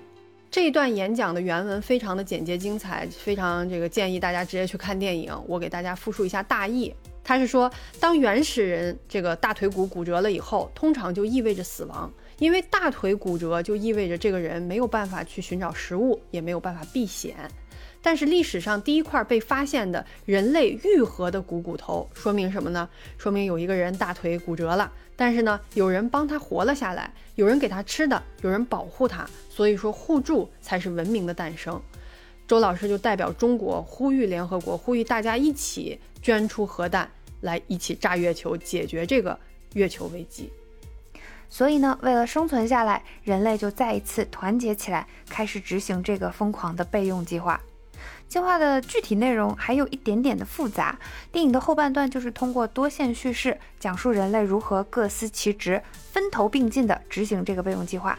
[0.52, 5.36] 这一段演讲的原文非常的简洁精彩，非常这个建议大家直接去看电影。
[5.48, 6.94] 我给大家复述一下大意，
[7.24, 12.08] 他是说，当原始人这个大腿骨骨折了以后，通常就意味着死亡，
[12.38, 17.34] 因为大腿骨折就意味着这个人没有办法去寻找食物，也没有办法避险。
[18.02, 22.88] 但是历史上第一块被发现的人类愈合的股骨头，说明什么呢？
[23.18, 31.80] 说明有一个人大腿骨折了，但是呢，有人帮他活了下来，有人给他吃的，有人保护他，所以说互助才是文明的诞生。
[32.48, 37.08] 周老师就代表中国呼吁联合国，呼吁大家一起捐出核弹，
[37.42, 39.38] 来一起炸月球，解决这个
[39.74, 40.50] 月球危机。
[41.48, 47.60] 所以呢，为了生存下来，人类就再一次团结起来，开始执行这个疯狂的备用计划。
[48.30, 50.96] 计划的具体内容还有一点点的复杂。
[51.32, 55.82] 电影的后半段就是通过多线叙事，讲述人类如何各司其职、
[56.12, 58.16] 分头并进地执行这个备用计划。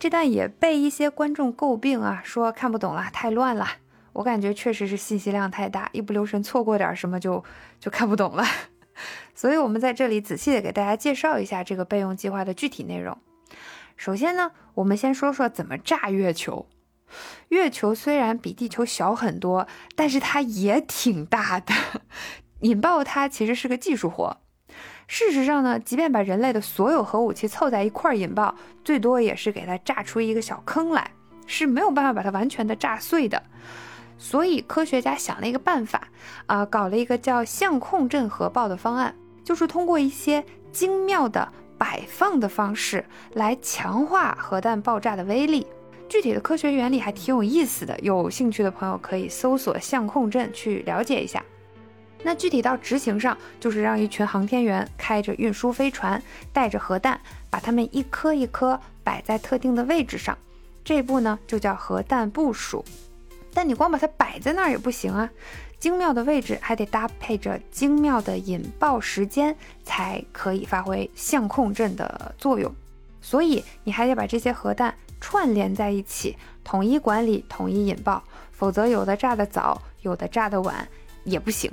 [0.00, 3.68] 这段也被一些观众诟病啊，说看不懂了，太乱了。
[4.14, 7.44] 我感觉确实是信息量太大，一不留神错过点什么就
[7.78, 8.44] 就看不懂了。
[9.32, 13.16] 所以，我们在这里仔细的给大家介绍一下这个备用计划的具体内容。
[13.96, 16.66] 首先呢，我们先说说怎么炸月球。
[17.48, 21.74] 月球虽然比地球小很多，但是它也挺大的。
[22.60, 24.38] 引爆它其实是个技术活。
[25.08, 31.10] 事实上呢，即便把人类的所有核武器凑在一块儿引爆，最多也是给它炸出一个小坑来，
[31.46, 33.42] 是没有办法把它完全的炸碎的。
[34.16, 36.08] 所以科学家想了一个办法，
[36.46, 39.14] 啊，搞了一个叫相控阵核爆的方案，
[39.44, 45.66] 就是通过一些精妙的摆放的方式来强化核弹爆炸的威力。
[46.12, 51.42] 具体的科学原理还挺有意思的，有兴趣的朋友可以搜索相控阵去了解一下。
[52.22, 56.22] 那具体到执行上，就是让一群航天员开着运输飞船，
[56.52, 57.18] 带着核弹，
[57.48, 60.36] 把它们一颗一颗摆在特定的位置上。
[60.84, 62.84] 这步呢，就叫核弹部署。
[63.54, 65.30] 但你光把它摆在那儿也不行啊，
[65.78, 72.70] 精妙的位置还得搭配着精妙的引爆时间，才可以发挥相控阵的作用。
[73.22, 74.94] 所以你还得把这些核弹。
[75.22, 78.20] 串联在一起，统一管理，统一引爆，
[78.50, 80.88] 否则有的炸得早，有的炸得晚，
[81.22, 81.70] 也不行。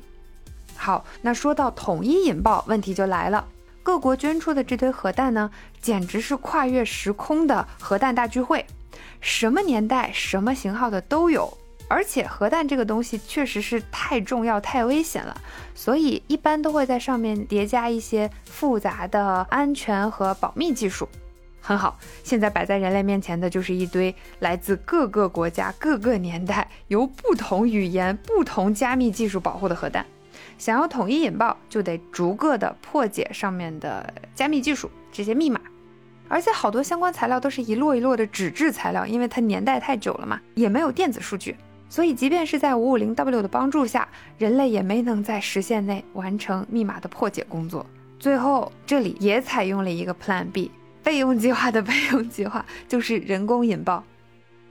[0.76, 3.48] 好，那说到统一引爆，问题就来了。
[3.82, 5.50] 各国捐出的这堆核弹呢，
[5.82, 8.64] 简直是跨越时空的核弹大聚会，
[9.20, 11.52] 什么年代、什么型号的都有。
[11.88, 15.36] 而且核弹这个东西确实是太重要、太危险了，
[15.74, 21.10] 所以一般都会在上面叠加一些复杂的安全和保密技术。
[21.70, 30.04] 很好，现在摆在人类面前的就是一堆来自各个国家、各个年代、由不同语言、不同加密技术保护的核弹。
[30.58, 35.62] 想要统一引爆，就得逐个的破解上面的加密技术这些密码。
[36.28, 41.56] 而且好多相关材料都是一摞一摞的纸质材料，因为它年代太久了嘛，也没有电子数据，
[41.88, 44.10] 所以即便是在 550W 的帮助下，
[44.40, 47.86] 人类也没能在时限内完成密码的破解工作。
[48.18, 50.72] 最后，这里也采用了一个 Plan B
[51.10, 54.04] 备用计划的备用计划， 就是人工引爆，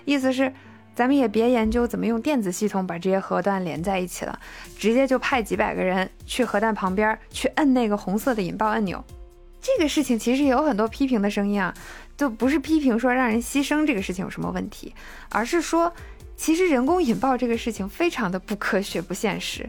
[0.05, 0.53] 意思是
[0.95, 4.39] 咱们也别研究怎么用电子系统把这些核弹连在一起了，
[4.79, 9.05] 直接就派几百个人去核弹旁边去摁那个红色的引爆按钮。
[9.61, 11.75] 这个事情其实也有很多批评的声音啊，
[12.17, 14.95] 就不是批评说让人牺牲这个事情有什么问题，
[15.31, 15.93] 而是说，
[16.37, 19.69] 其实人工引爆这个事情非常的不科学、不现实，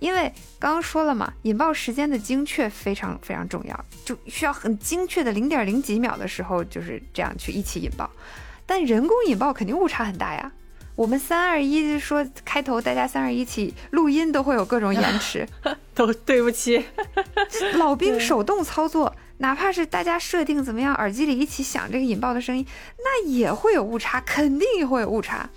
[0.00, 8.10] 因为刚刚说了嘛，引爆时间的精确非常非常重要，就需要很精确的零点零几秒的时候就是这样去一起引爆，
[8.66, 10.50] 但人工引爆肯定误差很大呀。
[10.96, 15.46] 我们三二一说开头，大家三二一起录音都会有各种延迟，
[15.94, 16.84] 都对不起，
[17.74, 22.66] 老兵手动操作，哪怕是大家设定怎么样，耳机里一起响这个引爆的声音，
[22.98, 25.48] 那也会有误差，肯定也会有误差。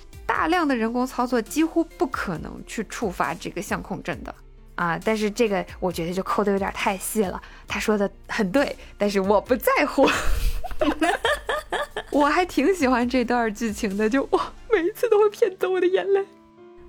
[0.43, 4.35] 大量的人工操作几乎不可能去触发这个相控阵的
[4.75, 4.99] 啊！
[5.01, 7.41] 但是这个我觉得就抠的有点太细了。
[7.65, 10.05] 他说的很对，但是我不在乎。
[12.11, 16.25] 我还挺喜欢这段剧情的，就哇，每一次都会骗走我的眼泪。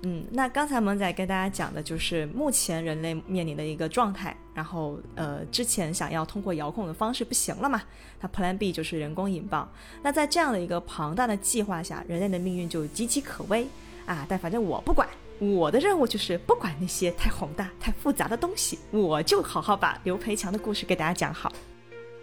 [0.07, 7.81] 嗯，那刚才萌仔跟大家讲的就是目前人类面临的一个状态，然后呃，之前想要通过遥控的方式不行了嘛，
[8.21, 9.67] 那 Plan B 就是人工引爆。
[10.03, 13.67] 那在这样的一个庞大的计划下，人类的命运就岌岌可危
[14.05, 14.23] 啊！
[14.29, 15.09] 但反正我不管，
[15.39, 21.51] 我的任务就是不管那些太宏大、太复杂的东西，我就好好把刘培强的故事给大家讲好。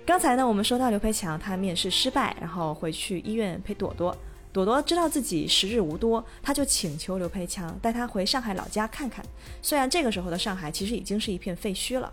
[0.06, 4.16] 刚才呢，我们说到刘培强他面试失败，然后回去医院陪朵朵。
[4.52, 9.24] 朵朵知道自己时日无多，他就请求刘培强带他回上海老家看看。
[9.62, 12.10] 虽然这个时候的上海其实已经是一片废墟了，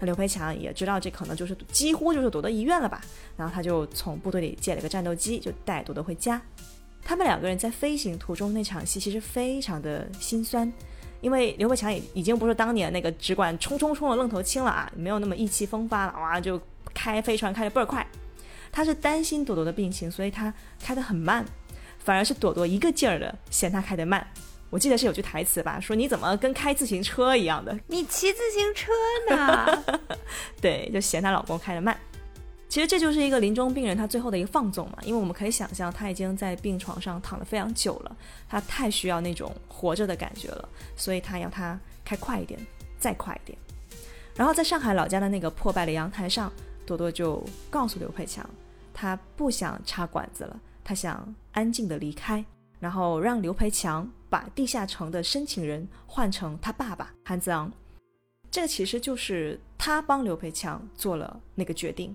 [0.00, 3.00] 那刘培强也知道这可能就是几乎就是朵朵医院了吧。
[3.36, 6.40] 然后他就从部队里借了个战斗机，就带朵朵回家。
[7.04, 10.72] 他们两个人在飞行途中那场戏其实非常的心酸，
[11.20, 16.60] 因为刘培强也已经不是当年那个只管冲冲冲的愣头青了啊，没有那么意气风发了，哇就。
[16.94, 18.06] 开飞船开的倍儿快，
[18.72, 20.50] 他是担心朵朵的病情，所以他
[20.80, 21.44] 开得很慢，
[22.06, 24.24] 反而是朵朵一个劲儿的嫌他开得慢。
[24.70, 27.76] 我记得是有句台词吧，说你怎么跟开自行车一样的？
[27.88, 28.92] 你骑自行车
[29.28, 29.84] 呢？
[30.62, 31.98] 对，就嫌她老公开得慢。
[32.68, 38.16] 其实这就是一个临终病人他最后的一个放纵嘛，因为我们可以想象他已经在病床上躺了非常久了，
[38.48, 42.60] 他太需要那种活着的感觉了，所以他要他开快一点，
[43.00, 43.58] 再快一点。
[44.36, 46.52] 然后在上海老家的那个破败的阳台上。
[46.86, 48.48] 朵朵就告诉刘佩强，
[48.94, 50.56] 她不想插管子了，
[50.86, 52.44] 他想安静的离开，
[52.78, 57.72] 然后让刘培强把地下城的申请人换成他爸爸韩子昂。
[58.52, 62.14] 这个其实就是他帮刘培强做了那个决定。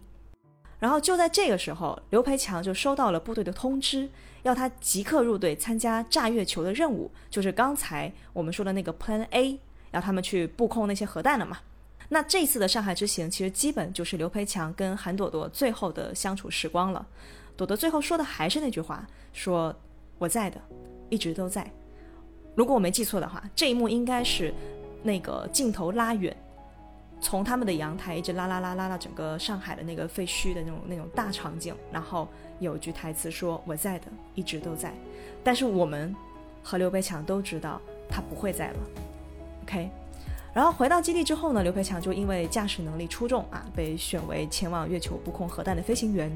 [0.80, 4.10] 然后就在这个时候，刘培强就收到了部队的通知，
[4.44, 9.60] 要他即刻入队参加炸月球的任务，就是刚才我们说的那个 Plan A，
[9.92, 11.58] 要他们去布控那些核弹了嘛。
[12.08, 17.06] 那这次的上海之行，其实基本就是刘培强跟韩朵朵最后的相处时光了。
[17.62, 19.72] 朵朵最后说的还是那句话，说
[20.18, 20.60] 我在的，
[21.10, 21.70] 一直都在。
[22.56, 24.52] 如果我没记错的话，这一幕应该是
[25.04, 26.36] 那个镜头拉远，
[27.22, 32.28] 从他们的阳台一直拉拉拉拉到整个上海的那个废墟的那种那种大场景，然后
[32.60, 34.92] 有句台词说我在的，一直都在。
[35.44, 36.16] 但是我们
[36.64, 37.80] 和刘培强都知道
[38.10, 38.80] 他不会在了。
[39.66, 39.88] OK。
[40.52, 46.28] 然后回到基地之后呢，刘培强就因为驾驶能力出众啊，被选为前往月球布控核弹的飞行员。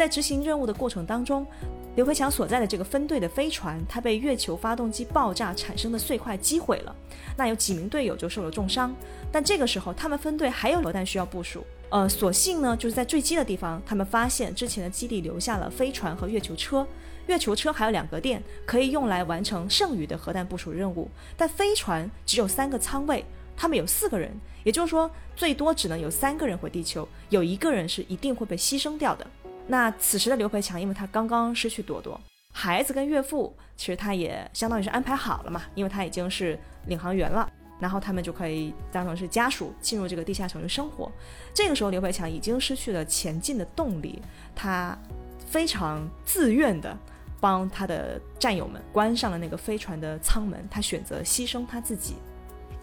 [0.00, 1.46] 在执行任务的过程当中，
[1.94, 6.96] 刘培强所在的这个分队的飞船，它被月球发动机爆炸产生的碎块击毁了。
[7.36, 8.94] 那有几名队友就受了重伤。
[9.30, 11.62] 但这个时候，他们分队还有核弹需要部署。
[11.90, 16.86] 呃，所幸呢，就是在坠机的地方，他们发现之前的基地留下了飞船和月球车。
[17.26, 21.10] 月球车还有两格电，可以用来完成剩余的核弹部署任务。
[21.36, 23.22] 但飞船只有三个舱位。
[23.54, 24.32] 他们有四个人，
[24.64, 29.26] 也就是说，最多只能有三个人回地球，有一个人是一定会被牺牲掉的。
[29.70, 32.20] 那此时的刘培强，因为他刚刚失去朵朵，
[32.52, 37.48] 孩子跟岳父，其实他也相当于是安排好了嘛，因为他已经是领航员了，
[37.78, 41.08] 然后他们就可以当成是家属进入这个地下城市生活。
[41.54, 44.20] 这个时候，刘培强已经失去了前进的动力，
[44.56, 44.98] 他
[45.46, 46.98] 非常自愿的
[47.38, 52.16] 帮他的战友们关上了那个飞船的舱门，他选择牺牲他自己。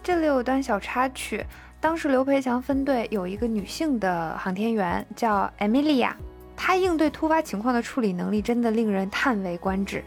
[0.02, 1.44] 这里有段小插曲，
[1.82, 6.16] 当时刘培强分队有一个女性的航天员叫艾米莉亚，
[6.60, 10.02] 他应对突发情况的处理能力真的令人叹为观止。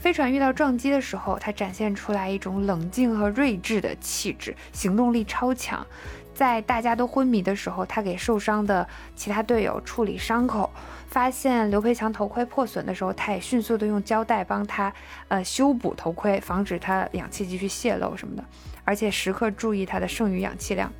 [0.00, 5.86] 飞船遇到撞击的时候，他展现出来一种冷静和睿智的气质，行动力超强。
[6.32, 10.70] 在大家都昏迷的时候，他给受伤的其他队友处理伤口。
[11.06, 14.90] 发现刘培强头盔破损的时候，他也迅速的用胶带帮他
[15.28, 18.44] 呃修补头盔，防止他氧气继续泄漏什么的。
[18.84, 20.90] 而且时刻注意他的剩余氧气量。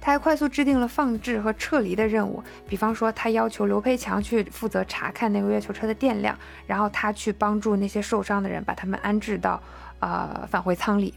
[0.00, 9.62] 他还快速制定了放置和撤离的任务，比方说他要求刘培强去负责查看那个月球车的电量，然后他去帮助那些受伤的人把他们安置到
[10.00, 11.12] 呃返回舱里。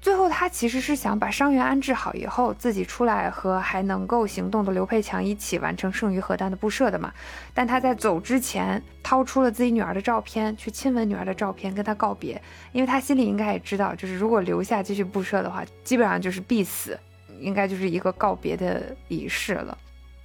[0.00, 7.12] 最后他其实是想把伤员安置好以后，自己出来和还能够行动的刘培强一起完成剩余核弹的布设的嘛。
[7.52, 12.40] 但他在走之前掏出了自己女儿的照片，去亲吻女儿的照片，跟她告别，
[12.72, 16.98] 因为他心里应该也知道，就是如果留下继续布设的话，基本上就是必死。
[17.40, 19.76] 应该就是一个告别的仪式了，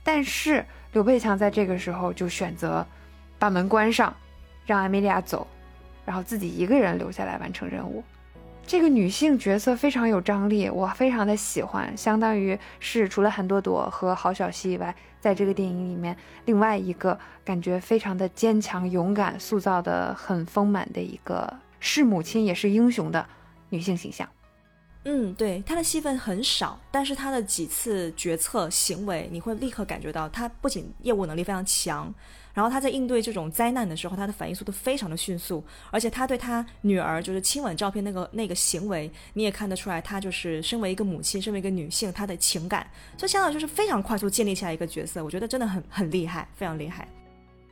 [0.03, 2.85] 但是刘佩强在这个时候就选择
[3.39, 4.13] 把门关上，
[4.65, 5.47] 让艾米莉亚走，
[6.05, 8.03] 然后自己一个人留下来完成任务。
[8.67, 23.23] 这个女性角色非常有张力，我非常的喜欢，相当于是除了韩朵朵和郝小西以外，在这个电影里面另外一个感觉非常的坚强勇敢、塑造的很丰满的一个是母亲也是英雄的
[23.69, 24.27] 女性形象。
[25.07, 32.11] 嗯，对，他的戏份很少，但是他的几次决策行为，你会立刻感觉到他不仅业务能力非常强，
[32.55, 47.07] 然后他在应对这种灾难的时候，他的反应速度非常的迅速，而且他对他女儿就是亲吻照片那个那个行为，你也看得出来，他就是身为一个母亲，身为一个女性，她的情感，所以相当于就是非常快速建立起来一个角色，我觉得真的很很厉害，非常厉害。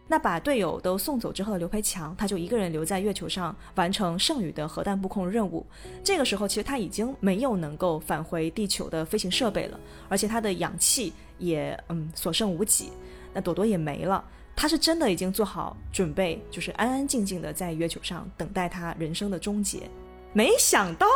[0.07, 5.65] 那把队友都送走之后的刘培强，他就一个人留在月球上完成剩余的核弹布控任务。
[6.03, 12.91] 这个时候，其实他已经没有能够返回地球的飞行设备了，而且他的氧气也嗯所剩无几。
[13.33, 14.23] 那朵朵也没了，
[14.55, 19.89] 他是真的已经做好准备，就是安安静静的在月球上等待他人生的终结。
[20.33, 21.07] 没想到，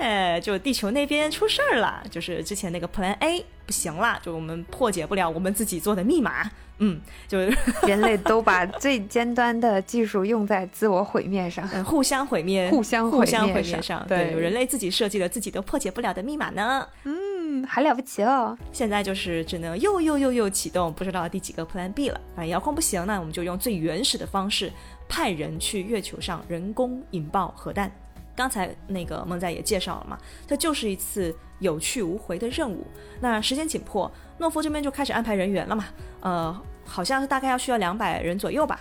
[0.00, 6.50] 哎，就地球那边出事儿了，就是之前那个 Plan A 不行了，就我们破解不了我们自己做的密码。
[6.80, 14.04] 嗯，就是 人类都把最尖端的技术用在自我毁灭上， 嗯互相毁灭，互相互相毁灭上。
[14.08, 16.86] 对，人类自己设计了自己都破解不了的密码呢。
[17.04, 18.56] 嗯，还了不起哦。
[18.72, 22.20] 现在就是只能又又又又启动不知道第几个 Plan B 了。
[22.36, 24.72] 啊，遥控不行，那我们就用最原始的方式，
[25.08, 27.90] 派人去月球上人工引爆核弹。
[28.34, 30.16] 刚才那个孟仔也介绍了嘛，
[30.46, 32.86] 这就是一次有去无回的任务。
[33.20, 35.84] 那时间紧迫，诺夫这边就开始安排人员了嘛。
[36.22, 36.62] 呃。
[36.82, 38.80] 好像是大概要需要两百人左右吧。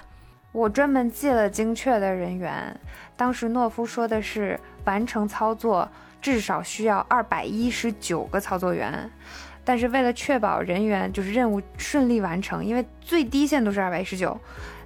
[0.52, 2.76] 我专门记了精确的人员，
[3.16, 5.88] 当时诺夫说的是完成操作
[6.20, 9.08] 至少需要二百一十九个操作员，
[9.64, 14.36] 但是为了确保人员就是任务顺利完成，因为最低限度是二百一十九，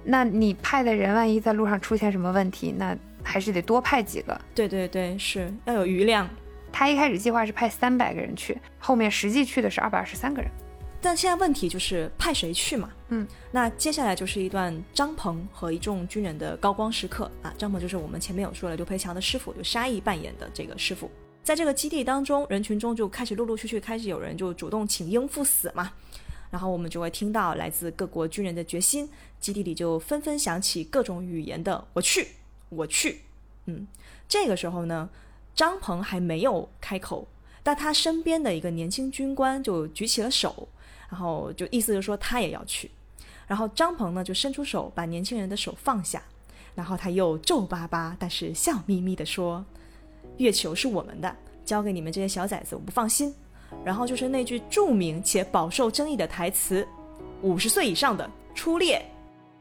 [0.02, 4.38] 那你派的人万一在路上出现什么问题，那还是得多派几个。
[4.54, 6.28] 对对对，是要有余量。
[6.70, 10.50] 他一开始计划是派三百个人去，后面实际去的是二百二十三个人。
[11.04, 12.90] 但现在问题就是派谁去嘛？
[13.08, 17.52] 嗯，那接下来就是一段张鹏和一众军人的高光时刻啊。
[17.58, 21.10] 张鹏就是我们前面有说了，刘培强的师傅，就沙溢扮演的这个师傅，
[21.42, 25.92] 在这个基地当中，人群中就开始陆陆续续开始有人就主动请缨赴死嘛。
[26.50, 29.06] 然后我们就会听到来自各国军人的决心，
[29.38, 32.28] 基地里就纷纷响起各种语言的“我去，
[32.70, 33.20] 我去”。
[33.66, 33.86] 嗯，
[34.26, 35.10] 这个时候呢，
[35.54, 37.28] 张鹏还没有开口，
[37.62, 40.66] 但他身边的一个年轻军官就举起了手。
[41.10, 42.90] 然后就意思就是说他也要去，
[43.46, 46.22] 然后张鹏呢就伸出手把年轻人的手放下，
[46.74, 49.64] 然后他又皱巴巴但是笑眯眯的说
[50.38, 53.34] ：“月球是我们的，交给你们这些小崽子我不放心。”
[53.84, 56.86] 然后就是那句著名且饱受争议的台词
[57.42, 59.04] ：“五十岁以上的出列。”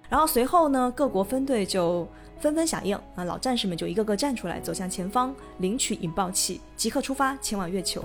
[0.07, 2.07] 然后随后呢，各国分队就
[2.39, 8.03] 纷纷响应，啊，老战士们就一个个站出来，走向前方，领取引爆器，即刻出发前往月球。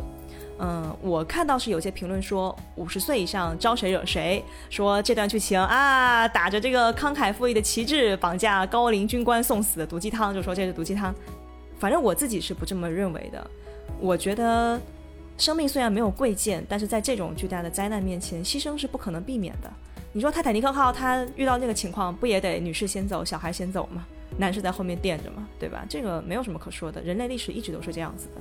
[0.60, 11.14] 嗯，我看到是有些评论说五十岁以上招谁惹谁，说这段剧情啊，打着这个慷慨赴义的旗帜，绑架高龄军官送死的毒鸡汤，就说这是毒鸡汤。
[11.78, 13.50] 反正我自己是不这么认为的。
[14.00, 14.80] 我觉得
[15.36, 19.72] 生命虽然没有贵贱，但是在这种巨大的灾难面前，牺牲是不可能避免的。
[20.12, 24.04] 你说泰坦尼克号它遇到那个情况，不也得女士先走，小孩先走吗？
[24.36, 25.46] 男士在后面垫着吗？
[25.58, 25.84] 对吧？
[25.88, 28.40] 这个没有什么可说的，人类历史一直都是这样子的。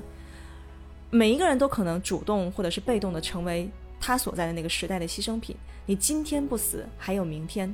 [1.09, 3.69] 每一个人都可能主动或者是被动的成为
[3.99, 5.55] 他所在的那个时代的牺牲品。
[5.85, 7.73] 你今天不死，还有明天。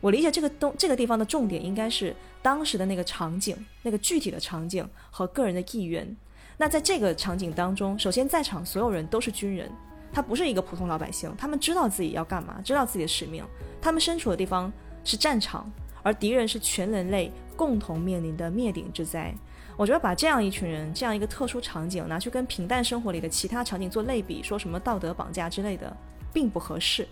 [0.00, 6.16] 我理解这个东这个地方的重点应该是当时的那个场景，那个具体的场景和个人的意愿。
[6.56, 9.70] 那在这个场景当中，首先在场所有人都是军人，
[10.12, 13.44] 他不是一个普通老百姓，他们知道自己要干嘛，知道自己的使命。
[13.80, 14.70] 他们身处的地方
[15.04, 15.68] 是战场，
[16.02, 19.34] 而敌人是全人类共同面临的灭顶之灾。
[19.78, 25.96] 我觉得把这样一群人，这样一个特殊场景拿去跟平淡生活里的其他场景做类比，说什么道德绑架之类的，
[26.32, 27.06] 并不合适。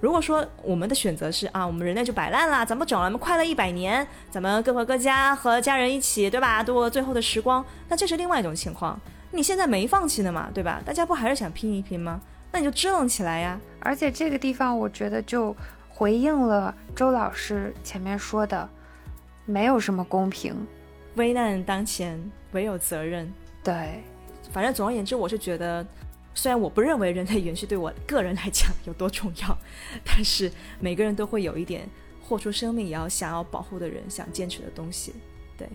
[0.00, 6.64] 如果说我们的选择是啊，我们人类就摆烂了，咱们整了，咱们快乐一百年，咱们各回各家，和家人一起，对吧？
[6.64, 8.98] 度过最后的时光，那这是另外一种情况。
[9.30, 10.80] 你现在没放弃呢嘛，对吧？
[10.82, 12.18] 大家不还是想拼一拼吗？
[12.52, 13.60] 那你就支棱起来呀。
[13.80, 15.54] 而且这个地方，我觉得就
[15.90, 18.66] 回应了周老师前面说的，
[19.44, 20.54] 没有什么公平。
[21.16, 22.18] 危难当前，
[22.52, 23.30] 唯有责任。
[23.64, 24.02] 对，
[24.52, 25.84] 反正总而言之，我是觉得，
[26.34, 29.58] 虽然我不认为人类延续对我个人来讲有多重要，
[30.04, 31.88] 但是每个人都会有一点
[32.22, 35.14] 豁出生命也要想要保护的人想坚持的东西。
[35.56, 35.68] 对，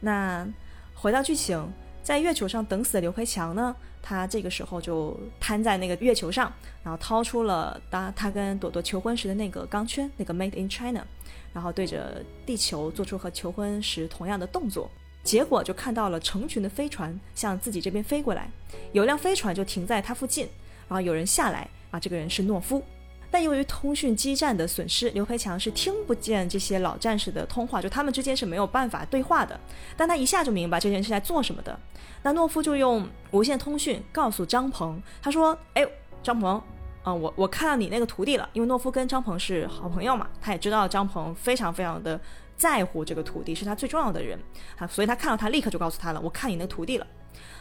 [0.00, 0.46] 那
[0.94, 1.72] 回到剧情，
[2.02, 6.52] 在月球上等死的刘培强呢，他这个时候就瘫在那个月球上，
[6.82, 11.06] 然后掏出了当他跟朵朵求婚时的那个钢圈，那个 Made in China。
[11.54, 14.90] 然后对着地球做出和求婚时同样的动作，
[15.22, 18.50] 结果就看到了成群的飞船向自己这边飞过来，
[18.92, 20.46] 有一辆飞船就停在他附近，
[20.88, 22.82] 然后有人下来啊，这个人是懦夫，
[23.30, 29.58] 但由于通讯基站的损失，刘培强是听不见这些老战士的通话，就他们之间是没有办法对话的，
[29.96, 31.78] 但他一下就明白这件事在做什么的，
[32.22, 35.86] 那懦夫就用无线通讯告诉张鹏，他说：“哎，
[36.20, 36.60] 张鹏。”
[37.04, 42.18] 啊，我我看到你那个徒弟了，因为诺夫跟张鹏是好朋友嘛，他也知道张鹏非常非常的
[42.56, 44.40] 在乎这个徒弟，是他最重要的人
[44.78, 47.06] 啊，所以他看到他立刻就告诉他了，我看你那徒弟了，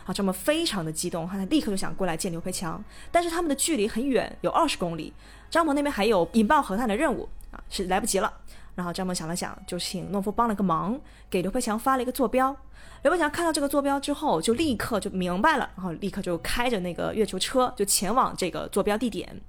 [0.06, 5.14] 啊，张鹏非常的激动，他立刻就想过来见刘培强，但是他们的距离很远，有二十公里，
[5.50, 8.32] 张鹏那边还有引爆核弹的任务啊，是来不及了。
[8.76, 12.56] 然后张鹏想了想，就请诺夫帮了个忙，给刘培强发了一个坐标。
[13.04, 19.42] 刘培强看到这个坐标之后，就立刻就明白了，然后立刻就开着那个月球车就前往这个坐标地点。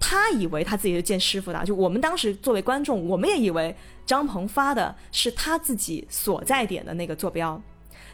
[0.00, 3.74] 他以为他自己是见师傅的，就我们当时作为观众，我们也以为
[4.04, 7.60] 张鹏发的是他自己所在点的那个坐标。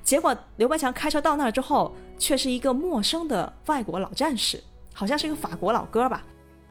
[0.03, 4.63] 结果刘培强开车到那儿之后，却是一个陌生的外国老战士，
[4.95, 6.23] 好像是一个法国老哥吧。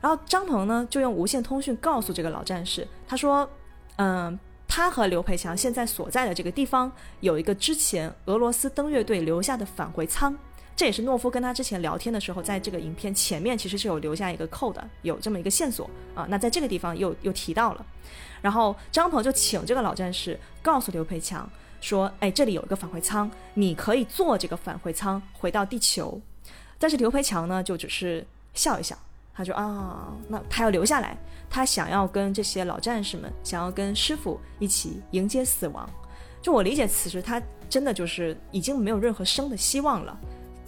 [0.02, 3.50] 然后张鹏呢，就用无线通讯告诉这个老战士，他说
[3.98, 10.34] ：“嗯，他和刘培强现在所在的这个地方有一个之前俄罗斯登月队留下的返回舱，
[10.76, 16.26] 这也是诺夫跟他之前聊天的时候，在这个影片前面其实是有留下一个扣的，有这么一个线索啊。
[16.30, 17.86] 那在这个地方又又提到了，
[18.42, 21.50] 然后张鹏就请这个老战士告诉刘培强
[21.82, 26.22] 说：，哎，这里有一个返回舱，你可以坐这个返回舱回到地球。
[26.78, 28.98] 但是刘培强呢，就只是笑一笑。”
[29.40, 31.18] 他就啊，那他要留下来，
[31.50, 35.90] 他想要跟这些老战士们，想要跟师傅一起迎接死亡。
[36.42, 40.20] 就我理解，此时他真的就是已经没有任何生的希望了，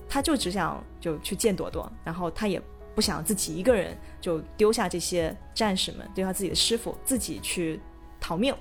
[0.07, 2.61] 他就只想就去见朵朵，然后他也
[2.95, 7.77] 不想自己一个人就丢下这些战士们，丢下自己的师傅，自己去
[8.21, 8.55] 逃命。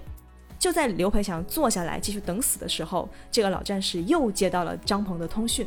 [0.58, 5.64] 就在刘培强坐下来继续等死的时候，这个老战士又接到了张鹏的通讯。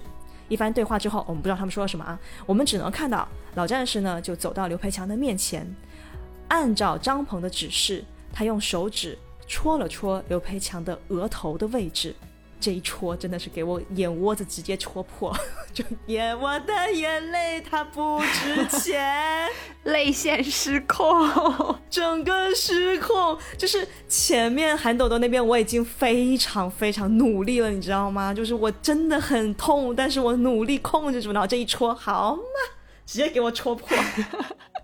[0.54, 5.68] 一番对话之后，我们不知道他们说了什么啊，我们只能看到老战士呢就走到刘培强的面前，
[6.48, 9.18] 按照张鹏的指示，他用手指
[9.48, 12.16] 戳了戳刘培强的额头的位置。
[12.64, 15.36] 这一戳真的是给我眼窝子直接戳破，
[15.74, 19.50] 就眼我的眼泪它不值钱，
[19.84, 23.38] 泪腺失控，整个失控。
[23.58, 28.34] 就是前面韩朵朵那边我已经非常非常努力了，你知道吗？
[28.34, 32.42] 就是我真的很痛，但是我努力控制住，然后这一戳，好嘛，
[33.06, 33.98] 直接给我戳破。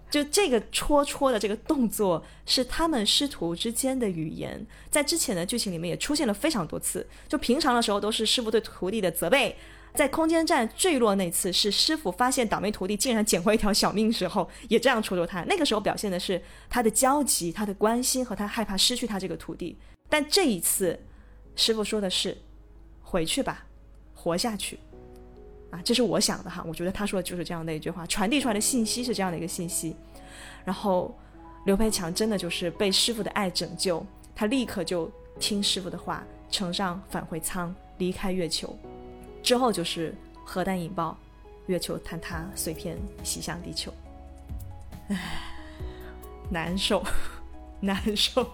[0.09, 7.07] 就这个戳戳的这个动作是他们师徒之间的语言，在之前的剧情里面也出现了非常多次。
[7.27, 9.55] 就平常的时候都是师傅对徒弟的责备，
[9.93, 15.43] 在空间站坠落那次是师傅发现倒霉徒弟竟然捡回一条小命时候，也这样戳戳他。
[15.43, 19.77] 那个时候表现的是他的焦急、他的关心和他害怕失去他这个徒弟。
[20.09, 20.99] 但这一次，
[21.55, 22.35] 师傅说的是
[23.03, 23.67] ：“回去吧，
[24.15, 24.79] 活下去。”
[25.71, 29.95] 啊，这是我想的哈，我觉得他说的就是这样的一句话，传递出来的信息是这样的一个信息。
[30.65, 31.15] 然后
[31.65, 34.03] 刘培强真的就是被师傅的爱拯救，
[34.35, 38.75] 他立刻就听师傅的话，乘上返回舱离开月球。
[39.43, 40.13] 之后就是
[40.43, 41.15] 核弹引爆，
[41.67, 43.93] 月球坍塌，碎片袭向地球。
[45.09, 45.17] 唉，
[46.49, 47.03] 难受，
[47.79, 48.45] 难受。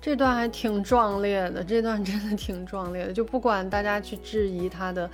[0.00, 3.12] 这段还挺壮烈的，这段真的挺壮烈的。
[3.12, 5.08] 就不管大家去质疑他的。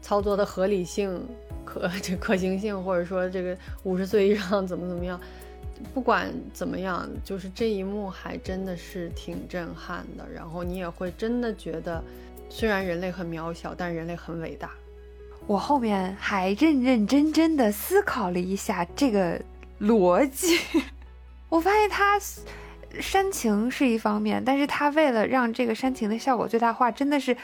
[0.00, 1.26] 操作的合理性、
[1.64, 5.20] 可 这可行性，或者说这个五十岁以上怎么怎么样，
[5.92, 10.26] 不管怎么样，就是这一幕还真的是挺震撼的。
[10.32, 12.02] 然后你也会真的觉得，
[12.48, 14.70] 虽然人类很渺小，但人类很伟大。
[15.46, 19.40] 我后面还认认真真的思考了一下这个
[19.80, 20.58] 逻辑，
[21.48, 22.18] 我发现他
[23.00, 27.36] 煽情是一方面，但是他为了让这个煽情的效果最大化，真的是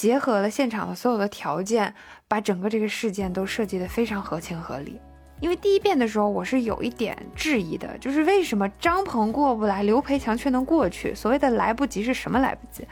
[0.00, 1.92] 结合了现场的所有的条件，
[2.26, 4.98] 把整个这个事件都设计得非常合情合理。
[5.40, 11.14] 因为第一遍的时候，我是有一点质疑的，就是为什么张鹏过不来，刘培强却能过去？
[11.14, 12.88] 所谓的来不及是什么来不及？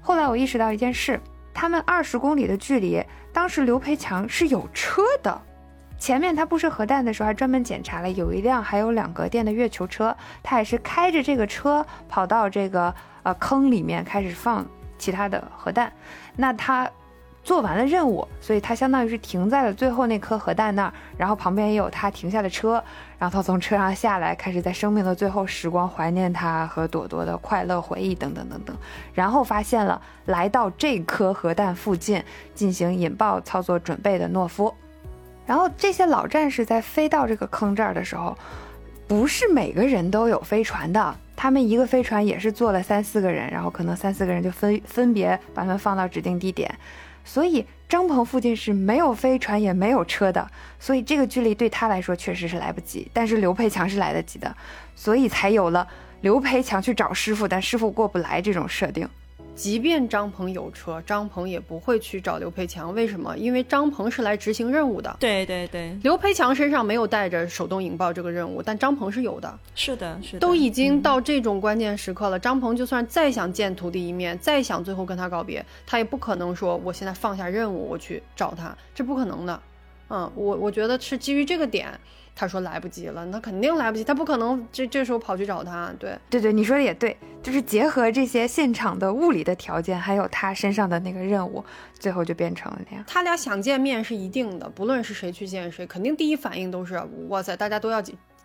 [0.00, 1.20] 后来我意识到一件事，
[1.52, 5.42] 他们二十公里的距离，当时刘培强是有车的，
[5.98, 12.94] 前面他布设核弹的时候还专门检查了，有一辆还有两个电的月球车，他也是开着这个车跑到这个
[13.24, 14.64] 呃坑里面开始放
[15.02, 15.92] 其他的核弹，
[16.36, 16.88] 那他。
[17.44, 22.74] 做完了任务，所以他相当于是停在了最后那颗核弹那儿，然后旁边也有他停下的车，
[23.18, 28.76] 然后他从车上下来，开始在生命的最后时光怀念他和朵朵的快乐回忆等等等等，
[29.12, 32.22] 然后发现了来到这颗核弹附近
[32.54, 34.72] 进行引爆操作准备的诺夫，
[35.44, 38.38] 然后这些老战士在飞到这个坑这儿的时候，
[39.08, 46.72] 不是每个人都有飞船的，他们一个飞船也是坐了三四个人，然后可能三四个人就分分别把他们放到指定地点。
[47.24, 53.08] 所以张鹏附近是没有飞船也没有车的，所以这个距离对他来说确实是来不及。
[53.12, 54.56] 但是刘培强是来得及的，
[54.96, 55.86] 所以才有了
[56.22, 59.08] 刘培强去找师傅，但师傅过不来这种设定。
[59.54, 62.94] 即便张鹏有车，张鹏也不会去找刘培强。
[62.94, 63.36] 为什么？
[63.36, 65.14] 因为张鹏是来执行任务的。
[65.20, 69.58] 对对对，刘培强身上没有带着手动引爆这个任务，但张鹏是有的。
[69.74, 70.38] 是的，是的。
[70.38, 79.60] 都已经到这种关键时刻了，张鹏就算再想见徒弟一面，再想最后跟他告别，他也不可能说我现在放下任务我去找他，这不可能的。
[80.08, 81.88] 嗯，我我觉得是基于这个点。
[82.34, 85.92] 他说来不及了，那肯定来不及，他不可能这这时候跑去找他。
[85.98, 93.04] 对对对，你说的也对，就是结合这些现场的物理的条件，还有他身上的那个任务，最后就变成了那样。
[93.06, 98.02] 他俩想见面是一定的，不论是谁去见谁，肯定第一反应都是哇塞，大家都要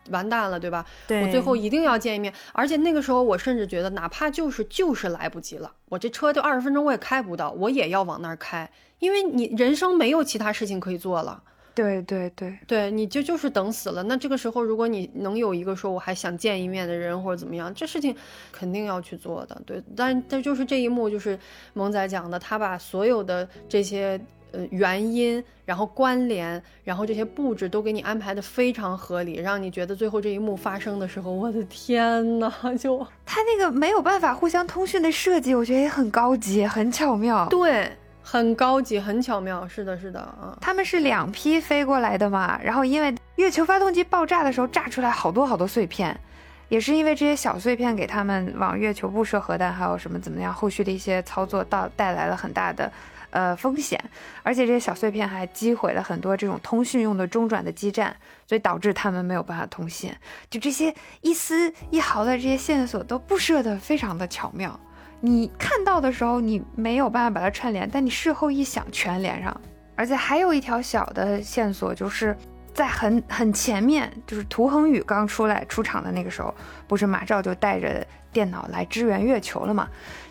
[0.09, 0.85] 完蛋了，对吧？
[1.07, 2.33] 对，我最后一定要见一面。
[2.53, 8.69] 而且那个时候，我甚至觉得，哪怕就是就是来不及了，我这车就二十分钟我也开不到，我也要往那儿开，
[8.99, 11.43] 因为你人生没有其他事情可以做了。
[11.77, 14.01] 对对对对，你就就是等死了。
[14.01, 18.15] 那这个时候，如果你能有一个说我还想见一面的人，或者怎么样，这事情
[18.51, 19.61] 肯定要去做的。
[19.63, 21.37] 对，但但就是这一幕，就是
[21.73, 24.19] 萌仔讲的，他把所有的这些
[24.53, 37.47] 呃原因，然后关联，然后这些布置都给你安排的非常合理，让你觉得最后这一幕发生的时候，我的天呐，就他那个没有办法互相通讯的设计，我觉得也很高级，很巧妙。
[37.49, 37.91] 对。
[38.29, 46.19] 很高级，很巧妙，是的，是的，啊，他们是两批飞过来的嘛，然后因为月球发动机爆炸的时候炸出来好多好多碎片，
[46.67, 52.91] 也是因为这些小碎片给他们往月球布设核弹，还有什么怎么样，后续的一些操作到带来了很大的
[53.29, 53.97] 呃风险，
[54.43, 58.13] 而且这些小碎片还击毁了很多这种通讯用的中转的基站，
[58.45, 60.13] 所以导致他们没有办法通信，
[60.49, 64.77] 就这些一丝一毫的这些线索都布设的非常的巧妙。
[65.19, 69.61] 你看到的时候，你没有办法把它串联，但你事后一想，全连上。
[69.95, 72.37] 而且还有一条小的线索，就是
[72.73, 76.53] 在很很前面，就是涂恒宇刚出来出场的那个时候，
[76.87, 79.87] 不是马照就带着电脑来支援月球了吗？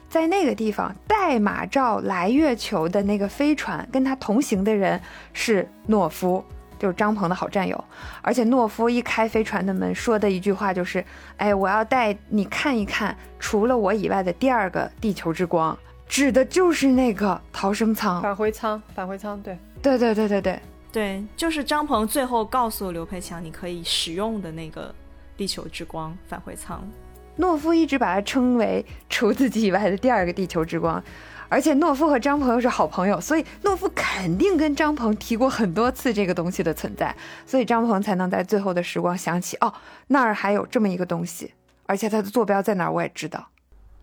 [0.09, 5.01] 在那个地方带马照来月球的那个飞船，跟他同行的人
[5.33, 6.45] 是诺夫。
[6.79, 7.85] 就是张鹏的好战友，
[8.23, 11.05] 而且诺夫一开飞船的门，说的一句话就是
[11.39, 15.77] ：“哎，我要带你看一看除了我以外的第二个地球之光。”
[16.09, 19.43] 指的就是那个逃生舱、返回舱、返回舱。
[19.43, 20.61] 对，对，对，对，对，对，
[20.93, 24.95] 对，就是张鹏最后告诉刘培强，你可以使用的那个
[25.37, 26.81] 地球之光返回舱。
[27.35, 31.03] 诺夫一直把它称为除自己以外的第二个地球之光。
[31.49, 37.15] 而且诺夫和张鹏又是好朋友，所以诺夫肯定跟张鹏提过很多次这个东西的存在，
[37.47, 39.73] 所以张鹏才能在最后的时光想起，哦，
[40.09, 41.53] 那儿还有这么一个东西，
[41.87, 43.49] 而且它的坐标在哪儿我也知道。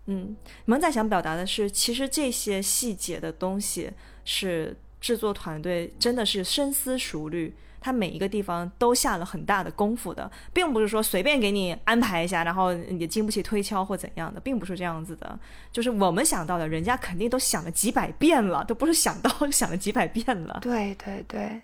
[0.06, 3.90] 嗯，萌仔想表达的是，其实这些细节的东西
[4.24, 7.54] 是制作团队真的是深思熟虑。
[7.84, 15.38] 他每一个地方都下了很大的功夫的，并不是说随便给你安排一下，然后也经不起推敲或怎样的，并不是这样子的。
[15.70, 20.60] 就是我们想到的，人家肯定都想了几百遍了，都不是想到 想了几百遍了。
[20.62, 21.60] 对对对，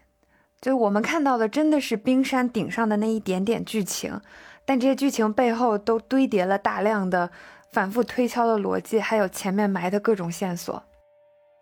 [0.61, 4.21] 就我们看到的真的是冰山顶上的那一点点剧情，
[4.67, 7.31] 但这些剧情背后都堆叠了大量的
[7.73, 10.83] 反复推敲的逻辑，还有前面埋的各种线索。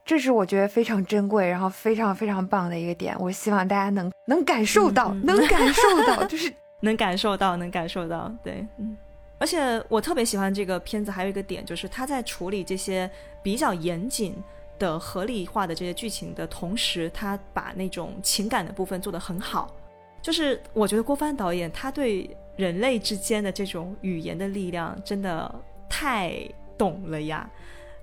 [0.09, 3.15] 这是我觉得非常珍贵，然后非常非常棒的一个点。
[3.21, 8.33] 我希望大家能能感受到，能感受到，就是 能感受到，能感受到。
[8.43, 8.97] 对，嗯。
[9.37, 13.09] 而且我特别喜欢这个片子，还有一个点就是他在处理这些
[13.43, 14.35] 比较严谨
[14.79, 19.77] 的合理化的这些剧情的同时，他把那种情感的部分做得很好。
[20.23, 25.55] 就是我觉得郭帆导演他对人类之间的这种语言的力量真的
[25.87, 26.33] 太
[26.79, 27.47] 懂了呀。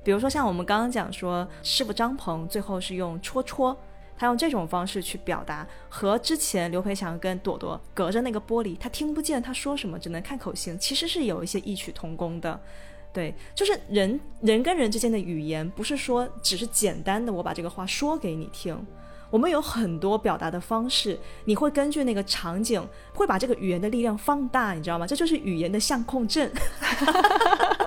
[0.06, 3.78] 比如说像我们刚刚讲说，师傅张鹏最后是用戳戳。
[4.18, 12.58] 他用这种方式去表达，和之前刘培强跟朵朵隔着那个玻璃，他听不见他说什么，只能看口型，其实是有一些异曲同工的。
[13.12, 18.88] 对，就是人人跟人之间的语言，不是说只是简单的我把这个话说给你听，
[19.30, 22.82] 我们有很多表达的方式，你会根据那个场景，
[23.14, 25.06] 会把这个语言的力量放大，你知道吗？
[25.06, 26.50] 这就是语言的相控阵。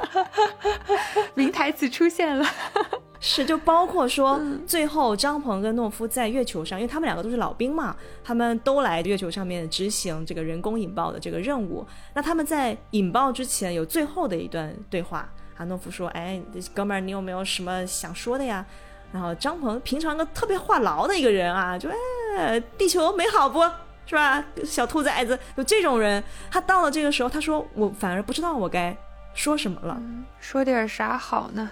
[1.34, 2.44] 名台词出现了。
[3.20, 11.84] 是，就包括说，最后张鹏跟诺夫在月球上，因为他们两个都是老兵嘛，他们都来月球上面执行这个人工引爆的这个任务。
[12.14, 16.40] 那他们在引爆之前有最后的一段对话啊，诺夫说：“哎，
[16.72, 18.64] 哥们儿，你有没有什么想说的呀？”
[19.10, 21.88] 然后张鹏平常个特别话痨的一个人啊，就
[22.36, 23.60] 哎，地球美好不
[24.06, 24.44] 是吧？
[24.64, 26.22] 小兔崽子，有这种人，
[26.52, 28.96] 他到了这个时候，他说：“我反而不知道我该
[29.38, 30.02] 说什么了，
[30.40, 31.70] 说点啥好呢？”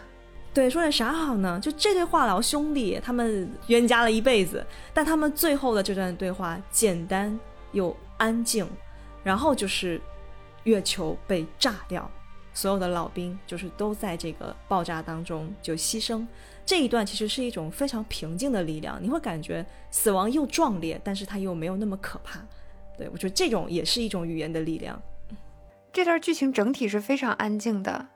[0.55, 1.59] 对，说点啥好呢？
[1.61, 4.65] 就这对话痨兄弟，他们冤家了一辈子，
[4.95, 7.37] 但他们最后的这段对话简单
[7.73, 8.65] 又安静，
[9.25, 10.01] 然后就是
[10.63, 12.09] 月球被炸掉，
[12.55, 16.25] 所有的老兵就是都在这个爆炸当中就牺牲。
[16.65, 22.39] 这一段其实是一种非常平静的力量，你会感觉死亡又壮烈，但是它又没有那么可怕。
[22.97, 25.03] 对我觉得这种也是一种语言的力量。
[25.97, 28.09] 这段剧情整体是非常安静的。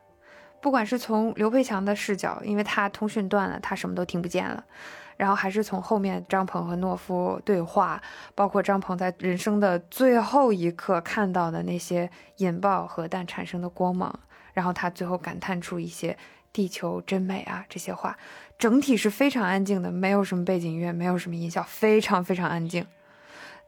[0.61, 4.62] 不管是从刘培强的视角，因为他通讯断了，他什么都听不见了，
[5.16, 7.98] 然后还是从后面张鹏和懦夫对话，
[8.35, 14.15] 包括张鹏在人生的最后一刻看到的那些引爆核弹产生的光芒，
[14.52, 16.15] 然后他最后感叹出一些
[16.52, 18.15] “地球真美啊”这些话，
[18.59, 22.86] 整体是非常安静的，没有什么背景音乐，没有什么音效，非常非常安静，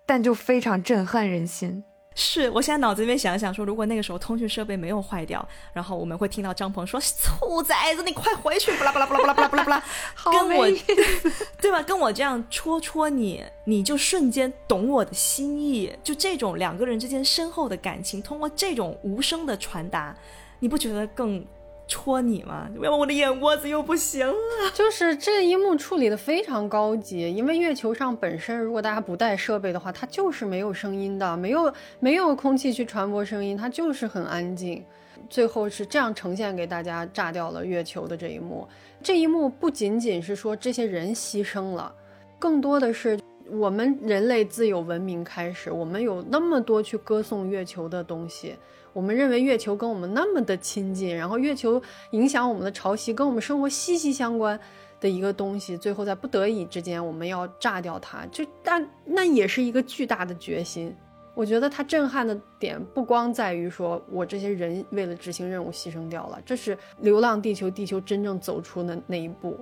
[0.05, 1.83] 但就非常震撼人心。
[2.15, 7.01] 是我现在脑子里面想想说，如果那个时候通讯设备没有坏掉，然后我们会听到张鹏说
[7.41, 9.83] ：“兔崽子，你快回去！”巴拉巴拉巴拉巴拉巴拉巴拉巴拉，
[10.33, 10.67] 跟我
[11.61, 11.83] 对吧？
[11.83, 15.93] 跟我这样戳戳你，你就瞬间懂我的心意。
[16.03, 20.15] 就这种两个人之间深厚的感情，通过这种无声的传达，
[20.59, 21.45] 你不觉得更？
[21.93, 22.66] 戳你吗？
[22.81, 24.35] 要不我的眼窝子又不行了。
[24.73, 31.70] 就是这一幕处理的非常高级，因为月球上本身如果大家不带设备的话，它就是没有声音的，没有
[32.01, 34.82] 没有空气去传播声音，它就是很安静。
[35.28, 38.66] 最后是这样呈现给大家，炸掉了月球的这一幕。
[39.02, 41.94] 这一幕不仅仅是说这些人牺牲了，
[42.39, 43.20] 更多的是
[43.51, 48.56] 我们人类自有文明开始，我们有那么多去歌颂月球的东西。
[48.93, 54.59] 我们认为月球跟我们那么的亲近，然后月球影响我们的潮汐，跟我们生活息息相关
[55.01, 60.94] 的一个东西，最后在不得已之间，我们要炸掉它，就但那也是一个巨大的决心。
[61.35, 69.59] 我觉得它震撼的点不光在于说我这些人为了执行任务牺牲掉了，这是《流浪地球》地球真正走出的那一步，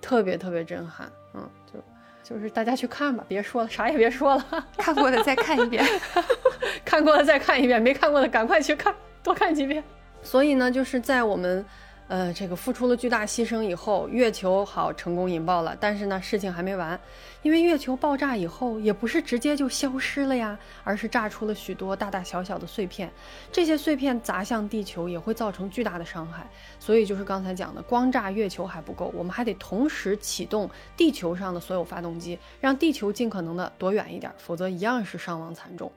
[0.00, 1.10] 特别特别震撼。
[2.28, 4.44] 就是大家去看吧，别说了，啥也别说了，
[4.76, 5.84] 看过的再看一遍，
[6.84, 8.92] 看过的再看一遍，没看过的赶快去看，
[9.22, 9.82] 多看几遍。
[10.22, 11.64] 所以呢，就是在我们。
[12.08, 15.76] 呃，这个付出了巨大牺牲以后，月球好成功引爆了。
[15.80, 16.96] 但是呢，事情还没完，
[17.46, 23.08] 因为月球爆炸以后也不是直接就消失了呀，而是炸出了许多大大小小的碎片。
[23.52, 26.44] 这些碎片砸向地球也会造成巨大的伤害。
[26.80, 35.92] 所以就是刚才讲的，光炸月球还不够，我们还得同时启动地球上的所有发动机，让地球尽可能的躲远一点，否则一样是伤亡惨重。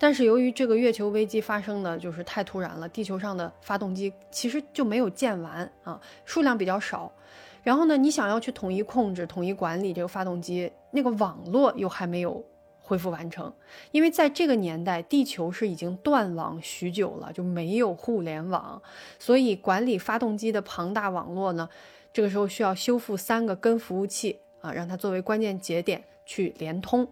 [0.00, 7.12] 但是由于这个月球危机发生的就是太突然了，地球上的发动机其实就没有建完啊，数量比较少。
[7.62, 12.44] 然后呢，你想要去统一控制、统一管理这个发动机，那个网络又还没有
[12.80, 13.52] 恢复完成。
[13.92, 18.82] 因为在这个年代，地球是已经断网许久了，就没有互联网，
[19.18, 21.68] 所以管理发动机的庞大网络呢，
[22.12, 27.06] 这个时候需要修复三个根服务器啊，让它作为关键节点去连通。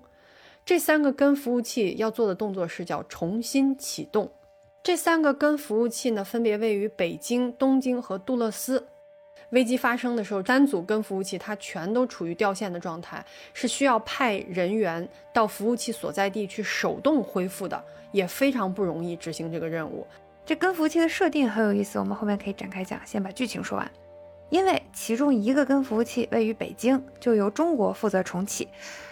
[0.66, 4.30] 这三个根服务器要做的动作是叫重新启动。
[4.82, 8.88] 这三个根服务器呢，分别位于北京、东京和杜勒斯。
[9.50, 17.82] 危机发生的时候，三组跟服务器它全都处于掉线的状态，是需要派人员到服务器所在地去手动恢复的，
[18.12, 20.06] 也非常不容易执行这个任务。
[20.46, 23.00] 这跟服务器的设定很有意思，我们后面可以展开讲。
[23.04, 23.90] 先把剧情说完。
[24.48, 28.66] 因为其中一个跟服务器位于北京，就由中国负责重启。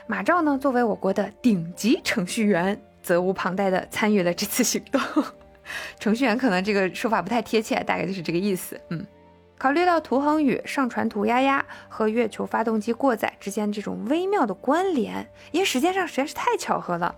[0.08, 5.00] 马照呢，作为我国的顶级程序员，责无旁贷的参与了这次行动。
[6.00, 8.80] 程序员可能这个说法不太贴切，大概就是这个意思。
[8.88, 9.06] 嗯，
[9.58, 17.14] 考虑到涂恒宇上传图丫丫和月球发动机过载之间这种微妙的关联，因为时间上实在是太巧合了，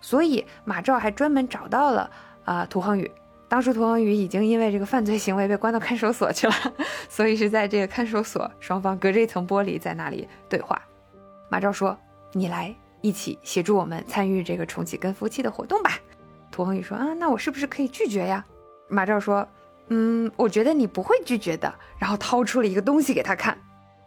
[0.00, 2.10] 所以马照还专门找到了
[2.44, 3.10] 啊涂恒宇。
[3.48, 6.54] 当时涂恒宇已经因为这个犯罪行为被关到看守所去了，
[7.08, 10.78] 所以是在这个看守所，双方隔着一层玻璃在那里对话。
[11.48, 11.96] 马照说
[12.32, 15.92] ：“你来一起协助我们参与这个重启跟服务器的活动吧。”
[16.52, 18.44] 涂恒宇说：“啊，那我是不是可以拒绝呀？”
[18.90, 19.48] 马照说
[19.88, 23.56] ：“嗯，我觉得你不会拒绝的。”然后掏出了一个东西给他看。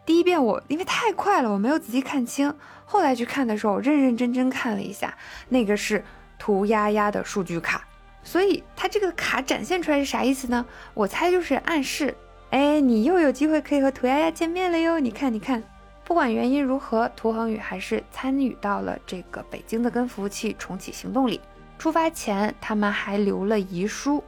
[0.04, 2.52] 第一遍我因为太快了，我没有仔细看清。
[2.84, 5.16] 后来去看的时候，我认认真真看了一下，
[5.48, 6.04] 那个是
[6.38, 7.86] 涂丫丫的数据卡。
[8.24, 10.64] 所以他这个卡展现出来是啥意思呢？
[10.94, 12.14] 我猜就是暗示，
[12.50, 14.98] 哎，你又有机会可以和涂丫丫见面了哟。
[14.98, 15.62] 你看，你看，
[16.04, 21.40] 不管原因如何，涂恒宇还是参与到了这个北京的根服务器重启行动里。
[21.78, 24.22] 出发前，他们还留了遗书，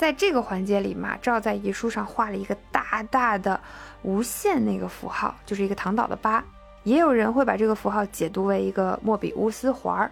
[0.00, 3.60] 在这个环节里，马照在遗书上画了一个大大的
[4.00, 6.42] 无限那个符号，就是一个躺倒的八。
[6.84, 10.10] 也有人会把这个符号解读为一个莫比乌斯环儿。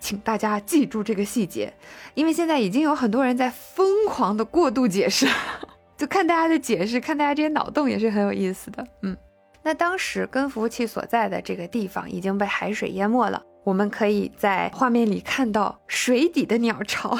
[0.00, 1.70] 请大家记住这个细节，
[2.14, 5.28] 因为现在已经有很多人在疯狂的过度解释，
[5.98, 8.86] 就看大家的解释，看大家这些脑洞也是很有意思的。
[9.02, 9.14] 嗯，
[9.62, 17.18] 那当时跟服务器所在的这个地方已经被海水淹没了，我们可以在画面里看到水底的鸟巢。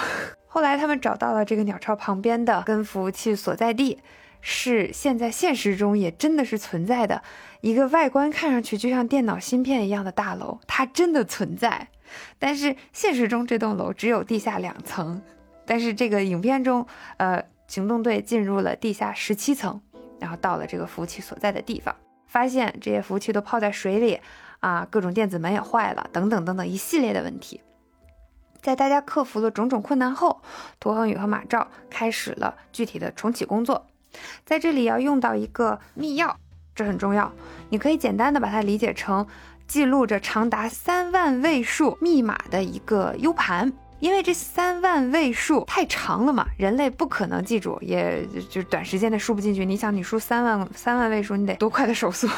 [0.56, 3.98] 后来他们找到了这个鸟巢旁边的根服务器所在地，
[4.40, 7.22] 是现在现实中也真的是存在的
[7.60, 11.88] 一个外观看上去就像电脑芯片一样的大楼，它真的存在。
[12.38, 15.20] 但是现实中这栋楼只有地下两层，
[15.66, 16.86] 但是这个影片中，
[17.18, 19.78] 呃，行动队进入了地下十七层，
[20.18, 21.94] 然后到了这个服务器所在的地方，
[22.28, 24.18] 发现这些服务器都泡在水里，
[24.60, 27.60] 啊，各种电子门也坏了，等等等等一系列的问题。
[28.66, 30.42] 在大家克服了种种困难后，
[30.80, 33.86] 涂恒宇和马照开始了具体的重启工作。
[34.44, 36.34] 在这里要用到一个密钥，
[36.74, 37.32] 这很重要，
[37.70, 39.24] 你可以简单的把它理解成。
[39.68, 49.64] 记录着长达三万位数密码的一个 U 盘，因为这三万位数太长了嘛，人类不可能记住，也就短时间内输不进去。
[49.64, 52.28] 你想，你输三万三万位数，你得多快的手速？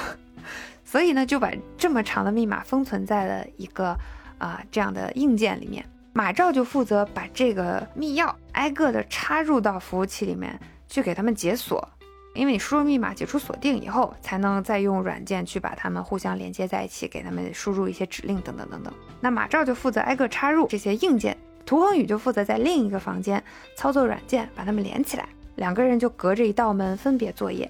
[0.85, 3.97] 所以呢，就把这么长的密码封存在了一个
[4.37, 5.83] 啊这样的硬件里面。
[6.13, 10.59] 马照就负责把这个密钥挨个的插入到服务器里面
[10.89, 11.89] 去，给他们解锁。
[12.35, 18.93] 因为你输入密码解除锁定以后，才能再用软件去把它们互相连接在一起，给他们输入一些指令等等等等。
[19.21, 21.37] 那马照就负责挨个插入这些硬件，
[21.67, 23.43] 涂恒宇就负责在另一个房间
[23.77, 25.29] 操作软件把它们连起来。
[25.57, 27.69] 两个人就隔着一道门分别作业。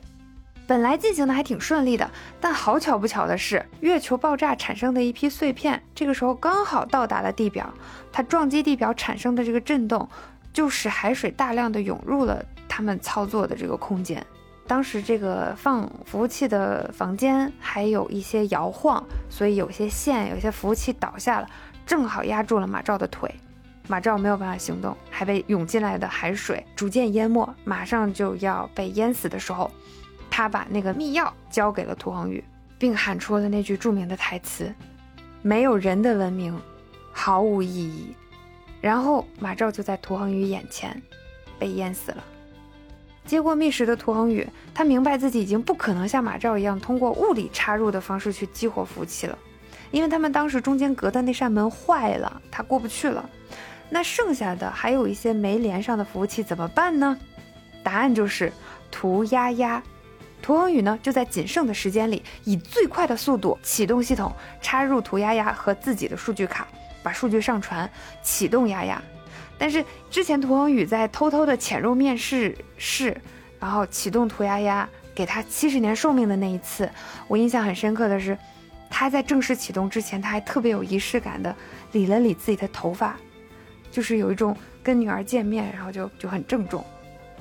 [0.69, 7.73] 本来进行的还挺顺利的，但好巧不巧的是，月球爆炸产生的一批碎片，这个时候刚好到达了地表，
[8.13, 10.07] 它撞击地表产生的这个震动，
[10.53, 14.23] 就使海水大量的涌入了他们操作的这个空间。
[14.67, 21.49] 当时这个放服务器的房间还有一些摇晃，所以有些线、有些服务器倒下了，
[21.87, 23.35] 正好压住了马照的腿，
[23.89, 29.71] 马照没有办法行动，还被涌进来的海水逐渐淹没，马上就要被淹死的时候，
[30.31, 32.43] 他把那个密钥交给了涂恒宇，
[32.79, 34.73] 并喊出了那句著名的台词
[35.43, 36.59] ：“没有人的文明，
[37.13, 38.15] 毫无意义。”
[38.81, 41.03] 然后马照就在涂恒宇眼前
[41.59, 42.25] 被淹死了。
[43.25, 49.37] 接过密匙的涂恒宇，他明白自己已经不可能像马照一样通过物理插入的方式去激活服务器了，
[49.91, 53.29] 因为他们当时中间隔的那扇门坏了，他过不去了。
[53.91, 57.19] 那剩下的还有一些没连上的服务器怎么办呢？
[57.83, 58.53] 答案就是
[58.91, 59.83] 涂丫丫。
[60.41, 66.67] 涂恒宇呢，就在仅剩的时间里，以最快的速度启动系统，插入涂丫丫和自己的数据卡，
[67.03, 67.91] 把数据上传，
[68.23, 69.03] 启动丫丫。
[69.59, 73.15] 但是之前涂恒宇在偷偷的潜入面试室，
[73.59, 76.89] 然后启动涂丫丫，给他七十年寿命的那一次，
[77.27, 78.39] 我印象很深刻的是，
[78.89, 81.55] 他在正式启动之前，他还特别有仪式感的
[81.93, 83.17] 理了理自己的头发，
[83.91, 86.85] 就是有一种跟女儿见面，然后就就很郑重。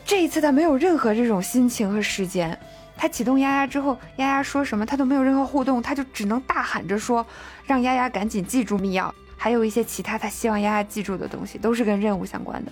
[0.04, 2.58] 这一次他没有任何这种心情和时间，
[2.98, 7.26] 他启动丫丫之后，丫丫说什么他都没有任何互动，他就只能大喊着说，
[7.66, 9.12] 让丫丫赶紧记住密钥。
[9.38, 12.72] 还有一些其他他希望丫丫记住的东西，都是跟任务相关的。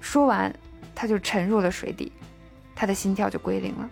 [0.00, 0.52] 说完，
[0.94, 2.10] 他就沉入了水底，
[2.74, 3.88] 他的心跳就归零了。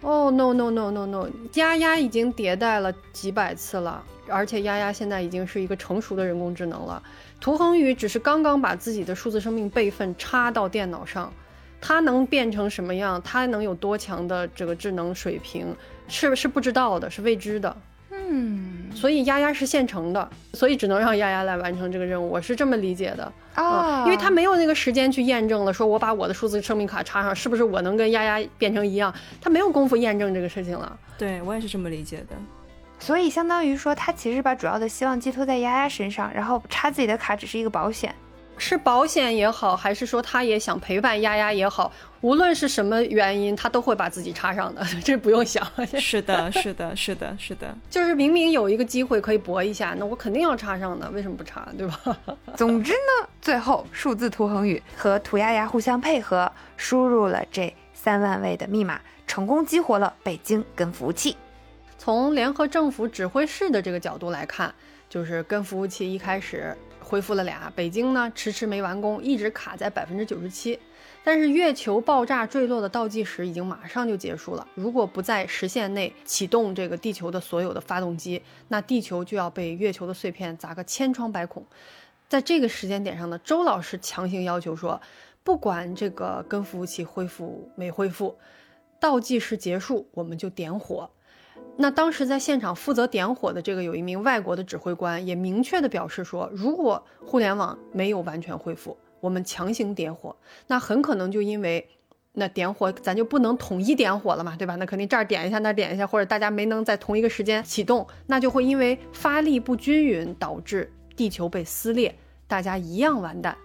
[0.00, 7.02] 哦，no no no no no，丫丫已经迭代了几百次了，而且丫丫现在已经是一个成熟的人工智能了。
[7.38, 11.30] 涂恒宇只是刚刚把自己的数字生命备份插到电脑上，
[11.80, 13.20] 他能变成什么样？
[13.22, 15.74] 他能有多强的这个智能水平？
[16.08, 17.76] 是是不知道的，是未知的。
[18.12, 29.12] 嗯，所以丫丫是现成的，所以只能让丫丫来完成这个任务，我是这么理解的啊，因为他没有那个时间去验证了，说我把我的数字生命卡插上，是不是我能跟丫丫变成一样？
[29.40, 30.96] 他没有功夫验证这个事情了。
[31.16, 32.36] 对我也是这么理解的，
[32.98, 38.14] 所以相当于说，他其实把主要的希望寄托在丫丫身上，然后插自己的卡只是一个保险。
[38.60, 45.66] 是保险也好，还是说他也想陪伴丫丫也好，无论是什么原因，他都会把自己插上的， 这不用想。
[45.98, 51.98] 是的，是的，是的，是的，就是明明有一个机会可以搏一下，那我肯定要插上的，为什么不插，对吧？
[52.54, 61.34] 总之呢，最后数字涂恒宇和涂丫丫互相配合，输入了这三万位的密码，成功激活了北京跟服务器。
[61.96, 64.74] 从联合政府指挥室的这个角度来看，
[65.08, 66.76] 就是跟服务器一开始
[67.10, 70.78] 恢复了俩，北京呢迟迟没完工，一直卡在百分之九十七。
[71.24, 81.66] 但是月球爆炸坠落的倒计时已经马上就结束了，如果不在时限内启动这个地球的所有的发动机，那地球就要被月球的碎片砸个千疮百孔。
[82.28, 85.00] 在这个时间点上呢，周老师强行要求说，
[85.42, 88.38] 不管这个跟服务器恢复没恢复，
[89.00, 91.10] 倒计时结束我们就点火。
[91.76, 100.36] 那当时在现场负责点火的这个有一名外国的指挥官，也明确的表示说，如果互联网没有完全恢复，我们强行点火，
[100.66, 101.88] 那很可能就因为
[102.32, 104.76] 那点火，咱就不能统一点火了嘛，对吧？
[104.76, 112.14] 那肯定这儿点一下，那点一下，或者大家没能在同一个时间启动，那就会因为发力不均匀导致地球被撕裂，
[112.46, 113.56] 大家一样完蛋。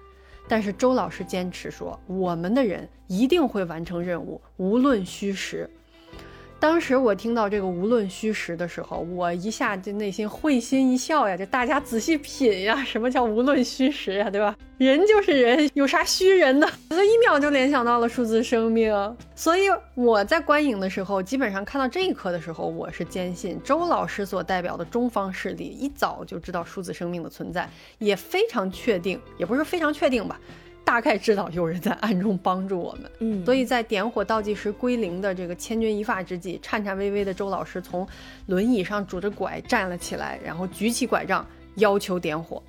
[0.47, 5.69] 但是周老师坚持说，我们的人一定会完成任务，无论虚实。
[6.65, 11.37] 当时我听到这个无论虚实的时候，我一下就内心会心一笑呀！
[11.37, 14.55] 就大家仔细品呀，什么叫无论虚实呀，对吧？
[14.79, 16.67] 人就是人，有啥虚人呢？
[16.89, 18.91] 我一秒就联想到了数字生命。
[19.35, 27.69] 所以我在观影的时候，基本上看到这一刻的时候，我是坚信周老师所代表的中方势力一早就知道数字生命的存在，
[27.99, 30.39] 也非常确定，也不是非常确定吧。
[30.85, 38.07] 大概知道有人在暗中帮助我们，嗯，所以在点火倒计时归零的这个千钧一发之际，颤颤巍巍的周老师从
[38.45, 41.45] 轮椅上拄着拐站了起来，然后举起拐杖
[41.77, 42.61] 要求点火。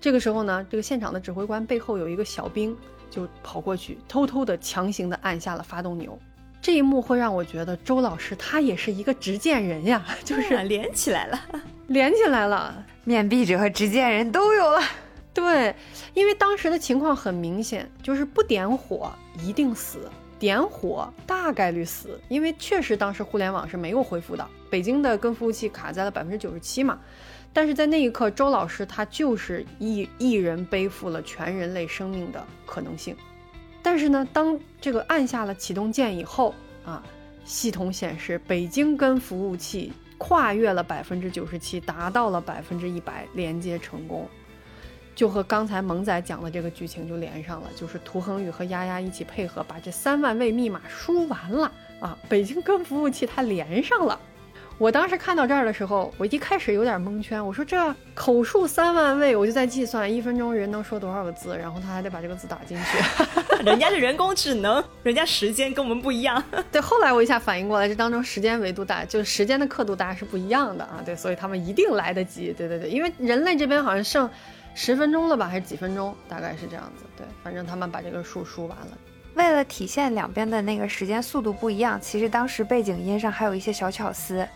[0.00, 2.74] 这个时候呢，这个现场的指挥官背后有一个小兵
[3.10, 6.16] 就跑过去，偷偷的强行的按下了发动钮。
[6.62, 11.40] 这一幕会让我觉得周老师他也是一个执剑人呀，就是 连起来了，
[11.88, 14.80] 连起来了，面壁者和执剑人都有了。
[15.36, 15.76] 对，
[16.14, 26.98] 因为当时的情况很明显，就是不点火一定死，点火大概率死，因为确实当时互联网是没有恢复的，北京的跟服务器卡在了百分之九十七嘛。
[27.52, 33.14] 但是在那一刻，周老师他就是一一人背负了全人类生命的可能性。
[33.82, 37.02] 但是呢，当这个按下了启动键以后啊，
[37.44, 44.26] 系统显示北京跟服务器跨越了百分之九十七，达到了百分之一百，连接成功。
[45.16, 52.16] 就和刚才萌仔讲的这个剧情就连上了，就是涂恒宇和丫丫一起配合，把这三万位密码输完了啊！
[52.28, 54.20] 北京跟服务器它连上了。
[54.76, 63.64] 我当时看到这儿的时候，我一开始有点蒙圈，我说这口述三万位，我就在计算一分钟人能说多少个字，然后他还得把这个字打进去。
[63.64, 66.44] 人家是人工智能，人家时间跟我们不一样。
[66.70, 71.00] 对，后来我一下反应过来，这当中时间维度大，就是时间的刻度大家是不一样的啊。
[71.06, 72.52] 对，所以他们一定来得及。
[72.52, 74.28] 对对对，因为人类这边好像剩。
[74.78, 76.14] 十分钟了吧，还是几分钟？
[76.28, 77.04] 大概是这样子。
[77.16, 78.88] 对，反正他们把这个数输完了。
[79.34, 84.46] 为了体现两边的那个时间速度不一样，其实当时背景音上还有一些小巧思，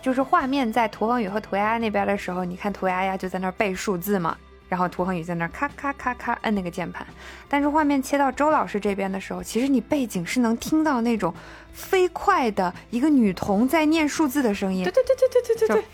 [0.00, 4.36] 就是画面在涂恒宇和涂丫丫那边的时候，你看涂丫丫就在那儿背数字嘛，
[4.68, 7.04] 然后涂恒宇在那儿咔咔咔咔摁那个键盘。
[7.48, 11.34] 但是画面切到周老师这边的时候，其实你背景是能听到那种
[11.72, 14.84] 飞快的一个女童在念数字的声音。
[14.84, 15.84] 对对对对对对对对。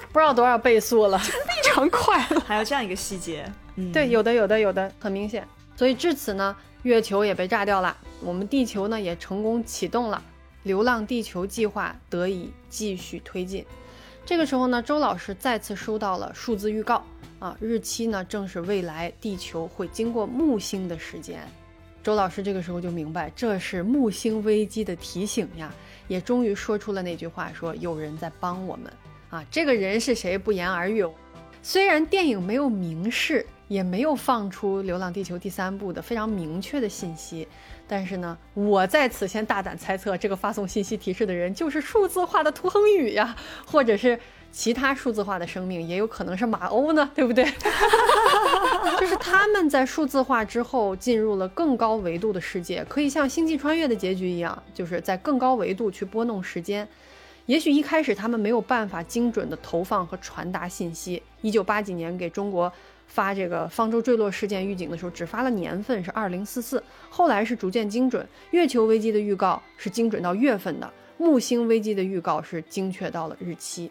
[0.12, 5.46] 不知道多少倍速了，非常快， 还有这样一个细节，嗯对，有的有的有的很明显。
[5.76, 10.22] 所以至此呢，月球也被炸掉了，我们地球呢也成功启动了，
[10.62, 13.64] 流浪地球计划得以继续推进。
[14.24, 17.04] 这个时候呢，周老师再次收到了数字预告
[17.40, 21.40] 啊，日期呢正是未来地球会经过木星的时间。
[22.02, 25.72] 周老师这个时候就明白，这是木星危机的提醒呀，
[26.06, 28.92] 也终于说出了那句话，说有人在帮我们。
[29.34, 31.04] 啊，这个人是谁不言而喻。
[31.60, 37.48] 虽然电影没有明示，也没有放出《流浪地球》第三部的非常明确的信息，
[37.88, 43.34] 但是呢，我在此先大胆猜测，这个发送信息提示的人就是数字化的涂恒宇呀，
[43.66, 44.16] 或者是
[44.52, 47.44] 其他数字化的生命，也有可能是马欧呢，对不对？
[49.00, 56.86] 就是他们在数字化之后进入了更高维度的世界，可以像《星际穿越》的结局一样，就是在更高维度去拨弄时间。
[57.46, 61.22] 也许一开始他们没有办法精准的投放和传达信息。
[61.42, 62.72] 一九八几年给中国
[63.06, 68.26] 发这个方舟坠落事件预警的时候，只发了年份是二零四四，后来是逐渐精准。
[68.52, 73.90] 月球危机的预告是精准到月份的，木星危机的预告是精确到了日期。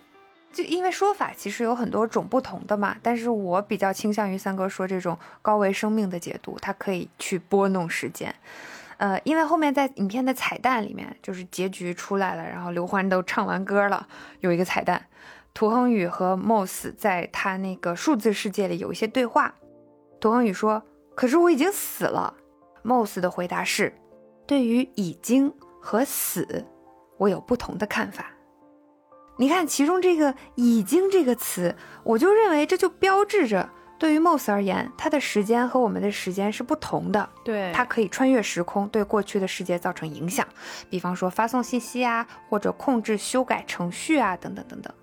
[0.51, 8.33] 就因为说法其实有很多种不同的嘛，但是我比较倾向于三哥说这种高维生命的解读，它可以去拨弄时间。
[8.97, 14.07] 呃，因为后面在影片的彩蛋里面，就是结局出来了，然后刘欢都唱完歌了，
[14.39, 15.07] 有一个彩蛋，
[15.53, 19.55] 涂恒宇和 Moss 在他那个数字世界里有一些对话。
[20.19, 20.83] 涂恒宇说
[21.15, 22.33] ：“可是我已经死了。
[22.83, 23.93] ”Moss 的回答是
[24.47, 26.65] ：“对于已经和死，
[27.17, 28.31] 我有不同的看法。”
[29.37, 33.69] 你看其中这个“已经”这个词，我就认为这就标志着。
[34.03, 37.29] 对于 Moss 而言，他的时间和我们的时间是不同的。
[37.41, 40.45] 对，它可以穿越时空，对过去的世界造成影响，
[40.89, 44.93] 比方说发送信息啊，或者控制修改程序啊，等等等等。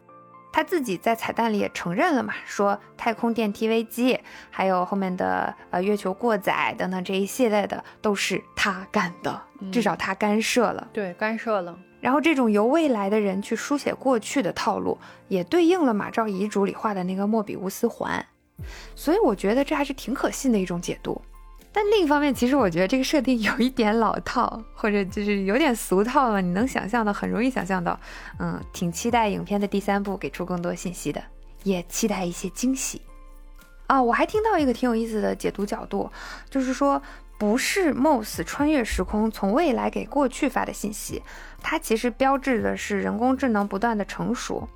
[0.52, 4.20] 他自己在彩蛋里也承认了嘛，说太空电梯危机，
[4.50, 9.40] 还有后面的呃月球过载等等这一系列的都是他干的，
[9.72, 10.86] 至少他干涉了。
[10.92, 11.74] 对，干涉了。
[12.02, 14.98] 然后这种由未来的人去书写过去的套路，
[15.28, 18.22] 也对应了马兆遗嘱里画的那个莫比乌斯环。
[18.94, 21.20] 所以我觉得这还是挺可信的一种解读，
[21.72, 26.40] 但另一方面，其实我觉得这个设定有一点老套，或者就是有点俗套了。
[26.40, 27.98] 你能想象的，很容易想象到，
[28.38, 31.22] 嗯，挺期待影片的第三部给出更多信息的，
[31.62, 33.02] 也期待一些惊喜。
[33.86, 36.10] 啊，我还听到一个挺有意思的解读角度，
[36.48, 37.00] 就是说
[37.38, 41.22] 不是 Moss 穿越时空从未来给过去发的信息，
[41.60, 44.68] 它其实标志的是人工智能不断的成熟。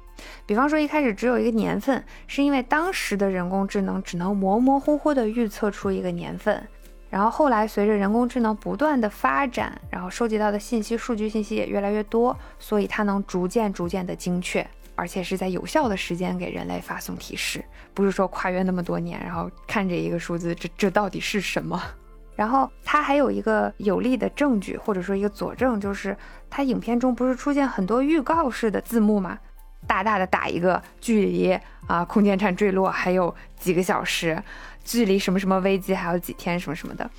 [0.47, 6.67] 比方说，一开始只有一个年份，是因为当时的人工智能只能模模糊糊地预测出一个年份。
[7.11, 14.67] 然后后来随着人工智能不断的发展，然后收集到的信息、数据信息也越来越多，所以它能逐渐逐渐的精确，
[14.97, 21.81] 而且是在有效的时间给人类发送提示，不是说跨越那么多年，然后看着一个数字，这这到底是什么？
[22.35, 26.17] 然后它还有一个有力的证据，或者说一个佐证，就是
[26.51, 29.39] 它影片中不是出现很多预告式的字幕吗？
[29.87, 34.43] 大大的打一个距离啊，空间站坠落还有几个小时，
[34.85, 37.11] 距离什么什么危机还有几天什么什么的，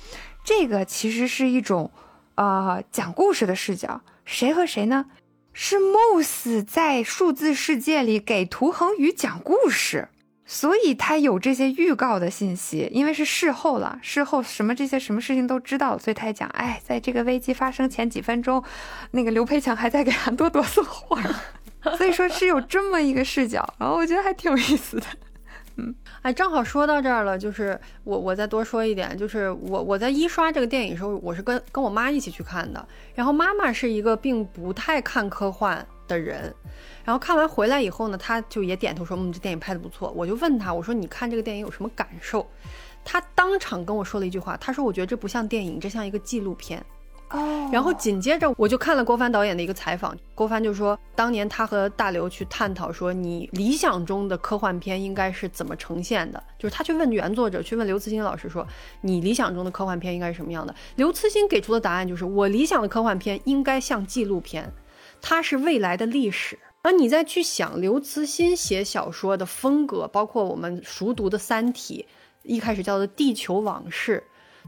[0.44, 1.90] 这个其实是一种
[2.34, 5.06] 呃讲故事的视角，谁和谁呢？
[5.52, 10.08] 是 Moss 在数字世界里给涂恒宇讲故事，
[10.44, 18.62] 所以他有这些预告的信息，因为是事后了，事后什么这些什么事情都知道，所以他讲，哎，在这个危机发生前几分钟，
[19.12, 21.22] 那个刘培强还在给韩多多送花。
[21.96, 25.06] 所以说是有这么一个视角，然后我觉得还挺有意思的。
[25.76, 36.52] 嗯， 哎，正好说到这儿了，就是我我再多说一点，就是我我在一刷这个电影的时候，我是跟跟我妈一起去看的，然后妈妈是一个并不太看科幻的人，
[37.04, 40.10] 然后看完回来以后呢，她就也点头说，嗯，这电影拍的不错。
[40.16, 42.44] 我就问她，我说你看这个电影有什么感受？
[43.04, 46.84] 她当场跟我说了一句话，她说我觉得这不像电影，这像一个纪录片。
[47.30, 56.42] 哦，然后紧接着我就看了郭帆导演的一个采访，郭帆就说，当年他和大刘去探讨说，你理想中的科幻片应该是怎么呈现的？
[56.58, 58.64] 就是他去问原作者，去问刘慈欣老师说，
[59.00, 60.74] 你理想中的科幻片应该是什么样的？
[60.94, 64.72] 刘慈欣给出的答案就是，我理想的科幻片应该像纪录片，
[65.20, 66.58] 它是未来的历史。
[66.82, 72.06] 而你再去想刘慈欣写小说的风格，包括我们熟读的《三体》，
[72.44, 74.22] 一开始叫做《地球往事》。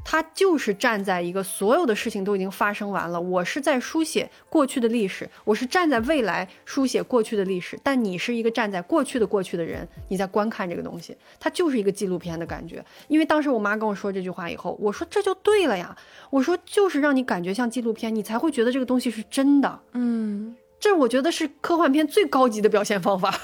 [0.04, 12.84] 他就是站在一个所有的事情都已经发生完了，我是在书写过去的历史，我是站在未来书写过去的历史，但你是一个站在过去的过去的人，你在观看这个东西，它就是一个纪录片的感觉。
[13.08, 15.94] 因为当时我妈跟我说这句话以后，我说这就对了呀，
[16.30, 19.80] 我说就是让你感觉像纪录片，你才会觉得这个东西是真的。
[19.92, 23.38] 嗯，这我觉得是科幻片最高级的表现方法，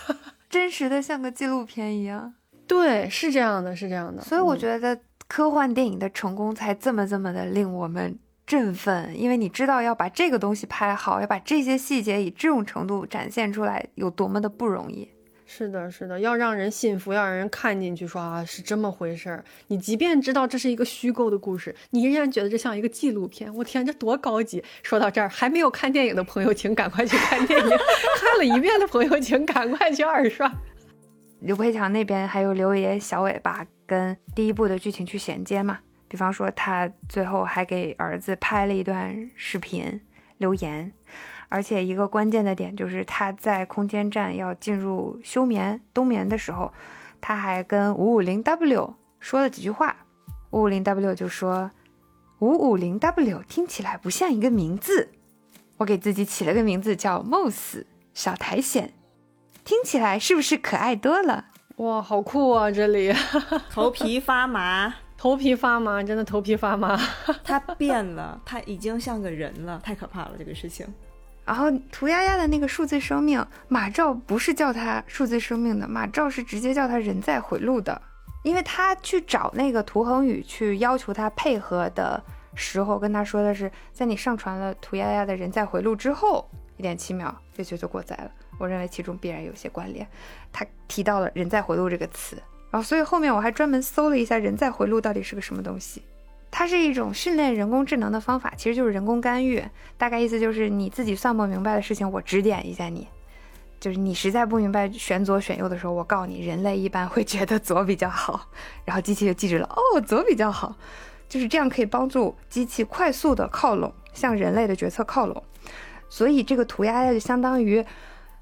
[0.49, 2.35] 真实的像个纪录片一样。
[2.67, 4.23] 对，是这样的，是这样的。
[4.23, 4.99] 所以我觉得。
[5.35, 8.17] 科幻电影的成功才这么这么的令我们
[8.47, 15.09] 振奋，因为你知道要把这个东西拍好，要把这些细节以这种程度展现出来，有多么的不容易。
[15.45, 19.45] 是的，是的，要让人信服，要让人看进去，说啊是这么回事儿。
[19.67, 23.53] 你即便知道这是一个虚构的故事，你依然觉得这像一个纪录片。
[23.57, 24.63] 我天，这多高级！
[24.85, 27.67] 说到这儿，还没有看电影的朋友，请赶快去看电影；
[28.21, 30.49] 看了一遍的朋友，请赶快去二刷。
[31.45, 35.79] 刘培强那边还有刘爷小尾巴跟第一部的剧情去衔接嘛？
[36.09, 40.01] 比方说他最后还给儿子拍了一段视频
[40.39, 40.91] 留言，
[41.51, 46.73] 而且一个关键的点就是他在空间站要进入休眠冬眠的时候，
[47.21, 49.95] 他还跟五五零 W 说了几句话。
[50.51, 51.71] 五五零 W 就说
[52.41, 55.11] ：“五五零 W 听起来不像一个名字，
[55.77, 57.85] 我给自己起了个名字叫 Moss
[58.15, 58.89] 小苔藓。”
[59.65, 61.47] 听起来是不是可爱多了？
[61.77, 62.71] 哇，好酷啊！
[62.71, 63.13] 这里
[63.73, 67.01] 头皮发麻，头皮发麻，真的头皮发麻。
[67.43, 70.33] 他变了，他已经像个人了，太可怕了！
[70.39, 70.87] 这个事情，
[71.47, 78.01] 然后涂丫丫的那个数字生命，马照不是叫他数字生命的，马照是直接叫他人在回路的，
[78.43, 82.23] 因为他去找那个涂恒宇去要求他配合的
[82.55, 86.47] 时候，跟他说的是，在你上传了涂丫丫的人在回路之后
[86.77, 88.31] 一点七秒，这球就过载了。
[88.59, 90.07] 我认为其中必然有些关联。
[90.53, 92.37] 他提到了人在回路这个词，
[92.71, 96.03] 然后所以后面我还专门搜了一下人在回路到底是个什么东西。
[96.51, 99.61] 它是一种训练人工智能的方法，其实就是人工干预。
[99.99, 103.09] 大概意思就是你自己算不明白的事情，我指点一下你。
[103.81, 108.49] 就是你实在不明白选左选右的时候，我告诉你，人类一般会觉得左比较好，
[108.85, 110.75] 然后机器就记住了，哦，左比较好。
[111.29, 115.43] 就是这样可以帮助机器快速的靠拢，向人类的决策靠拢。
[116.09, 117.85] 所以这个涂鸦就相当于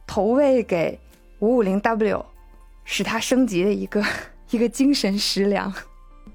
[0.07, 0.99] 投喂给
[1.39, 2.25] 五五零 W，
[2.85, 4.05] 使它升级的一个
[4.51, 5.73] 一个精神食粮，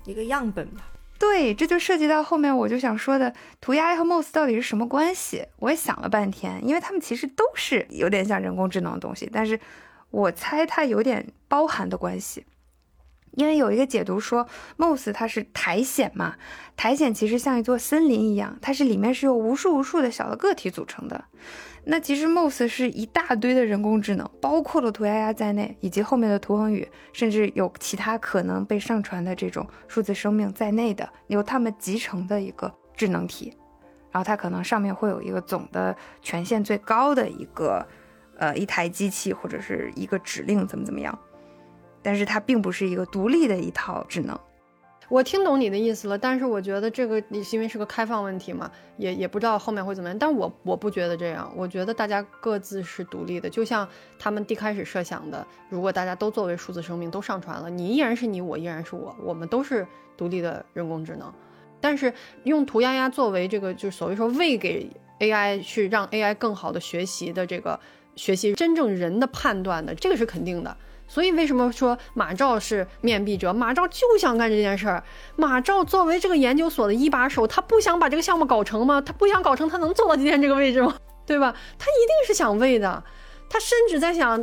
[0.06, 0.84] 一个样本吧。
[1.20, 5.46] 对，这就涉及到后面我就想说的，涂鸦和 Moss 到底是什么关系？
[5.58, 9.60] 我也想了半天，因为他们其实都是有点像人工智能的东西，但是
[10.12, 12.46] 我猜它有点包含的关系。
[13.38, 14.48] 因为有一个解读说
[14.78, 16.34] ，Moss 它是苔藓嘛，
[16.76, 21.24] 苔藓其实像一座森林一样，它是里面是由无数无数的小的个体组成的。
[21.86, 33.56] 那其实 Moss 是一大堆的人工智能，包括了涂鸦鸦在内，以及后面的涂恒宇，甚至有其他可能被上传的这种数字生命在内的，由他们集成的一个智能体。
[34.12, 37.88] 然后它可能上面会有一个总的权限最高的一个，
[38.40, 41.18] 呃，一台机器或者是一个指令怎么怎么样，
[42.08, 44.40] 但是它并不是一个独立的一套智能。
[45.10, 50.18] 我听懂你的意思了，但是我觉得这个你是因为是个开放问题嘛，也也不知道后面会怎么样。
[50.18, 53.86] 但我我不觉得这样，我觉得大家各自是独立的，就像
[54.18, 59.86] 他们一开始设想的，如果大家都作为数字生命都上传了，你依然是你，我依然是我，我们都是
[60.16, 61.30] 独立的人工智能。
[61.82, 62.14] 但是
[62.46, 64.90] 用涂鸦鸦作为这个，就所谓说喂给
[65.20, 67.78] AI 去让 AI 更好的学习的这个
[68.16, 70.78] 学习真正人的判断的，这个是肯定的。
[71.08, 73.54] 所以为什么说马照是面壁者？
[73.54, 75.04] 马照就想干这件事儿。
[75.36, 79.02] 马照作为这个研究所的一把手，他不想把这个项目搞成吗？
[79.02, 80.96] 他不想搞成，他能做到今天这个位置吗？
[81.26, 81.54] 对吧？
[81.80, 83.04] 他一定是想喂的。
[83.50, 84.38] 他甚至在想，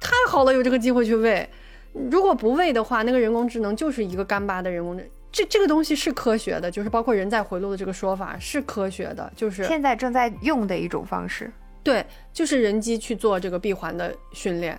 [0.00, 1.48] 太好了，有这个机会去喂。
[1.92, 5.10] 如果不喂的话，那个人工智能就是一个干巴的人工智。
[5.32, 11.52] 这这个东西是科学的，就是包括人在回路的这个说法是科学的，就是现在正在用的一种方式。
[11.84, 14.78] 对，就是人机去做这个闭环的训练。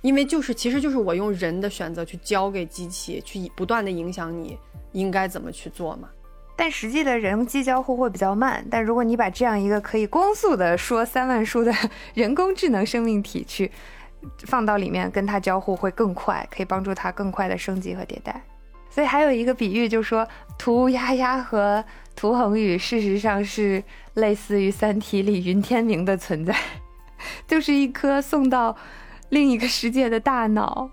[0.00, 4.56] 因为就是，其实就是我用人的选择去交给机器，去不断的影响你
[4.92, 6.08] 应该怎么去做嘛。
[6.54, 8.64] 但实际的人机交互会比较慢。
[8.70, 11.72] 但如果你把这样一个可以光速的说三万书的
[12.14, 13.70] 人工智能生命体去
[14.46, 18.40] 放到里面，跟它交互会更快，可以帮助它更快的升级和迭代。
[18.90, 20.26] 所以还有一个比喻，就说
[20.56, 21.84] 涂鸦鸦和
[22.16, 23.82] 涂恒宇事实上是
[24.14, 26.56] 类似于《三体》里云天明的存在，
[27.46, 28.76] 就是一颗送到。
[29.30, 30.90] 另一个世界的大脑，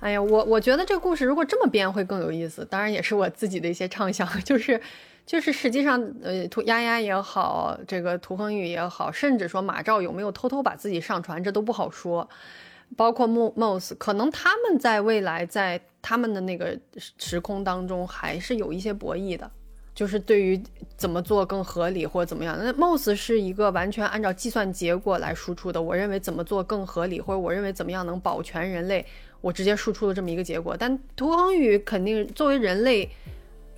[0.00, 2.64] 哎呀，我我觉得这个故事如果这么编会更有意思。
[2.64, 4.80] 当然也是我自己的一些畅想， 就是
[5.24, 12.28] 就是实际上，呃，涂丫丫也好，这个涂恒宇也好，甚至说马照有没有偷偷把自己上传，这都不好说。
[12.96, 16.76] 包括 Mos，可能他们在未来在他们的那个
[17.18, 19.48] 时空当中还是有一些博弈的。
[19.94, 20.60] 就是对于
[20.96, 25.82] 怎么做更合理或者怎么样，那 Mos 是一个完全按照计算结果来输出的。
[25.82, 29.04] 我认为怎么做更合理，或者我认为怎么样能保全人类，
[29.40, 30.76] 我直接输出了这么一个结果。
[30.78, 33.08] 但涂恒宇肯定作为人类，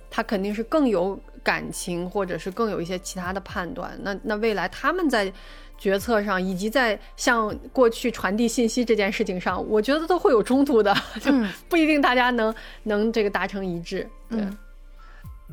[0.09, 3.97] 他肯定是更有感情，或者是更有一些其他的判断。
[4.01, 5.31] 那那未来他们在
[5.77, 11.31] 决策上，以及在向过去传递信息这件事情上，我觉得都会有冲突的， 就
[11.67, 14.07] 不一定大家能能这个达成一致。
[14.29, 14.39] 对。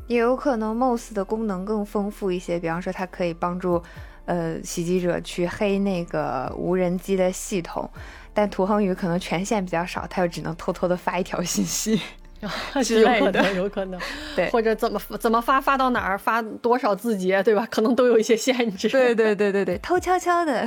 [0.06, 3.82] 也有可能 Mos 的功能更丰富一些，比方说它可以帮助，
[4.24, 7.88] 呃，袭击者去黑那个无人机的系统，
[8.34, 12.00] 但涂恒宇可能权限比较少，他又只能偷偷的发一条信息
[12.40, 14.00] 有可能，有可能，
[14.34, 17.66] 对，或者怎么怎么发，发到哪儿，发多少字节，对吧？
[17.70, 18.88] 可能都有一些限制。
[18.88, 20.66] 对对对对对，偷悄悄的。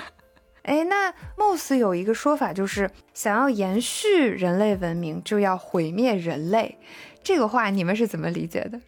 [0.62, 6.76] 哎，那 Mos 有一个说法，就是想要延续人类文明，就要毁灭人类。
[7.26, 8.80] 这个话你们是怎么理解的？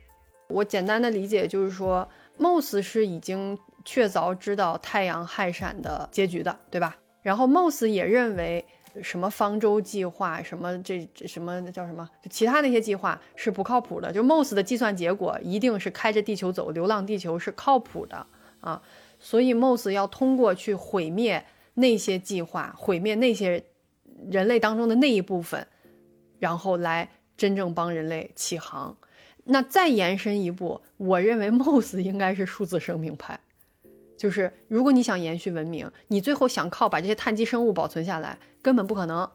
[0.47, 2.09] 我简单的理解就是说
[2.39, 6.97] ，Mos 是已经确凿知道太阳氦闪的结局的，对吧？
[7.21, 8.65] 然后 Mos 也认为
[9.03, 14.13] 什么方舟计划，什么这什么叫什么，其他那些计划是不靠谱的。
[14.13, 18.25] 就 Mos 的计算结果一定是开着地球走，流浪地球是靠谱的
[18.61, 18.81] 啊。
[19.19, 21.45] 所以 Moss 要通过去毁灭
[21.75, 23.65] 那些计划，毁灭那些
[24.31, 25.67] 人类当中的那一部分，
[26.39, 27.09] 然后来。
[27.39, 28.95] 真正帮人类起航，
[29.45, 33.41] 那再延伸一步，我认为 Mos 应该是数字生命派，
[34.19, 39.31] 就是如果你想延续文明，你最后想靠把这些碳基生物保存下来，根本不可能。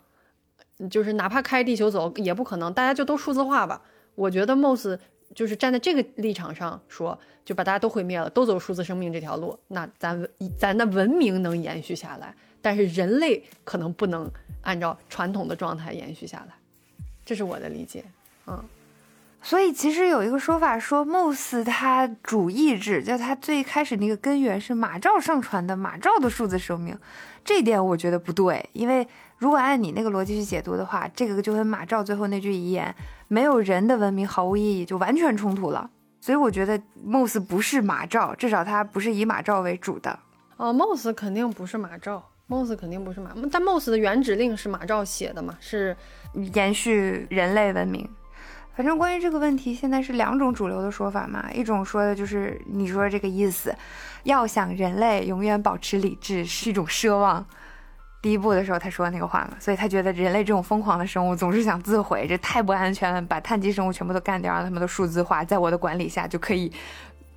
[0.90, 3.82] 就是哪怕开地球走也不可能，大家就都数字化吧。
[4.16, 4.98] 我觉得 Moss
[5.34, 14.30] 就是站在这个立场上说，就把大家都毁灭了，都走数字生命这条路，那咱咱的文明能延续下来，但是人类可能不能
[14.62, 16.56] 按照传统的状态延续下来，
[17.26, 18.04] 这是我的理解。
[18.48, 18.64] 嗯，
[19.42, 26.98] 所以其实有一个说法说，Moss 它主意志，就它最开始那个根源是马兆上传的马兆的数字生命，
[27.44, 29.08] 这点我觉得不对，因为。
[29.40, 32.96] 如果按你那个逻辑去解读的话，这个就跟马兆最后那句遗言
[33.28, 35.90] “没有人的文明毫无意义”就完全冲突了。
[36.22, 40.18] 所以我觉得 Moss 不是马兆，至少它不是以马兆为主的。
[40.56, 45.58] 哦，Moss 肯定不是马兆，Moss 肯定不是马，但 Moss 的原指令是马兆写的嘛？
[45.60, 45.94] 是
[46.34, 48.10] 延续人类文明。
[48.76, 51.48] 反正关于这个问题，现在是两种主流的说法嘛。
[51.54, 53.76] 一种说的就是你说这个意思，
[54.24, 57.46] 要想人类永远保持理智是一种奢望。
[58.20, 66.72] 第一部的时候他说那个话嘛，所以他觉得人类这种疯狂的生物总是想自毁，这太不安全了，把碳基生物全部都干掉，让他们都数字化，在我的管理下就可以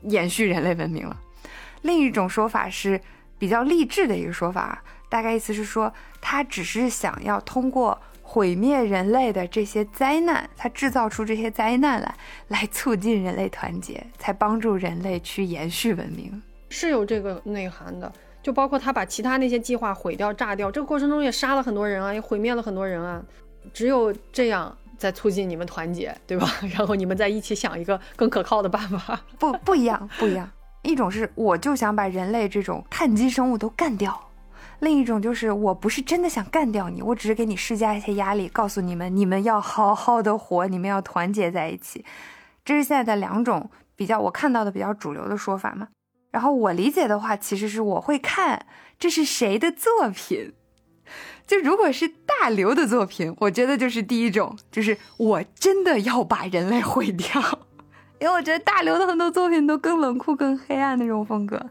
[0.03, 1.17] 延续人类文明了。
[1.83, 3.01] 另一种说法是
[3.37, 12.15] 比较励志的一个说法，大概意思是说他只是想要通过毁灭人类的这些灾难，他制造出这些灾难来，
[12.49, 18.13] 来促进人类团结，才帮助人类去延续文明，是有这个内涵的。
[18.43, 23.23] 就包括他把其他那些计划毁掉、炸掉，这个过程中也杀了很多人啊，也毁灭了很多人啊。
[23.73, 26.49] 只有这样在促进你们团结，对吧？
[26.77, 29.21] 然后你们在一起想一个更可靠的办法。
[29.39, 30.51] 不，不一样，不一样。
[30.83, 34.26] 一种是我就想把人类这种碳基生物都干掉，
[34.81, 42.05] 另一种就是我不是真的想干掉你，我只是给你施加一些压力，告诉你们你们要好好的活，你们要团结在一起。
[42.65, 45.89] 这是现在的两种比较我看到的比较主流的说法嘛。
[46.31, 48.67] 然后我理解的话，其实是我会看
[48.99, 50.53] 这是谁的作品。
[51.47, 57.27] 就如果是大刘的作品，我觉得就是第一种，就是我真的要把人类毁掉。
[58.21, 61.71] 因为我觉得大刘的很多作品都更冷酷、更黑暗那种风格。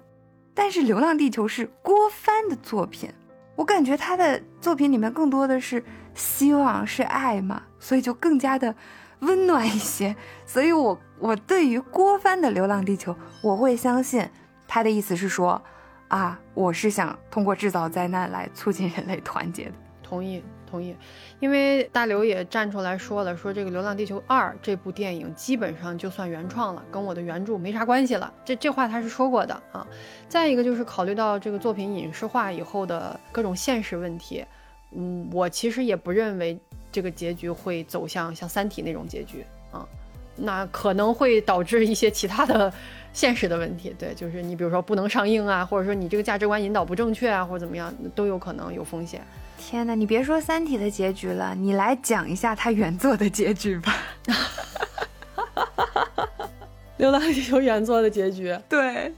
[0.56, 3.12] 但是《流浪地球》是郭帆的作品，
[3.56, 5.84] 我感觉他的作品里面更多的是
[6.16, 8.74] 希望、是爱嘛，所以就更加的
[9.20, 10.16] 温暖一些。
[10.48, 13.12] 所以我我对于郭帆的《流浪地球》，
[13.44, 14.28] 我会相信。
[14.68, 15.62] 他的意思是说，
[16.08, 19.74] 啊，我是想通过制造灾难来促进人类团结的。
[20.02, 20.96] 同意，同意。
[21.40, 28.34] 因为大刘也站出来说了，说这个《流浪地球二》这部电影基本上就算原创了，跟我的原著没啥关系了。
[28.44, 29.86] 这这话他是说过的啊。
[30.28, 34.44] 再一个就是考虑到这个作品影视化以后的各种现实问题，
[34.92, 36.58] 嗯，我其实也不认为
[36.92, 39.88] 这个结局会走向像《三体》那种结局啊，
[40.36, 42.74] 那可能会导致一些其他的。
[43.16, 49.22] 现实的问题，对，就是你比如说不能上映啊，或者说你这个价值观引导不正确啊，或者怎么样，都有可能有风险。
[49.68, 53.96] 天哪，你别说《三体》的结局了，你来讲一下它原作的结局吧。
[56.98, 59.12] 流浪地球原作的结局，对，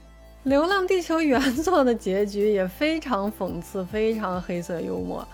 [0.44, 5.26] 流浪地球原作的结局也非常讽刺，非常黑色幽默。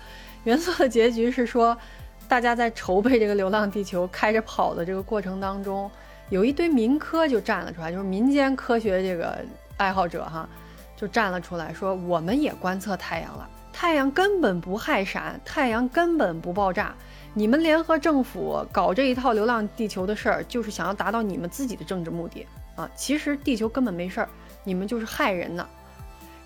[0.43, 1.79] 原作的结局是说，
[2.27, 5.89] 大家在筹备这个流浪地球开着跑的这个过程当中。
[6.29, 9.39] 有一堆民科就站了出来，就是民间科学这个
[9.77, 10.49] 爱好者哈，
[10.97, 16.95] 就站了出来说，我们也观测太阳了，太阳根本不害闪，太阳根本不爆炸。
[17.35, 22.47] 你们联合政府搞这一套流浪地球的事儿，就是想要达到你们自己的政治目的
[22.77, 22.89] 啊。
[22.95, 24.29] 其实地球根本没事儿，
[24.63, 25.67] 你们就是害人呢。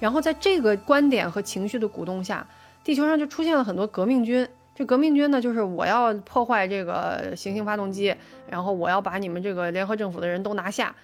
[0.01, 2.47] 然后在这个观点和情绪的鼓动下，
[2.83, 4.49] 地球上就出现了很多革命军。
[4.75, 8.15] 这革命军呢，就是我要破坏这个行星发动机，
[8.49, 10.97] 然后我要把你们这个联合政府的人都拿下。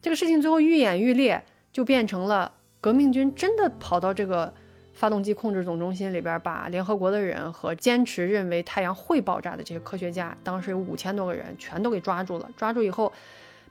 [0.00, 4.54] 这个事情最后愈演愈烈，就变成了革命军真的跑到这个
[4.92, 12.50] 发动机控制总中心里边，把联合国的人和坚持认为太阳会爆炸的这些科学家，当时有五千多个人，全都给抓住了。
[12.56, 13.12] 抓住以后。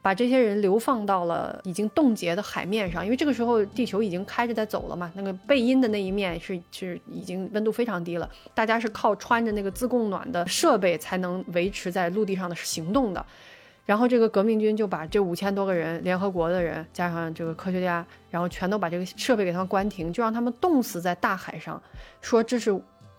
[0.03, 5.11] 把这些人流放到了已经冻结的海面上，因为这个时候地球已经开着在走了嘛。
[5.13, 13.23] 那个背阴的那一面是是已经温度非常低了，大家是靠穿着那个自供暖的设备才能维持在陆地上的行动的。
[13.91, 21.83] 然后这个革命军就把这五千多个人，联合国的人加上这个科学家，然后全都把这个设备给他们关停，就让他们冻死在大海上，
[22.21, 22.71] 说这是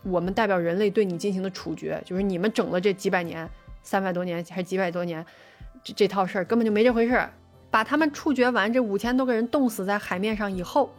[0.02, 3.47] 我们代表人类对你进行的处决，就是你们整了这几百年，
[3.83, 5.23] 三百多年还是几百多年。
[5.84, 7.31] 这这套事儿根本就没这回事儿，
[7.70, 10.91] 把他们处决完，这五千多个人冻死在海面上以后，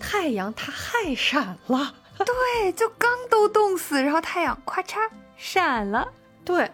[0.00, 4.96] 太阳它害闪了， 对，就刚都冻死，然后太阳咔嚓
[5.36, 6.10] 闪了，
[6.44, 6.68] 对，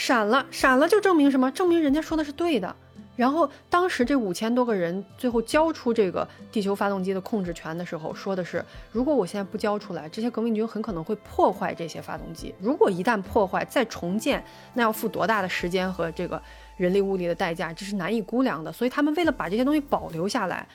[0.00, 1.50] 闪了，闪了就证明什么？
[1.50, 2.74] 证明人家说的是对的，
[3.16, 12.54] 然后当时这五千多个人最后交出这个地球发动机的控制权的时候，说的是，如果我现在不交出来，这些革命军很可能会破坏这些发动机。
[12.58, 16.40] 如果一旦破坏，再重建，那要付多大的时间和这个
[16.78, 18.72] 人力物力的代价，这是难以估量的。
[18.72, 20.66] 所以他们为了把这些东西保留下来，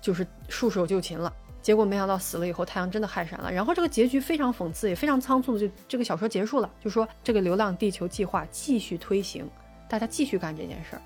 [0.00, 1.32] 就是束手就擒了。
[1.62, 3.50] 结果没想到死了以后，太阳真的害闪了。
[3.50, 9.48] 然后这个结局非常讽刺，也非常仓促的，就这个小说结束了，就说这个流浪地球计划继续推行，
[9.88, 11.02] 大家继续干这件事儿。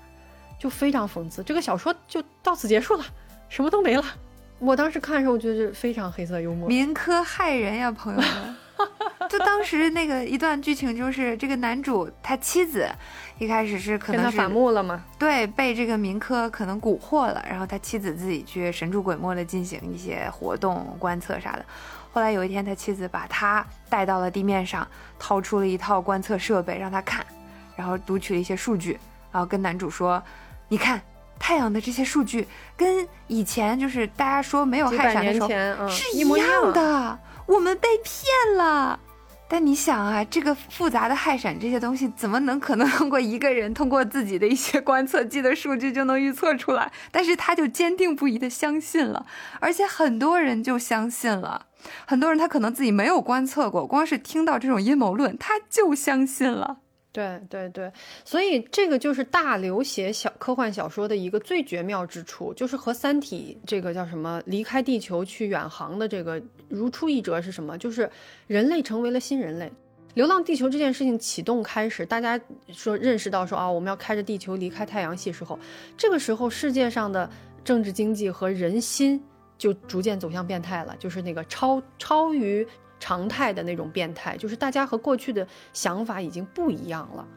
[0.59, 3.05] 就非常讽刺，这个小说就到此结束了，
[3.47, 4.03] 什么都没了。
[4.57, 8.55] 我当时看的时候，我觉得非常黑色幽默，民科害人呀，朋友们。
[9.27, 12.89] 就当时那个一段剧情，就是这个男主他妻子
[13.37, 15.03] 一开始是可能反目了吗？
[15.19, 21.65] 对，被这个民科可能蛊惑了，然后他妻子自己去神出鬼没的进行一些活动观测啥的。
[22.11, 24.87] 后来有一天，他妻子把他带到了地面上，
[25.19, 27.25] 掏出了一套观测设备让他看，
[27.75, 28.99] 然后读取了一些数据，
[29.31, 30.21] 然后跟男主说。
[30.69, 31.01] 你看
[31.39, 35.47] 太阳的这些数据，跟以前就是大家说没有氦闪的时候
[35.87, 38.99] 是一样的，我们被骗了。
[39.49, 46.91] 但你想啊，这个复杂的氦闪这些东西，怎么能可能通过一个人通过自己的一些观测机的数据就能预测出来？
[47.11, 49.25] 但是他就坚定不移的相信了，
[49.61, 51.67] 而且很多人就相信了，
[52.05, 56.79] 很多人他可能自己没有观测过，光是听到这种阴谋论，他就相信了。
[57.17, 57.91] 对对对，
[58.23, 66.39] 所以这个就是大刘写小科幻小说的一个最绝妙之处，就是和《三体》这个叫什么离开地球去远航的这个
[66.69, 67.75] 如出一辙是什么？
[67.75, 68.07] 就是
[68.45, 69.65] 人类成为了新人类，
[70.13, 72.39] 《流浪地球》这件事情启动开始，大家
[72.71, 75.57] 说认识到说啊，我们要开着地球离开太阳系时候，
[75.97, 77.27] 这个时候世界上的
[77.63, 79.19] 政治经济和人心
[79.57, 82.67] 就逐渐走向变态了，就是那个超超于。
[82.99, 87.27] 常态的那种变态，就是大家和过去的想法已经不一样了，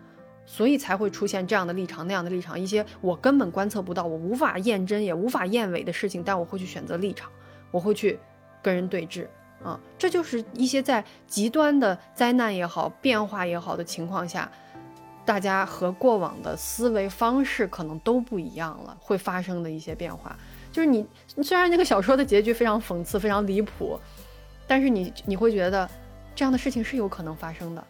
[0.47, 7.31] 所以才会出现这样的立场、那样的立场，一些我根本观测不到、我无法验真也无法验伪的事情，但我会去选择立场，
[7.71, 8.19] 我会去
[8.63, 9.27] 跟人对峙
[9.63, 14.51] 啊，这就是一些在极端的灾难也好、变化也好的情况下，
[15.27, 20.35] 大家和过往的思维方式可能都不一样了，会发生的一些变化。
[20.73, 21.07] 就是你
[21.43, 24.01] 虽然那个小说的结局非常讽刺、非常离谱。
[24.71, 25.91] 但是你你会觉得，
[26.33, 27.85] 这样的事情是有可能发生的，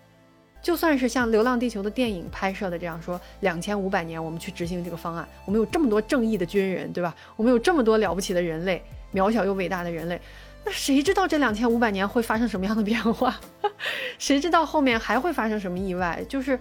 [0.62, 7.14] 就算是像《流浪地球》的电影拍摄的这样说，两千五百年我们去执行这个方案，我们有这么多正义的军人，对吧？
[7.36, 10.18] 我们有这么多了不起的人类，渺小又伟大的人类，
[10.64, 13.38] 那谁知道这两千五百年会发生什么样的变化？
[14.18, 16.24] 谁知道后面还会发生什么意外？
[16.30, 16.58] 就是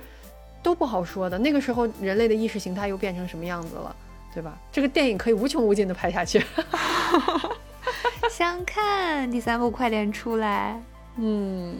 [0.61, 1.39] 都不好说的。
[1.39, 3.95] 那个时候人类的意识形态又变成什么样子了，
[4.33, 4.59] 对吧？
[4.69, 6.43] 这个电影可以无穷无尽的拍下去。
[8.29, 10.81] 想看第三部快点出来，
[11.17, 11.79] 嗯，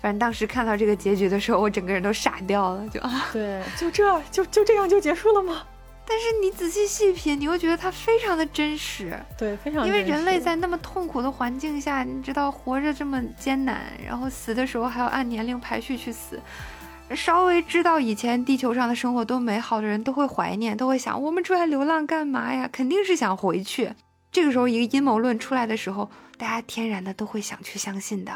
[0.00, 5.64] 反正当时看到这个结局的时候，我整个人都傻掉了，就啊，对，就这就就这样就结束了吗？
[6.04, 16.40] 但是你仔细细品，你会觉得它非常的真实，对，非常因为人类在那么痛苦的环境下，你知道活着这么艰难，然后死的时候还要按年龄排序去死，
[17.14, 22.68] 稍微知道以前地球上的生活多美好的人都会怀念，都会想我们出来流浪干嘛呀？
[22.70, 23.92] 肯定是想回去。
[24.32, 28.32] 这个时候，一个阴谋论出来的时候，大家天然的都会想去相信的。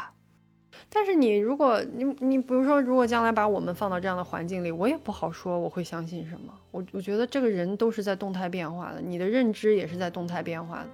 [0.89, 6.53] 但是你如果你你比如说，如果将来把我们放到这样的环境里，我也不好说我会相信什么。
[6.69, 10.89] 我我觉得这个人都是在动态变化的，你的认知也是在动态变化的。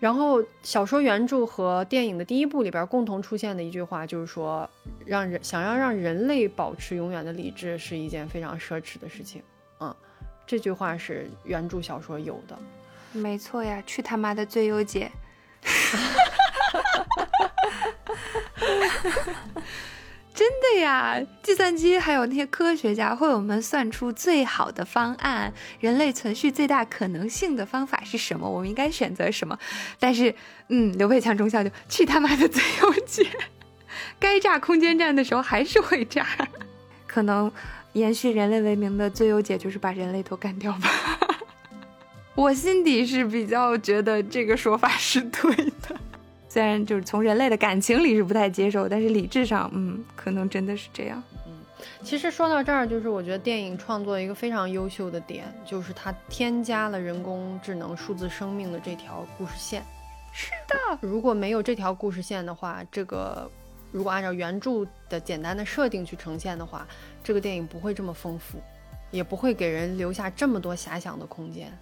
[0.00, 4.68] 然后小说原著和电影的第一部里边共同出现的一句话就是说，
[5.04, 9.42] 让人想要让人类保持永远的理智是一件非常奢侈的事情。
[9.80, 9.94] 嗯，
[10.46, 12.58] 这句话是原著小说有的。
[13.12, 15.10] 没错呀，去他妈的最优解！
[20.34, 28.48] 真的呀，计算机还有那些科学家为我们算出最好的方案，人类存续最大可能性的方法是什么？
[28.48, 29.58] 我们应该选择什么？
[29.98, 30.32] 但是，
[30.68, 33.26] 嗯，刘备强中校就去他妈的最优解，
[34.20, 36.24] 该炸空间站的时候还是会炸。
[37.08, 37.50] 可能
[37.94, 41.27] 延续人类文明的最优解就是把人类都干掉吧。
[42.38, 45.96] 我心底是比较觉得这个说法是对的，
[46.48, 51.20] 虽然就是从人类的感情里是不太接受，但是理智上，嗯，可能真的是这样。
[51.48, 51.52] 嗯，
[52.04, 59.82] 其实说到这儿，就是我觉得电影创作一个非常优秀的点，就是它添加了人工智能、数字生命的这条故事线。
[60.32, 63.50] 是的，如果没有这条故事线的话，这个
[63.90, 66.86] 如果按照原著的简单的设定去呈现的话，
[67.24, 68.60] 这个电影不会这么丰富，
[69.10, 71.76] 也不会给人留下这么多遐想的空间。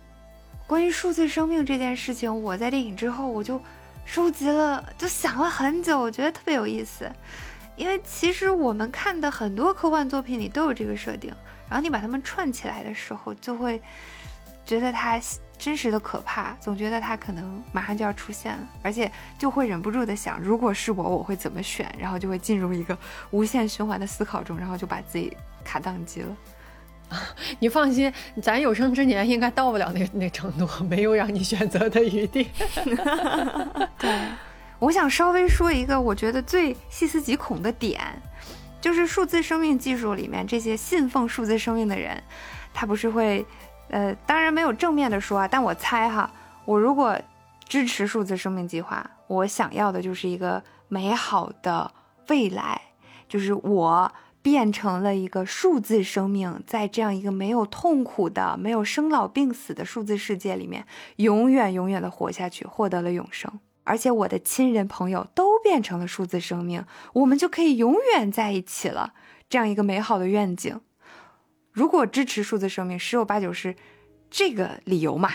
[0.66, 3.60] 关于数字生命这件事情，我在电影之后我就
[4.04, 7.10] 收集了，就想了很久，我觉得特别有意思。
[7.76, 11.32] 因为其实我们看的很多科幻作品里都有这个设定，
[11.68, 13.80] 然后你把它们串起来的时候，就会
[14.64, 15.20] 觉得它
[15.58, 21.94] 真实的可怕，总觉得它可能马上就要出现了，而且就会忍不住的想，如果是我，我会怎么选？
[21.98, 22.96] 然后就会进入一个
[23.30, 26.36] 无限循环的思考中，然后就把自己卡宕机了。
[27.60, 28.12] 你放心，
[28.42, 32.48] 咱有生之年应该到不了那那程度，没有让你选择的余地。
[33.98, 34.10] 对，
[34.78, 38.00] 我想稍微说一个我觉得最细思极恐的点，
[38.80, 42.22] 就是数字生命技术里面这些信奉数字生命的人，
[42.72, 43.44] 他不是会。
[43.88, 46.28] 呃，当然没有正面的说啊，但我猜哈，
[46.64, 47.16] 我如果
[47.68, 51.88] 支持数字生命计划，我想要的就是一个美好的
[52.26, 52.80] 未来，
[53.28, 54.12] 就是我
[54.46, 66.84] 变成了一个数字生命，在这样一个没有痛苦的、没有生老病死的数字世界里面，永远永远的活下去，获得了永生，而且我的亲人朋友都变成了数字生命，
[67.14, 69.14] 我们就可以永远在一起了，
[69.48, 70.80] 这样一个美好的愿景。
[71.72, 73.74] 如果支持数字生命，十有八九是
[74.30, 75.28] 这个理由嘛？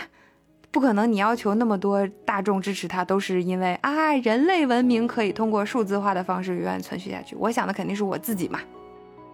[0.70, 7.36] 不可能，你要求那么多大众支持它，都是因为啊，人类文明可以通过数字化的方式永远存续下去。
[7.36, 8.58] 我想的肯定是我自己嘛。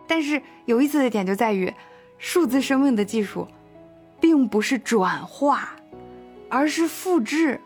[0.08, 1.72] 但是有意思的点就在于，
[2.18, 3.46] 数字生命的技术，
[4.18, 5.76] 并不是转化，
[6.48, 7.60] 而是复制。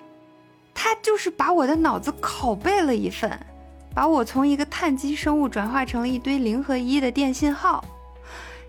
[0.74, 3.38] 它就是把我的脑子拷贝了一份，
[3.94, 7.84] 把我从一个碳基生物转化成了一堆零和一的电信号。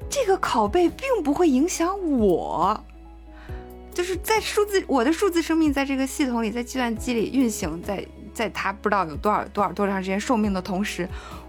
[0.10, 2.84] 这个拷贝并不会影响我，
[3.94, 11.08] 就是在数字我的数字生命在这个系统里，在计算机里运行，在在它不知道有多少多少多长时间寿命的同时，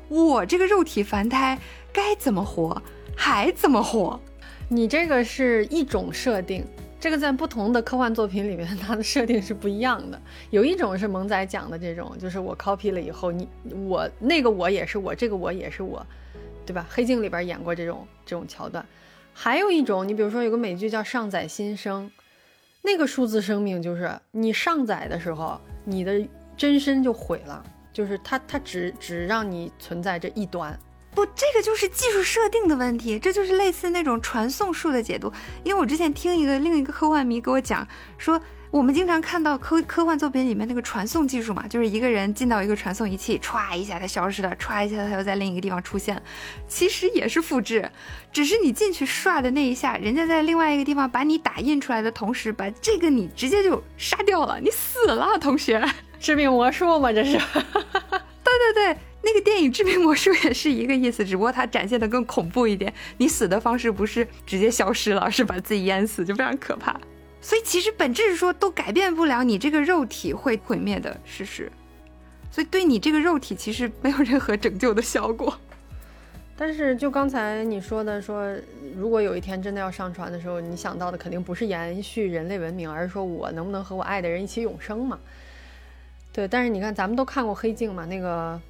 [0.08, 1.58] 我这个肉体凡胎
[1.94, 2.82] 该怎么活
[3.16, 4.20] 还怎么活。
[4.68, 6.62] 你这个是一种设定，
[7.00, 10.20] 这个在不同的科幻作品里面，它的设定是不一样的。
[10.50, 13.48] 有一种是萌仔讲的这种，就是我 copy 了以后，你
[13.86, 16.04] 我那个我也是我，这个我也是我。
[16.66, 16.86] 对吧？
[16.88, 18.82] 黑镜里边演过这种这种桥段，
[19.34, 22.06] 还有一种，你比如说有个美剧叫《上载新生》，
[22.80, 30.74] 那个数字生命就是你上载的时候，你的真身就毁了，就是它它只只让你存在这一端。
[31.14, 35.32] 不，这个就是技术设定的问题，这就是类似那种传送术的解读。
[35.62, 37.86] 因为我之前听一个另一个科幻迷给我讲
[38.18, 38.40] 说。
[38.70, 46.20] 我们经常看到科科幻作品里面那个传送技术嘛，就是一个人进到一个传送仪器，歘一下它消失了，歘一下它又在另一个地方出现，
[46.66, 47.88] 其实也是复制，
[48.32, 55.80] 只是你进去刷的那一下，人家在另外一个地方把你打印出来的同时，把这个你直接就杀掉了，你死了，同学，
[56.18, 57.38] 致命魔术嘛，这是，对
[58.42, 67.00] 对对，那个电影致命魔术也是一个意思，只不过它展现的更恐怖一点，你死的方式不是直接消失了，而是把自己淹死，就非常可怕。
[67.40, 71.70] 所以其实本质是说，都改变不了你这个肉体会毁灭的事实，
[72.50, 75.58] 所以对你这个肉体其实没有任何拯救的效果。
[76.56, 78.56] 但是就刚才你说的，说
[78.96, 85.18] 如果有一天真的要上船的时候，你想到的肯定不是延续人类文明，而是说我能不能和我爱的人一起永生嘛？
[86.32, 86.46] 对。
[86.46, 88.06] 但是你看，咱们都看过《黑镜》嘛？
[88.06, 88.60] 那个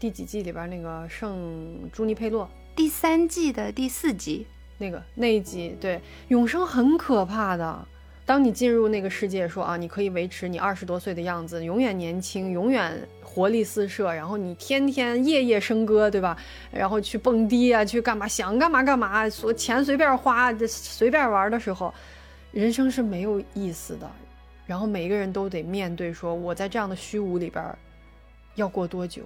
[0.00, 4.46] 第几季里边那个圣朱尼佩洛，第三季的第四集，
[4.78, 7.86] 那个那一集，对，永生很可怕的。
[8.24, 16.34] 当你进入那个世界，说啊，你可以维持你二十多岁的样子，永远年轻，永远活力四射，然后你天天夜夜笙歌，对吧？
[16.70, 21.92] 然后去蹦迪啊，去干嘛，想干嘛干嘛，所钱随便花，随便玩的时候，
[22.52, 24.10] 人生是没有意思的。
[24.64, 27.62] 然后每一个人都得面对，说我在这样的虚无里边
[28.54, 29.24] 要过多久？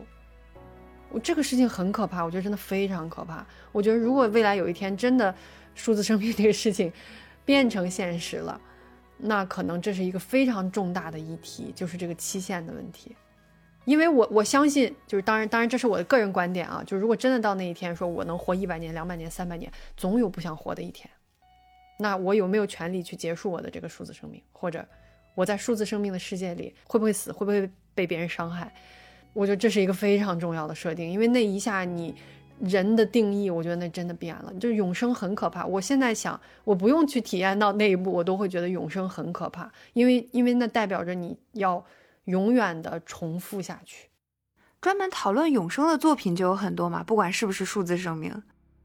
[1.15, 3.47] 我这个事情很可怕，我觉得真的非常可怕。
[3.71, 5.33] 我觉得如果未来有一天真的
[5.77, 6.93] 数字生命这个事情
[7.45, 8.61] 变成现实了。
[9.17, 13.15] 那可能这是一个非常重大的议题，就是这个期限的问题，
[13.85, 21.09] 因为我我相信，就是当然当然这是我的个人观点啊，就是如果真的到那一天，说我能活一百年、两百年、三百年，总有不想活的一天，
[22.01, 24.85] 那我有没有权利去结束我的这个数字生命，或者
[25.37, 28.75] 我在数字生命的世界里会不会死，会不会被别人伤害？
[29.35, 32.15] 我觉得这是一个非常重要的设定，因为那一下你。
[32.61, 35.67] 人的定义，我觉得那真的变了，就是永生很可怕。
[35.67, 41.85] 我现在想，我不用去体验到那一步，我都会觉得永生很可怕，因为因为那代表着你要
[42.27, 44.09] 永远的重复下去。
[44.81, 48.33] 专门讨论永生的作品就有很多嘛，不管是不是数字生命，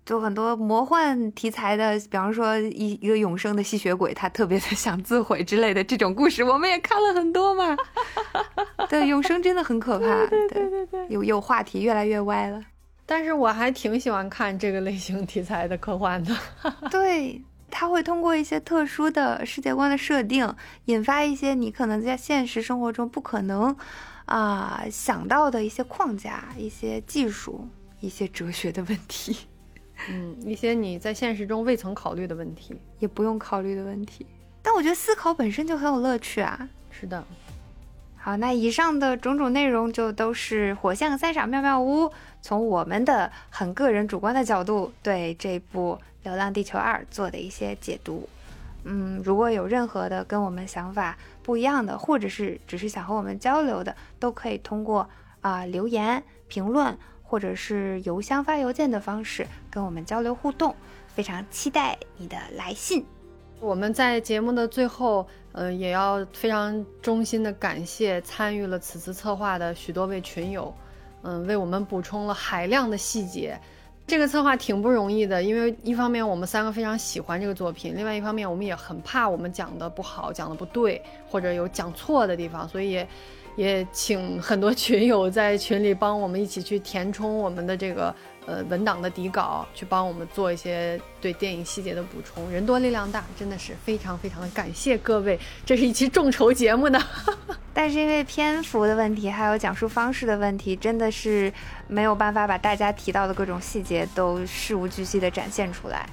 [0.09, 7.77] 就很多魔幻题材的，比方说一一个永生的吸血鬼，他特别的 想自毁之类的这种故事，我们也看了很多嘛。
[8.89, 10.25] 对，永生真的很可怕。
[10.25, 12.59] 对对对对，有有话题越来越歪了。
[13.05, 16.35] 但是我还挺喜欢看这个类型题材的科幻的，
[16.89, 17.39] 对，
[17.69, 20.51] 他会通过一些特殊的世界观的设定，
[20.85, 23.77] 引发一些你可能在现实生活中不可能
[24.25, 27.67] 啊想到的一些框架、一些技术、
[27.99, 29.37] 一些哲学的问题，
[30.09, 34.25] 嗯，一些你在现实中未曾考虑的问题，也不用考虑的问题。
[34.61, 36.69] 但我觉得思考本身就很有乐趣啊。
[36.89, 37.23] 是的。
[38.17, 42.11] 好，那以上的种种内容就都是火象三傻妙妙屋
[42.41, 48.27] 从我们的很个人主观的角度对这部《流浪地球二》做的一些解读。
[48.83, 55.09] 嗯，如果有任何的跟我们想法不一样的，或者是只是想和我们交流的，都可以通过
[55.41, 56.97] 啊留言、评论
[57.29, 60.75] 或者是邮箱发邮件的方式跟我们交流互动。
[61.07, 63.05] 非常期待你的来信。
[63.59, 65.27] 我们在节目的最后。
[65.53, 70.71] 嗯，也要非常衷心的感谢参与了此次策划的许多位群友，
[71.23, 73.59] 嗯，为我们补充了海量的细节。
[74.05, 83.03] 这个策划挺不容易的，因为一方面我们三个非常喜欢这个作品，另外一方面我们也很怕我们讲的不好，讲的不对，或者有讲错的地方，所以
[83.91, 88.13] 请很多群友在群里帮我们一起去填充我们的这个。
[88.45, 95.39] 呃，文档的底稿去帮我们做一些对电影细节的补充，人多力量大，真的是非常非常的感谢各位。
[95.63, 96.99] 这是一期众筹节目呢，
[97.75, 101.53] 但是因为篇幅的问题，还有讲述方式的问题，真的是
[101.87, 106.09] 没有办法把大家提到的各种细节都事无巨细的展现出来。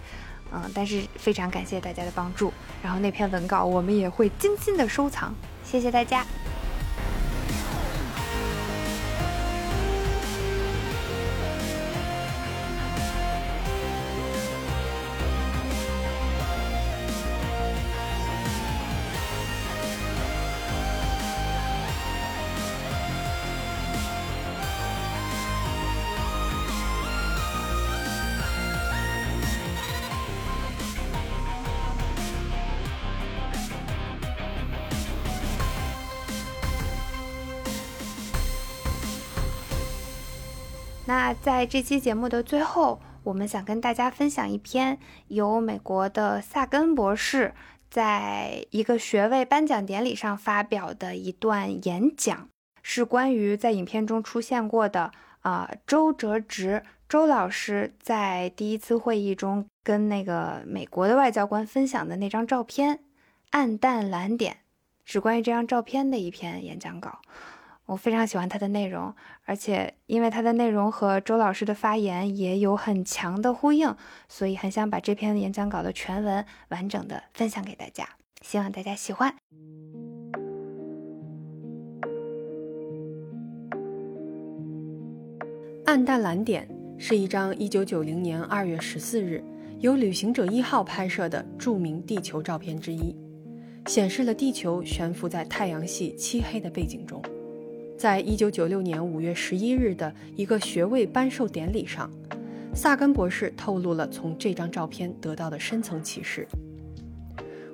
[0.53, 2.53] 嗯，但是非常感谢大家的帮助，
[2.83, 5.33] 然后那篇文稿我们也会精心的收藏，
[5.65, 6.27] 谢谢大家。
[41.47, 47.55] 在这期节目的最后，我们想跟大家分享一篇由美国的萨根博士
[47.89, 52.49] 在一个学位颁奖典礼上发表的一段演讲，
[52.83, 62.99] 是关于在影片中出现过的啊周哲直周老师在第一次会议中跟那个美国的外交官分享的那张照片，
[63.51, 64.57] 暗淡蓝点，
[65.05, 67.21] 是关于这张照片的一篇演讲稿。
[67.87, 73.95] 我非常喜欢它的内容，而且因为它的内容和周老师的发言也有很强的呼应，
[74.29, 78.09] 所以很想把这篇演讲稿的全文完整的分享给大家，
[78.43, 79.33] 希望大家喜欢。
[85.85, 89.45] 暗淡蓝点是一张1990年2月14日
[89.79, 93.15] 由旅行者一号拍摄的著名地球照片之一，
[93.87, 97.23] 显示了地球悬浮在太阳系漆黑的背景中。
[97.97, 102.11] 在一九九六年五月十一日的一个学位颁授典礼上，
[102.75, 106.47] 萨根博士透露了从这张照片得到的深层启示。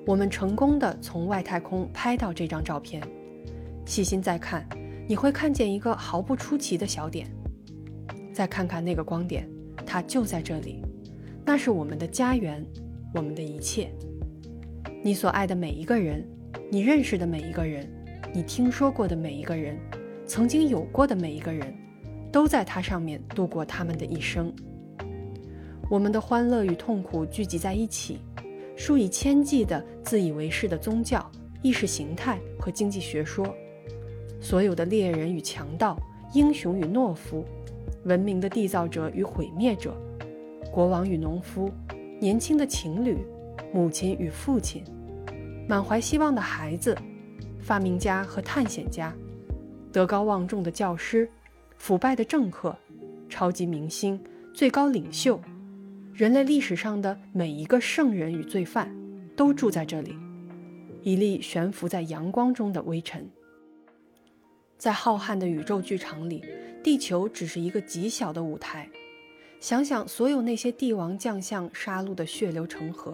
[0.06, 3.02] 我们成功的从外太空拍到这张照片，
[3.84, 4.64] 细心再看，
[5.08, 7.26] 你会看见一个毫不出奇的小点。
[8.32, 9.48] 再看看那个光点，
[9.84, 10.82] 它就在这里，
[11.44, 12.64] 那是我们的家园，
[13.12, 13.90] 我们的一切。
[15.02, 16.24] 你所爱的每一个人，
[16.70, 17.90] 你认识的每一个人，
[18.32, 19.76] 你听说过的每一个人。
[20.26, 21.74] 曾经有过的每一个人，
[22.30, 24.52] 都在它上面度过他们的一生。
[25.90, 28.18] 我们的欢乐与痛苦聚集在一起，
[28.76, 33.46] 数以千计的自以为是的宗教、意识形态和经济学说，
[34.40, 35.98] 所有的猎人与强盗、
[36.32, 37.44] 英雄与懦夫、
[38.04, 39.94] 文明的缔造者与毁灭者、
[40.72, 41.70] 国王与农夫、
[42.18, 43.18] 年轻的情侣、
[43.74, 44.82] 母亲与父亲、
[45.68, 46.96] 满怀希望的孩子、
[47.60, 49.14] 发明家和探险家。
[49.92, 51.28] 德高望重的教师，
[51.76, 52.74] 腐败的政客，
[53.28, 54.18] 超级明星，
[54.54, 55.38] 最高领袖，
[56.14, 58.90] 人类历史上的每一个圣人与罪犯，
[59.36, 60.16] 都住在这里。
[61.02, 63.28] 一粒悬浮在阳光中的微尘，
[64.78, 66.42] 在浩瀚的宇宙剧场里，
[66.82, 68.88] 地球只是一个极小的舞台。
[69.60, 73.12] 想想所有那些帝王将相杀戮的血流成河，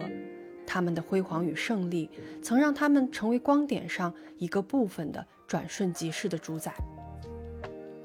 [0.65, 2.09] 他们的辉煌与胜利，
[2.41, 5.27] 曾让他们成为光点上一个部分的。
[5.49, 6.71] 转瞬即逝的主宰。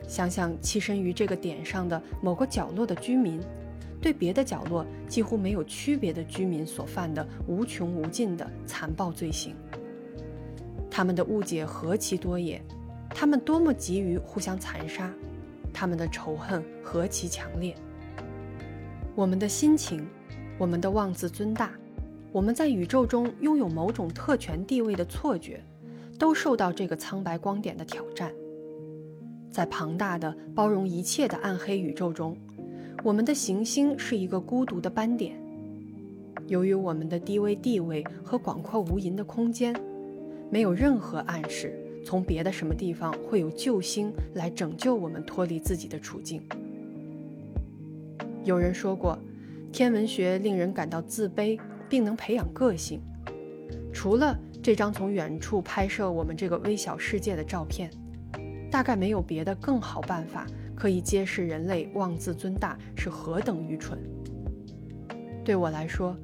[0.09, 3.39] 想想栖身于这个点上的某个角落的居民，
[4.01, 9.55] 对别的角落几乎没有区别的居民所犯的无穷无尽的残暴罪行，
[10.91, 12.63] 他们的误解何其多也，
[13.11, 15.13] 他们多么急于互相残杀，
[15.73, 17.75] 他们的仇恨何其强烈。
[19.15, 20.07] 我们的心情，
[20.59, 21.73] 我们的妄自尊大，
[22.33, 25.63] 我们在宇宙中拥有某种特权地位的错觉。
[26.19, 28.33] 都受到这个苍白光点的挑战。
[29.51, 32.37] 在庞大的、包容一切的暗黑宇宙中，
[33.03, 35.37] 我们的行星是一个孤独的斑点。
[36.47, 39.75] 由于我们的低微地位和广阔无垠的空间，
[40.51, 46.43] 没有任何暗示从别的什么地方会有救星来拯救我们脱离自己的处境。
[48.43, 49.19] 有人说过，
[49.73, 53.01] 天文学令人感到自卑，并能培养个性。
[53.93, 57.91] 除了这张从远处拍摄我们这个微小世界的照片，
[58.71, 63.99] 大概没有别的更好办法可以揭示人类妄自尊大是何等愚蠢。
[65.45, 66.17] 对我来说，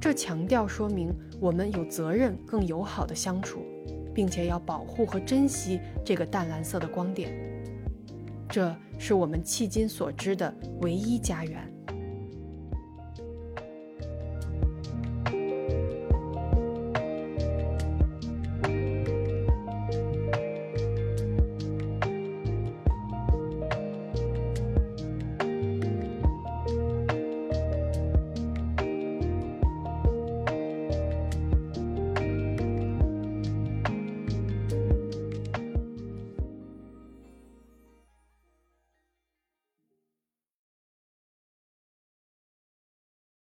[0.00, 3.64] 这强调说明我们有责任更友好的相处，
[4.14, 7.32] 并且要保护和珍惜这个淡蓝色的光点。
[8.48, 11.68] 这是我们迄今所知的唯一家园。